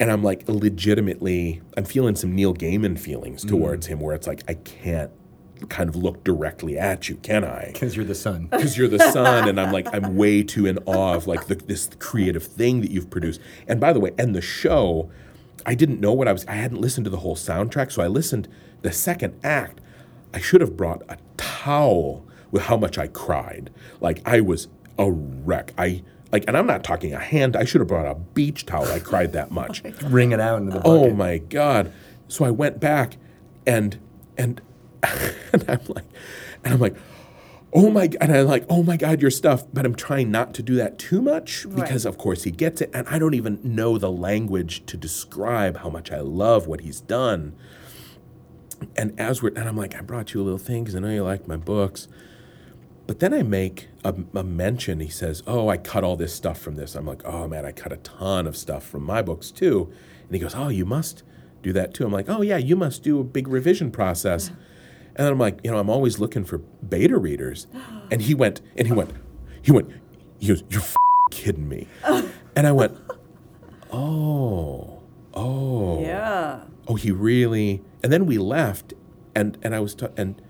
[0.00, 4.42] and i'm like legitimately i'm feeling some neil gaiman feelings towards him where it's like
[4.48, 5.10] i can't
[5.66, 8.46] kind of look directly at you can i Because you're the sun.
[8.50, 11.54] because you're the sun, and i'm like i'm way too in awe of like the,
[11.54, 15.10] this creative thing that you've produced and by the way and the show
[15.66, 18.06] i didn't know what i was i hadn't listened to the whole soundtrack so i
[18.06, 18.48] listened
[18.82, 19.80] the second act
[20.34, 23.70] i should have brought a towel with how much i cried
[24.00, 24.68] like i was
[24.98, 25.72] a wreck.
[25.78, 26.02] I
[26.32, 27.56] like, and I'm not talking a hand.
[27.56, 28.86] I should have brought a beach towel.
[28.86, 29.82] I cried that much.
[30.04, 31.12] Wring it out into the oh bucket.
[31.12, 31.92] Oh my god!
[32.28, 33.16] So I went back,
[33.66, 33.98] and
[34.38, 34.60] and
[35.52, 36.04] and I'm like,
[36.64, 36.96] and I'm like,
[37.72, 39.64] oh my, and I'm like, oh my god, your stuff.
[39.72, 42.90] But I'm trying not to do that too much because, of course, he gets it,
[42.94, 47.00] and I don't even know the language to describe how much I love what he's
[47.00, 47.54] done.
[48.96, 51.10] And as we're, and I'm like, I brought you a little thing because I know
[51.10, 52.08] you like my books.
[53.06, 55.00] But then I make a, a mention.
[55.00, 57.72] He says, "Oh, I cut all this stuff from this." I'm like, "Oh man, I
[57.72, 59.92] cut a ton of stuff from my books too."
[60.24, 61.22] And he goes, "Oh, you must
[61.62, 64.50] do that too." I'm like, "Oh yeah, you must do a big revision process."
[65.16, 67.66] And then I'm like, "You know, I'm always looking for beta readers."
[68.10, 69.10] And he went, and he went,
[69.62, 69.90] he went,
[70.38, 70.96] he goes, "You're f-
[71.30, 71.88] kidding me?"
[72.54, 72.96] And I went,
[73.90, 75.02] "Oh,
[75.34, 76.60] oh, Yeah.
[76.88, 78.92] oh he really and then we left
[79.34, 80.40] and and i was ta- and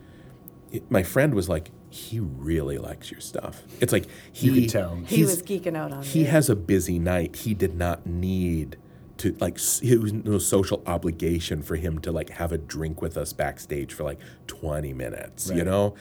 [0.73, 4.71] it- my friend was like he really likes your stuff it's like he You could
[4.71, 4.97] tell.
[5.07, 6.27] He was geeking out on he you.
[6.27, 8.77] has a busy night he did not need
[9.23, 13.17] to like it was no social obligation for him to like have a drink with
[13.17, 14.19] us backstage for like
[14.49, 15.95] 20 minutes you know?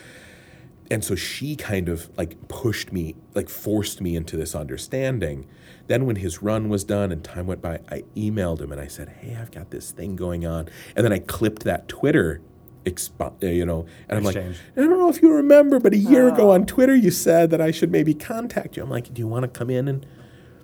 [0.89, 5.47] And so she kind of like pushed me like forced me into this understanding.
[5.87, 8.87] Then when his run was done and time went by i emailed him and i
[8.87, 10.67] said hey i've got this thing going on.
[10.95, 12.41] And then i clipped that twitter
[12.85, 15.97] expo- uh, you know and i'm like i don't know if you remember but a
[15.97, 18.81] year ago on twitter you said that i should maybe contact you.
[18.81, 20.03] I'm like do you want to come in and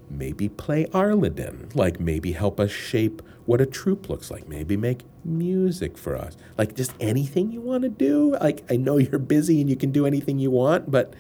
[0.09, 5.03] maybe play Arliden, like maybe help us shape what a troupe looks like, maybe make
[5.23, 8.35] music for us, like just anything you want to do.
[8.41, 11.13] Like I know you're busy and you can do anything you want, but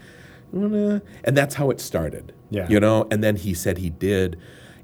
[0.55, 2.33] eh, and that's how it started.
[2.49, 2.67] Yeah.
[2.69, 3.07] you know.
[3.11, 4.39] And then he said he did,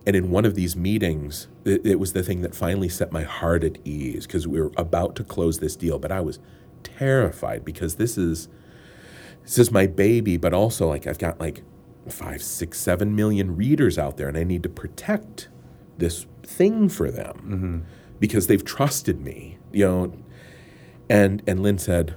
[0.05, 3.23] and in one of these meetings, it, it was the thing that finally set my
[3.23, 6.39] heart at ease because we were about to close this deal, but I was
[6.83, 8.47] terrified because this is
[9.43, 11.63] this is my baby, but also like I've got like
[12.09, 15.49] five, six, seven million readers out there, and I need to protect
[15.97, 17.79] this thing for them mm-hmm.
[18.19, 20.13] because they've trusted me, you know.
[21.09, 22.15] And and Lin said,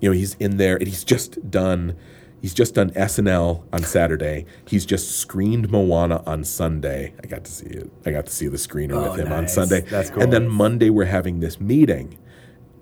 [0.00, 1.96] you know, he's in there and he's just done.
[2.40, 4.44] He's just done SNL on Saturday.
[4.66, 7.14] He's just screened Moana on Sunday.
[7.22, 7.90] I got to see it.
[8.04, 9.48] I got to see the screener Oh, with him on.
[9.48, 9.80] Sunday.
[9.80, 10.22] That's cool.
[10.22, 10.48] And then.
[10.48, 12.18] Monday we're having this meeting,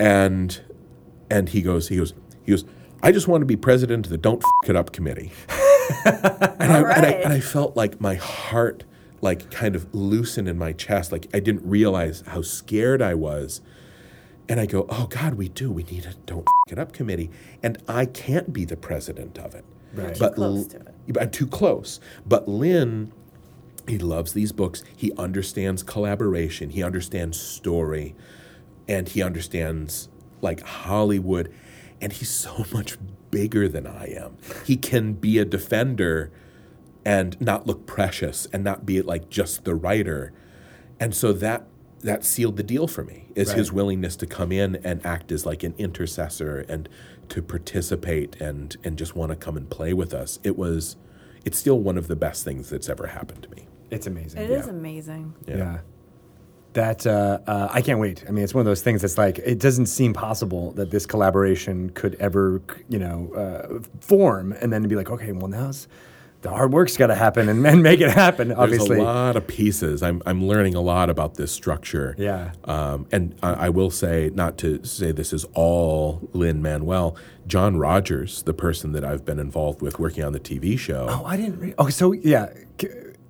[0.01, 0.61] and
[1.31, 2.13] and he goes, he goes,
[2.45, 2.65] he goes.
[3.05, 5.33] I just want to be president of the Don't F It Up committee.
[6.05, 8.85] and, I, and, I, and I felt like my heart
[9.21, 11.13] like kind of loosened in my chest.
[11.13, 13.61] Like I didn't realize how scared I was.
[14.49, 15.71] And I go, oh God, we do.
[15.71, 17.31] We need a Don't F It Up committee.
[17.63, 19.65] And I can't be the president of it.
[19.95, 20.19] Right.
[20.19, 21.17] But close to it.
[21.19, 22.01] I'm too close.
[22.27, 23.13] But Lin,
[23.87, 24.83] he loves these books.
[24.97, 26.71] He understands collaboration.
[26.71, 28.17] He understands story.
[28.89, 30.09] And he understands
[30.41, 31.53] like Hollywood.
[32.01, 32.99] And he's so much
[33.33, 34.37] bigger than I am.
[34.65, 36.31] He can be a defender
[37.05, 40.33] and not look precious and not be like just the writer.
[41.01, 41.67] And so that
[42.03, 45.47] that sealed the deal for me is his willingness to come in and act as
[45.47, 46.89] like an intercessor and
[47.29, 50.39] to participate and and just want to come and play with us.
[50.45, 50.97] It was
[51.45, 53.67] it's still one of the best things that's ever happened to me.
[53.91, 54.43] It's amazing.
[54.43, 54.57] It yeah.
[54.59, 55.35] is amazing.
[55.47, 55.79] Yeah.
[56.75, 58.25] That uh, uh, I can't wait.
[58.27, 61.05] I mean, it's one of those things that's like it doesn't seem possible that this
[61.05, 65.87] collaboration could ever, you know, uh, form, and then be like, okay, well now's
[66.43, 68.53] the hard work's got to happen and, and make it happen.
[68.53, 70.03] Obviously, There's a lot of pieces.
[70.03, 72.15] I'm I'm learning a lot about this structure.
[72.19, 72.53] Yeah.
[72.65, 77.17] Um, and I, I will say, not to say this is all Lin Manuel,
[77.47, 81.07] John Rogers, the person that I've been involved with working on the TV show.
[81.09, 81.59] Oh, I didn't.
[81.61, 82.53] Re- okay, so yeah,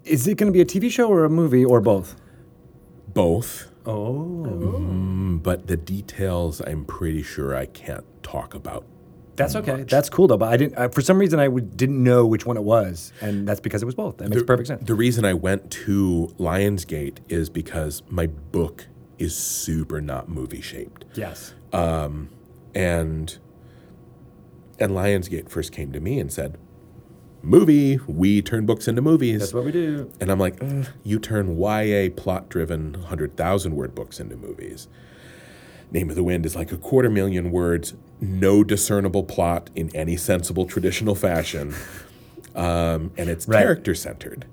[0.05, 2.17] is it going to be a TV show or a movie or both?
[3.15, 3.69] Both.
[3.85, 8.85] Oh, Mm, but the details I'm pretty sure I can't talk about.
[9.35, 9.83] that's okay.
[9.85, 10.37] That's cool though.
[10.37, 10.79] But I didn't.
[10.79, 13.83] Uh, for some reason, I w- didn't know which one it was, and that's because
[13.83, 14.19] it was both.
[14.19, 14.87] That makes the, perfect sense.
[14.87, 18.87] The reason I went to Lionsgate is because my book
[19.19, 21.05] is super not movie shaped.
[21.15, 21.55] yes.
[21.73, 22.29] Um,
[22.75, 23.37] and
[24.79, 26.59] and Lionsgate first came to me and said,
[27.43, 30.11] "Movie, we turn books into movies." That's what we do.
[30.21, 34.89] And I'm like, "Ugh, "You turn YA plot-driven, hundred thousand word books into movies."
[35.91, 40.17] Name of the Wind is like a quarter million words, no discernible plot in any
[40.17, 41.75] sensible traditional fashion,
[42.55, 43.59] um, and it's Right.
[43.63, 44.47] character centered.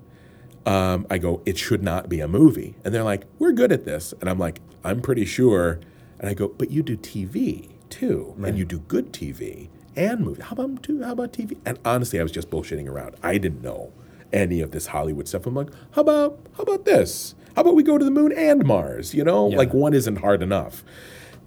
[0.66, 2.76] Um, I go, it should not be a movie.
[2.84, 4.14] And they're like, we're good at this.
[4.20, 5.80] And I'm like, I'm pretty sure.
[6.20, 9.70] And I go, but you do TV too, and you do good TV
[10.00, 10.42] and movie.
[10.42, 11.04] How about two?
[11.04, 11.58] How about TV?
[11.66, 13.16] And honestly, I was just bullshitting around.
[13.22, 13.92] I didn't know
[14.32, 15.46] any of this Hollywood stuff.
[15.46, 17.36] I'm like, how about how about this?
[17.56, 19.14] How about we go to the moon and Mars?
[19.14, 19.58] You know, Yeah.
[19.58, 20.84] like one isn't hard enough.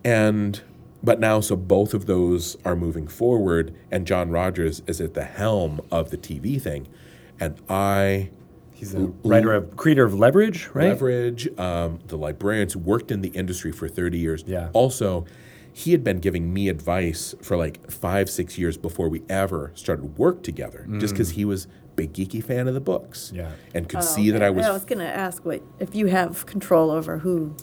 [0.05, 0.61] And
[1.03, 5.25] but now, so both of those are moving forward, and John Rogers is at the
[5.25, 6.87] helm of the TV thing,
[7.41, 8.31] and I
[8.73, 10.89] He's a writer of creator of Leverage, right?
[10.89, 14.43] Leverage, um, the librarians, worked in the industry for 30 years.
[14.45, 14.71] Yeah.
[14.73, 15.25] Also,
[15.73, 20.19] he had been giving me advice for like five, six years before we ever started
[20.19, 21.67] work together, just because he was
[21.97, 23.31] big geeky fan of the books.
[23.35, 23.37] Mm.
[23.37, 23.53] Yeah.
[23.75, 26.07] And could see that I was, Oh, I was going to ask what if you
[26.07, 27.55] have control over who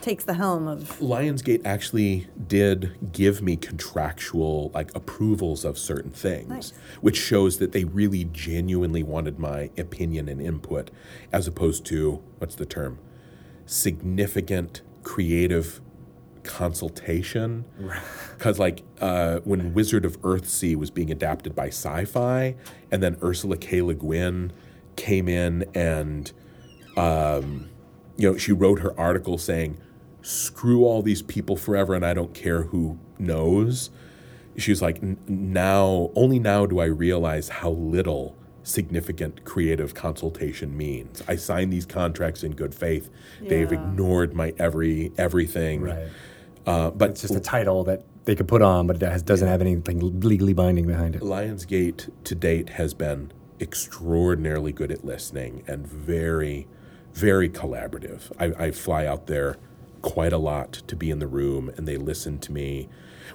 [0.00, 0.98] takes the helm of.
[1.00, 6.72] Lionsgate actually did give me contractual like approvals of certain things, Nice.
[7.00, 10.90] which shows that they really genuinely wanted my opinion and input,
[11.32, 12.98] as opposed to what's the term,
[13.64, 15.80] significant creative
[16.46, 17.64] consultation.
[18.36, 22.54] Because like uh, when Wizard of Earthsea was being adapted by Sci-Fi,
[22.90, 23.82] and then Ursula K.
[23.82, 24.52] Le Guin
[24.96, 26.32] came in and
[26.96, 27.68] um,
[28.16, 29.78] you know, she wrote her article saying,
[30.22, 33.90] "Screw all these people forever, and I don't care who knows."
[34.56, 38.36] She was like, "Now, only now do I realize how little
[38.66, 41.22] significant creative consultation means.
[41.28, 43.08] I signed these contracts in good faith.
[43.40, 45.82] They've ignored my every everything.
[45.82, 46.08] Right.
[46.66, 49.46] Uh, but It's just a title that they could put on, but it has, doesn't
[49.46, 51.22] have anything legally binding behind it.
[51.22, 56.66] Lionsgate to date has been extraordinarily good at listening and very,
[57.14, 58.32] very collaborative.
[58.38, 59.56] I, I fly out there
[60.02, 62.88] quite a lot to be in the room and they listen to me,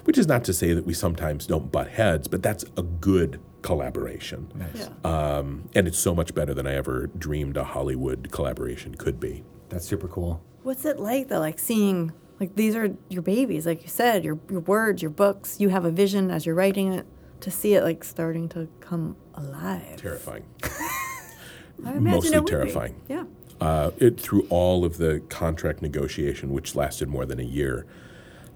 [0.04, 3.40] which is not to say that we sometimes don't butt heads, but that's a good
[3.62, 4.52] collaboration.
[4.74, 4.88] Yeah.
[5.04, 9.42] Um, and it's so much better than I ever dreamed a Hollywood collaboration could be.
[9.70, 10.42] That's super cool.
[10.62, 11.40] What's it like though?
[11.40, 15.60] Like seeing like these are your babies, like you said, your your words, your books.
[15.60, 17.06] You have a vision as you're writing it.
[17.40, 19.96] To see it like starting to come alive.
[19.96, 20.44] Terrifying.
[21.84, 22.50] I imagine mostly it would be.
[22.52, 22.94] terrifying.
[23.08, 23.24] Yeah.
[23.60, 27.84] uh, it, through all of the contract negotiation, which lasted more than a year,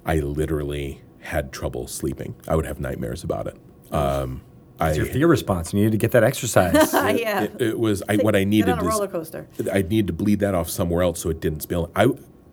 [0.05, 2.37] I literally had trouble sleeping.
[2.47, 3.57] I would have nightmares about it.
[3.93, 4.43] Um,
[4.79, 5.73] I, It's your fear response.
[5.73, 6.93] And you need to get that exercise.
[7.19, 7.43] yeah.
[7.43, 9.49] it, it was I, what I Get needed on a roller coaster.
[9.73, 11.91] I needed to bleed that off somewhere else so it didn't spill.
[11.97, 12.07] I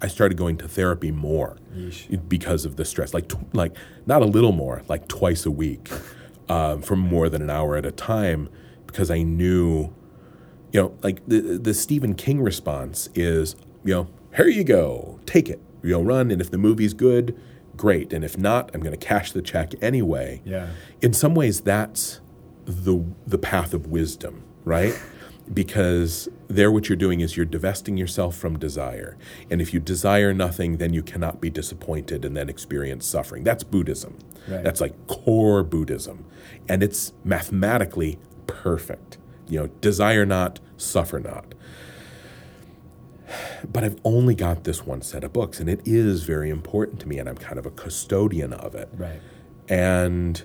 [0.04, 1.58] I started going to therapy more
[2.28, 3.76] because of the stress, like tw- like
[4.06, 5.90] not a little more, like twice a week,
[6.50, 8.50] um, for more than an hour at a time,
[8.86, 9.94] because I knew,
[10.74, 13.56] you know, like the the Stephen King response is,
[13.86, 17.40] you know, here you go, take it, you know, run, and if the movie's good,
[17.78, 20.42] great, and if not, I'm going to cash the check anyway.
[20.46, 20.68] Yeah.
[21.02, 22.20] in some ways that's
[22.66, 24.98] the the path of wisdom right
[25.54, 29.18] because there what you're doing is you're divesting yourself from desire.
[29.50, 33.44] And if you desire nothing then you cannot be disappointed and then experience suffering.
[33.44, 34.18] That's buddhism.
[34.48, 34.64] Right.
[34.64, 36.26] that's like core buddhism.
[36.68, 39.18] And it's mathematically perfect.
[39.48, 41.54] You know desire not suffer not.
[43.72, 47.08] But I've only got this one set of books and it is very important to
[47.08, 48.90] me and I'm kind of a custodian of it.
[48.94, 49.22] Right.
[49.70, 50.44] and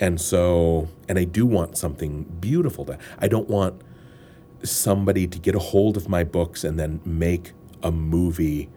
[0.00, 3.80] and so and i do want something beautiful to i don't want
[4.64, 8.70] somebody to get a hold of my books and then make a movie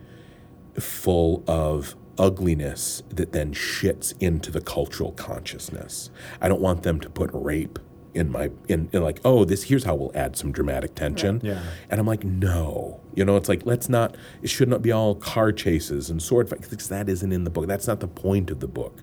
[0.79, 6.09] full of ugliness that then shits into the cultural consciousness.
[6.41, 7.79] I don't want them to put rape
[8.13, 11.39] in my in, in like oh this here's how we'll add some dramatic tension.
[11.43, 11.61] Yeah.
[11.89, 13.01] and i'm like no.
[13.13, 16.49] You know it's like let's not it should not be all car chases and sword
[16.49, 17.67] fights because that isn't in the book.
[17.67, 19.01] That's not the point of the book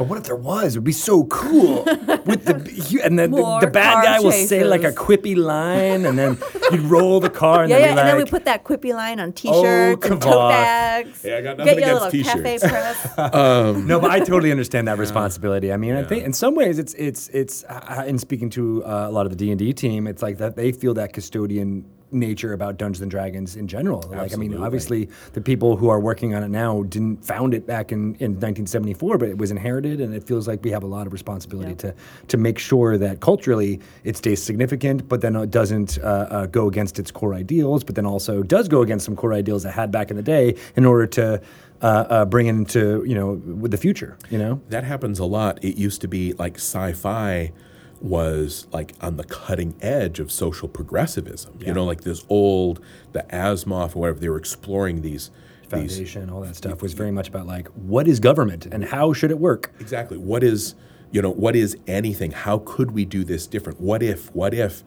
[0.00, 0.76] But what if there was?
[0.76, 1.84] It would be so cool.
[2.24, 6.06] With the and then the, the bad car guy will say like a quippy line,
[6.06, 6.38] and then
[6.72, 8.94] you'd roll the car, and Yeah, then yeah, be and then we put that quippy
[8.94, 10.52] line on T-shirts and tote on.
[10.52, 11.20] bags.
[11.22, 12.62] Hey, I got Get nothing your against little t-shirts.
[12.66, 13.16] press.
[13.90, 15.70] no, but I totally understand that responsibility.
[15.70, 19.06] I mean, I think in some ways it's it's it's uh, in speaking to uh,
[19.06, 21.84] a lot of the D and D team, it's like that they feel that custodian
[22.12, 24.02] nature about Dungeons and Dragons in general.
[24.10, 27.66] Like, I mean, obviously the people who are working on it now didn't found it
[27.66, 30.86] back in, in 1974, but it was inherited, and it feels like we have a
[30.86, 31.76] lot of responsibility Yeah.
[31.76, 31.94] to
[32.28, 36.68] to make sure that culturally it stays significant, but then it doesn't uh, uh, go
[36.68, 39.90] against its core ideals, but then also does go against some core ideals it had
[39.90, 41.40] back in the day in order to.
[41.82, 44.60] Uh, uh, bring into you know with the future, you know.
[44.68, 45.64] That happens a lot.
[45.64, 47.52] It used to be like sci-fi
[48.00, 51.58] was like on the cutting edge of social progressivism.
[51.60, 52.80] You know, like this old
[53.12, 54.18] the Asimov or whatever.
[54.20, 55.30] They were exploring these
[55.68, 59.12] these foundation, all that stuff was very much about like what is government and how
[59.12, 59.72] should it work.
[59.78, 60.74] exactly what is
[61.12, 62.32] you know what is anything?
[62.32, 63.80] How could we do this different?
[63.80, 64.34] What if?
[64.34, 64.82] What if?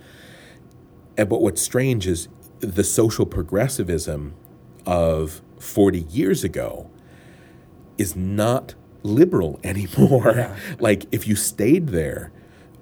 [1.17, 2.27] And but what's strange is
[2.59, 4.33] the social progressivism
[4.85, 6.89] of 40 years ago
[7.97, 10.55] is not liberal anymore.
[10.79, 12.31] like if you stayed there,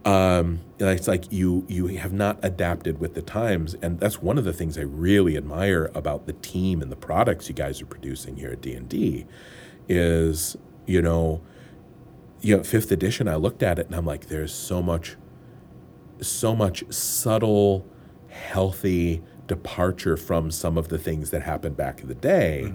[0.04, 4.46] um, it's like you you have not adapted with the times, and that's one of
[4.46, 8.38] the things I really admire about the team and the products you guys are producing
[8.38, 9.26] here at D and D,
[9.88, 10.58] is
[10.88, 11.42] you know,
[12.42, 15.16] you know, fifth edition, I looked at it and I'm like, there's so much,
[16.20, 17.86] so much subtle,
[18.30, 22.72] healthy departure from some of the things that happened back in the day.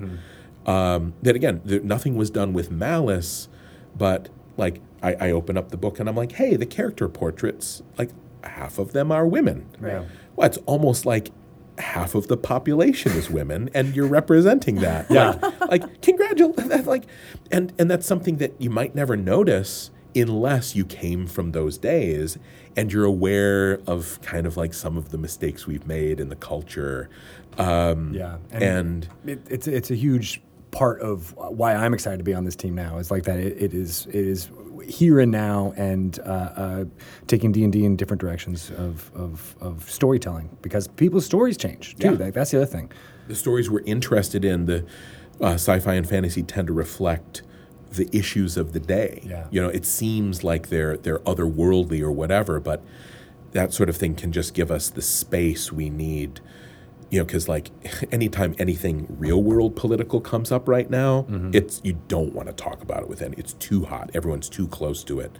[0.66, 3.48] Um, that again, there, nothing was done with malice,
[3.97, 7.82] but like I, I open up the book and I'm like, hey, the character portraits,
[7.98, 8.10] like
[8.44, 9.66] half of them are women.
[9.78, 10.06] Right.
[10.35, 11.31] Well, it's almost like
[11.78, 15.10] half of the population is women, and you're representing that.
[15.10, 15.39] Yeah.
[15.40, 17.05] Like, like congratulate, like,
[17.51, 22.39] and and that's something that you might never notice unless you came from those days
[22.74, 26.36] and you're aware of kind of like some of the mistakes we've made in the
[26.36, 27.10] culture.
[27.59, 32.35] Um, Yeah, and, it, it's it's a huge part of why I'm excited to be
[32.35, 32.98] on this team now.
[32.98, 33.39] It's like that.
[33.39, 34.48] It, it is it is
[34.88, 36.84] here and now, and uh, uh,
[37.26, 41.96] taking D and D in different directions of, of of storytelling because people's stories change
[41.96, 42.12] too.
[42.12, 42.24] Yeah.
[42.24, 42.90] Like, that's the other thing.
[43.28, 44.84] the stories we're interested in, the
[45.40, 47.42] uh, sci-fi and fantasy tend to reflect
[47.92, 49.22] the issues of the day.
[49.24, 49.46] Yeah.
[49.50, 52.82] You know, it seems like they're they're otherworldly or whatever, but
[53.52, 56.40] that sort of thing can just give us the space we need.
[57.11, 57.70] You know, because like
[58.12, 61.51] anytime anything real world political comes up right now, mm-hmm.
[61.53, 63.37] it's you don't want to talk about it with any.
[63.37, 64.11] It's too hot.
[64.15, 65.37] Everyone's too close to it.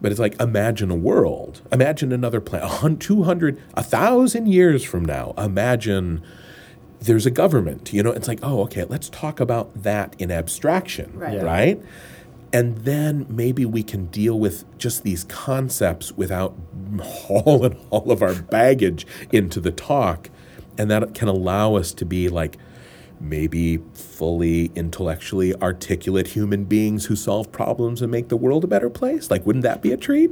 [0.00, 1.62] But it's like imagine a world.
[1.72, 3.00] Imagine another planet.
[3.00, 5.32] 200, a thousand years from now.
[5.38, 6.22] Imagine
[7.00, 7.92] there's a government.
[7.92, 11.34] You know, it's like, oh, okay, let's talk about that in abstraction, Right.
[11.34, 11.42] Yeah.
[11.42, 11.82] right?
[12.52, 16.54] And then maybe we can deal with just these concepts without
[17.02, 20.30] hauling all of our baggage into the talk.
[20.78, 22.58] And that can allow us to be like
[23.18, 28.90] maybe fully intellectually articulate human beings who solve problems and make the world a better
[28.90, 29.30] place.
[29.30, 30.30] Like, wouldn't that be a treat?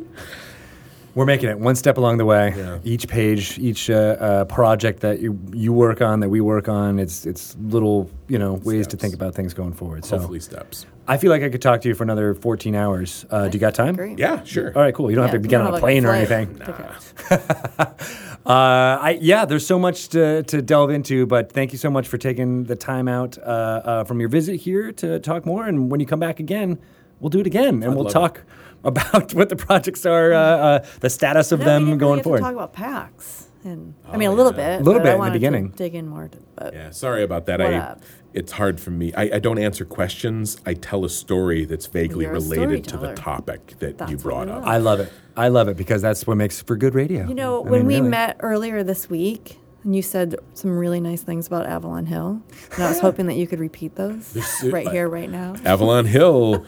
[1.15, 2.53] We're making it one step along the way.
[2.57, 2.79] Yeah.
[2.83, 6.99] Each page, each uh, uh, project that you you work on, that we work on,
[6.99, 10.05] it's it's little you know ways to think about things going forward.
[10.05, 10.87] So Hopefully, steps.
[11.07, 13.27] I feel like I could talk to you for another 14 hours.
[13.31, 13.95] Uh, do you got time?
[13.95, 14.19] Great.
[14.19, 14.73] Yeah, sure.
[14.75, 15.11] All right, cool.
[15.11, 16.59] You don't have to get on a like, plane or anything.
[16.59, 17.15] tickets.
[18.47, 22.07] Uh, I, yeah, there's so much to, to delve into, but thank you so much
[22.07, 25.67] for taking the time out uh, uh, from your visit here to talk more.
[25.67, 26.79] And when you come back again,
[27.21, 28.43] we'll do it again, and we'll love talk
[28.85, 32.11] about what the projects are, uh, uh, the status of No, we them didn't going
[32.11, 32.39] really get forward.
[32.39, 33.49] to talk about PAX.
[33.65, 34.77] And, I mean, a little yeah.
[34.77, 34.81] bit.
[34.83, 35.69] A little bit I in the wanted to beginning.
[35.71, 36.29] dig in more.
[36.29, 37.61] To, but Yeah, sorry about that.
[37.61, 38.03] What I up?
[38.35, 39.15] it's hard for me.
[39.15, 40.59] I, I don't answer questions.
[40.67, 44.49] I tell a story that's vaguely You're related to the topic that That's you brought
[44.51, 44.65] up.
[44.67, 45.11] I love it.
[45.37, 47.27] I love it because that's what makes for good radio.
[47.27, 48.09] You know, I when mean, we really.
[48.11, 52.41] met earlier this week, and you said some really nice things about Avalon Hill,
[52.75, 55.55] and I was hoping that you could repeat those right here, right now.
[55.65, 56.65] Avalon Hill.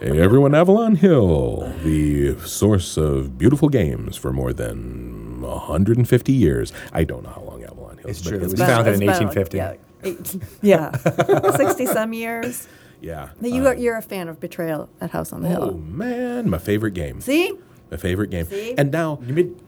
[0.00, 6.72] Hey, everyone, Avalon Hill, the source of beautiful games for more than 150 years.
[6.92, 8.38] I don't know how long Avalon Hill It's is, but true.
[8.40, 9.56] It was founded it's in been, like, 1850.
[9.56, 11.50] Yeah, eight- yeah.
[11.56, 12.66] sixty some years.
[13.00, 13.30] yeah.
[13.40, 15.62] But you Uh, are, you're a fan of Betrayal at House on the oh, Hill.
[15.74, 17.20] Oh, man, my favorite game.
[17.20, 17.52] See,
[17.90, 18.46] My favorite game.
[18.46, 18.74] See?
[18.76, 19.20] And now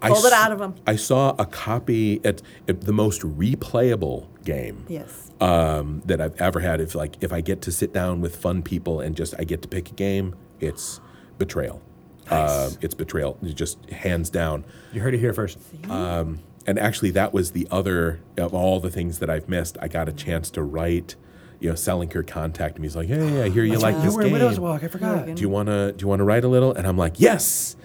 [0.02, 0.74] I Pulled it s- out of 'em.
[0.86, 4.84] I saw a copy at, at the most replayable game.
[4.88, 5.30] yes.
[5.40, 6.80] um, that I've ever had.
[6.80, 9.62] If like if I get to sit down with fun people and just I get
[9.62, 11.00] to pick a game, it's
[11.38, 11.80] Betrayal.
[12.28, 13.38] Uh, it's Betrayal.
[13.42, 14.64] It's just hands down.
[14.92, 15.58] You heard it here first.
[15.88, 19.78] Um, and actually, that was the other of all the things that I've missed.
[19.80, 21.14] I got a chance to write.
[21.60, 22.86] You know, Selinker contacted me.
[22.86, 24.32] He's like, "Hey, I hear you like you this were in game.
[24.34, 24.84] Widow's Walk.
[24.84, 25.26] I forgot.
[25.34, 27.76] Do you wanna do you wanna write a little?" And I'm like, "Yes."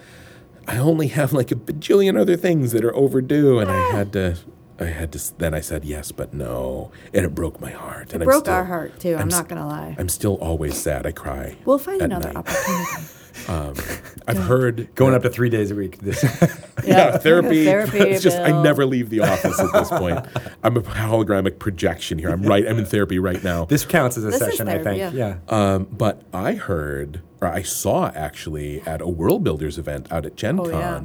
[0.67, 3.91] I only have like a bajillion other things that are overdue, and I ah.
[3.91, 4.37] had to.
[4.79, 5.37] I had to.
[5.37, 8.13] Then I said yes, but no, and it broke my heart.
[8.13, 9.15] and I'm Broke still- our heart too.
[9.15, 9.95] I'm, I'm not gonna lie.
[9.97, 11.05] I'm still always sad.
[11.05, 11.57] I cry.
[11.65, 12.37] we'll find another night.
[12.37, 13.07] opportunity.
[14.27, 15.97] I've heard Going up to three days a week.
[15.99, 16.23] This,
[16.85, 17.65] yeah, therapy.
[17.73, 20.25] Therapy, it's just I never leave the office at this point.
[20.63, 22.29] I'm a hologramic projection here.
[22.29, 22.65] I'm right.
[22.67, 23.65] I'm in therapy right now.
[23.65, 24.97] this counts as a This is session, I think.
[24.99, 25.11] yeah.
[25.13, 25.37] Yeah.
[25.49, 30.59] Um, but I heard, or I saw actually at a Worldbuilders event out at Gen
[30.59, 31.01] Oh, Con, yeah.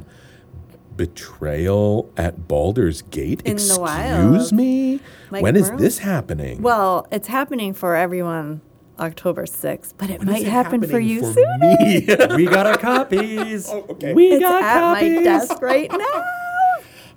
[0.95, 3.41] betrayal at Baldur's Gate.
[3.41, 4.51] In the Excuse wild.
[4.51, 4.99] me.
[5.31, 6.61] Mike when is this happening?
[6.61, 8.61] Well, it's happening for everyone
[8.99, 11.59] October 6th, but it When is might it happen for happening you for soon.
[11.59, 12.35] me?
[12.35, 13.69] we got our copies.
[13.69, 14.13] Oh, okay.
[14.13, 15.15] We It's got at copies.
[15.17, 16.25] my desk right now.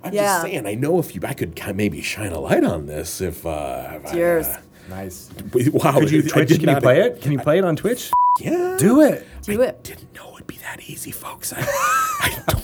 [0.05, 0.23] I'm Yeah.
[0.23, 0.65] just saying.
[0.67, 3.21] I know if you, I could maybe shine a light on this.
[3.21, 4.47] If uh, if It's I, yours.
[4.47, 4.57] uh,
[4.89, 5.29] Nice.
[5.71, 5.97] wow.
[5.99, 6.49] Could you Twitch?
[6.49, 7.21] Can you not- play it?
[7.21, 8.11] Can you play it on Twitch?
[8.39, 8.75] Yeah.
[8.77, 9.25] Do it.
[9.43, 9.81] Do it.
[9.83, 11.53] Didn't know it'd be that easy, folks.
[11.53, 11.59] I,
[12.21, 12.63] I don't.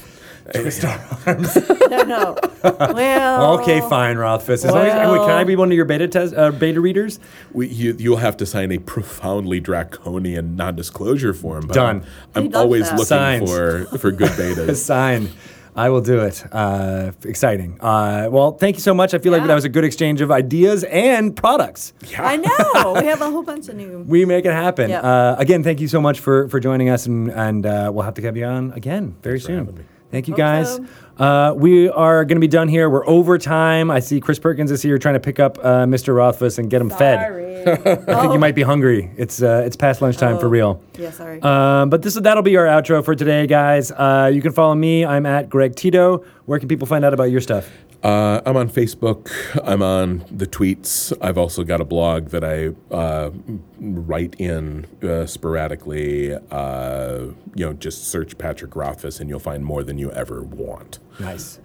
[0.55, 2.37] No, no.
[2.61, 4.65] Well, Okay, fine, Rothfuss.
[4.65, 7.19] As long as- wait, can I be one of your beta test uh, beta readers?
[7.53, 11.67] We, you, you'll have to sign a profoundly draconian non-disclosure form.
[11.67, 12.03] But Done.
[12.35, 12.91] I'm, He I'm does always that.
[12.93, 13.47] looking Signed.
[13.49, 14.75] for for good betas.
[14.85, 15.29] Sign.
[15.75, 16.43] I will do it.
[16.51, 17.79] Uh, exciting.
[17.79, 19.13] Uh, well, thank you so much.
[19.13, 19.47] I feel like Yeah.
[19.47, 21.93] that was a good exchange of ideas and products.
[22.17, 22.93] I know.
[22.99, 23.99] we have a whole bunch of new.
[24.05, 24.89] We make it happen.
[24.89, 24.99] Yeah.
[25.01, 28.15] Uh, again, thank you so much for for joining us, and and uh, we'll have
[28.15, 29.59] to have you on again very soon.
[29.59, 29.83] having me.
[30.11, 30.80] Thank you, guys.
[31.18, 32.90] Uh, we are going to be done here.
[32.90, 33.91] We're over time.
[33.91, 36.15] I see Chris Perkins is here trying to pick up uh, Mr.
[36.15, 37.19] Rothfuss and get him fed.
[37.68, 39.11] I think you might be hungry.
[39.18, 40.49] It's uh, it's past lunchtime for Oh.
[40.49, 40.81] real.
[40.98, 41.41] Yeah, sorry.
[41.41, 43.91] Um, but this that'll be our outro for today, guys.
[43.91, 45.06] Uh, you can follow me.
[45.06, 46.23] I'm at Greg Tito.
[46.45, 47.69] Where can people find out about your stuff?
[48.01, 49.30] Uh, I'm on Facebook.
[49.63, 51.11] I'm on the tweets.
[51.21, 53.31] I've also got a blog that I uh,
[53.80, 56.34] write in uh, sporadically.
[56.34, 60.99] Uh, you know, just search Patrick Rothfuss and you'll find more than you ever want.
[61.19, 61.59] Nice.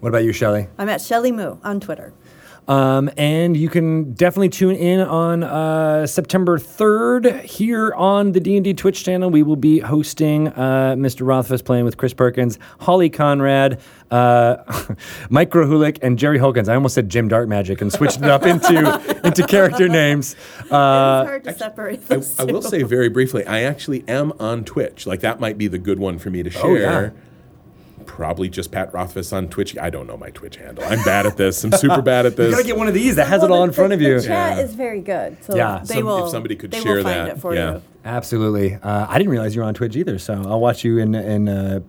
[0.00, 0.68] What about you, Shelly?
[0.76, 2.12] I'm at Shelly Moo on Twitter.
[2.68, 8.74] Um, and you can definitely tune in on uh, September 3rd here on the D&D
[8.74, 9.30] Twitch channel.
[9.30, 11.26] We will be hosting uh, Mr.
[11.26, 13.80] Rothfuss playing with Chris Perkins, Holly Conrad,
[14.10, 14.56] uh,
[15.30, 16.68] Mike Krahulik, and Jerry Holkins.
[16.68, 20.36] I almost said Jim Darkmagic and switched it up into, into character names.
[20.60, 24.32] it's Uh, hard to separate I, those I will say very briefly, I actually am
[24.38, 25.06] on Twitch.
[25.06, 26.66] Like that might be the good one for me to share.
[26.66, 27.10] Oh, yeah.
[28.08, 29.78] Probably just Pat Rothfuss on Twitch.
[29.78, 30.82] I don't know my Twitch handle.
[30.84, 31.62] I'm bad at this.
[31.62, 32.46] I'm super bad at this.
[32.50, 33.94] you gotta get one of these that has it Well, all the- in front the-
[33.96, 34.20] of you.
[34.20, 34.64] The chat Yeah.
[34.64, 35.36] is very good.
[35.44, 35.80] So Yeah.
[35.86, 37.74] they Some- if somebody could share that, for yeah.
[37.74, 37.82] you.
[38.04, 38.74] Absolutely.
[38.74, 41.48] Uh, I didn't realize you were on Twitch either, so I'll watch you in in
[41.48, 41.80] uh,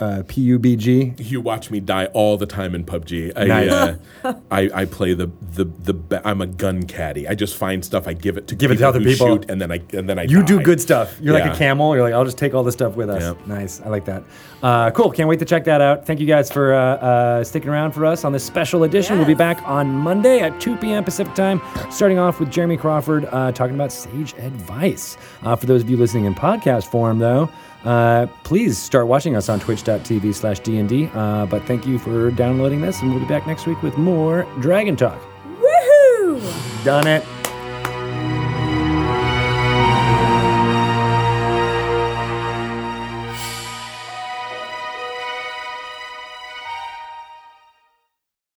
[0.00, 1.28] uh, PUBG.
[1.30, 3.32] You watch me die all the time in PUBG.
[3.36, 3.70] I, Nice.
[3.70, 3.96] uh,
[4.50, 5.94] I, I play the the the.
[5.94, 7.26] Be- I'm a gun caddy.
[7.28, 8.06] I just find stuff.
[8.08, 9.26] I give it to Give it to other people.
[9.38, 10.22] shoot, and then I and then I.
[10.24, 11.18] You do good stuff.
[11.20, 11.94] You're like a camel.
[11.94, 13.22] You're like, I'll just take all this stuff with us.
[13.22, 13.46] Yep.
[13.46, 13.80] Nice.
[13.80, 14.22] I like that.
[14.62, 15.10] Uh, cool.
[15.10, 16.06] Can't wait to check that out.
[16.06, 19.18] Thank you guys for uh, uh, sticking around for us on this special edition.
[19.18, 21.04] We'll be back on Monday at 2 p.m.
[21.04, 21.60] Pacific time,
[21.90, 25.16] starting off with Jeremy Crawford uh, talking about sage advice.
[25.42, 27.50] Uh, for those of you listening in podcast form, though,
[27.84, 31.10] uh, please start watching us on twitch.tv slash D&D.
[31.14, 34.46] Uh, but thank you for downloading this, and we'll be back next week with more
[34.60, 35.20] Dragon Talk.
[35.60, 36.84] Woohoo!
[36.84, 37.24] Done it.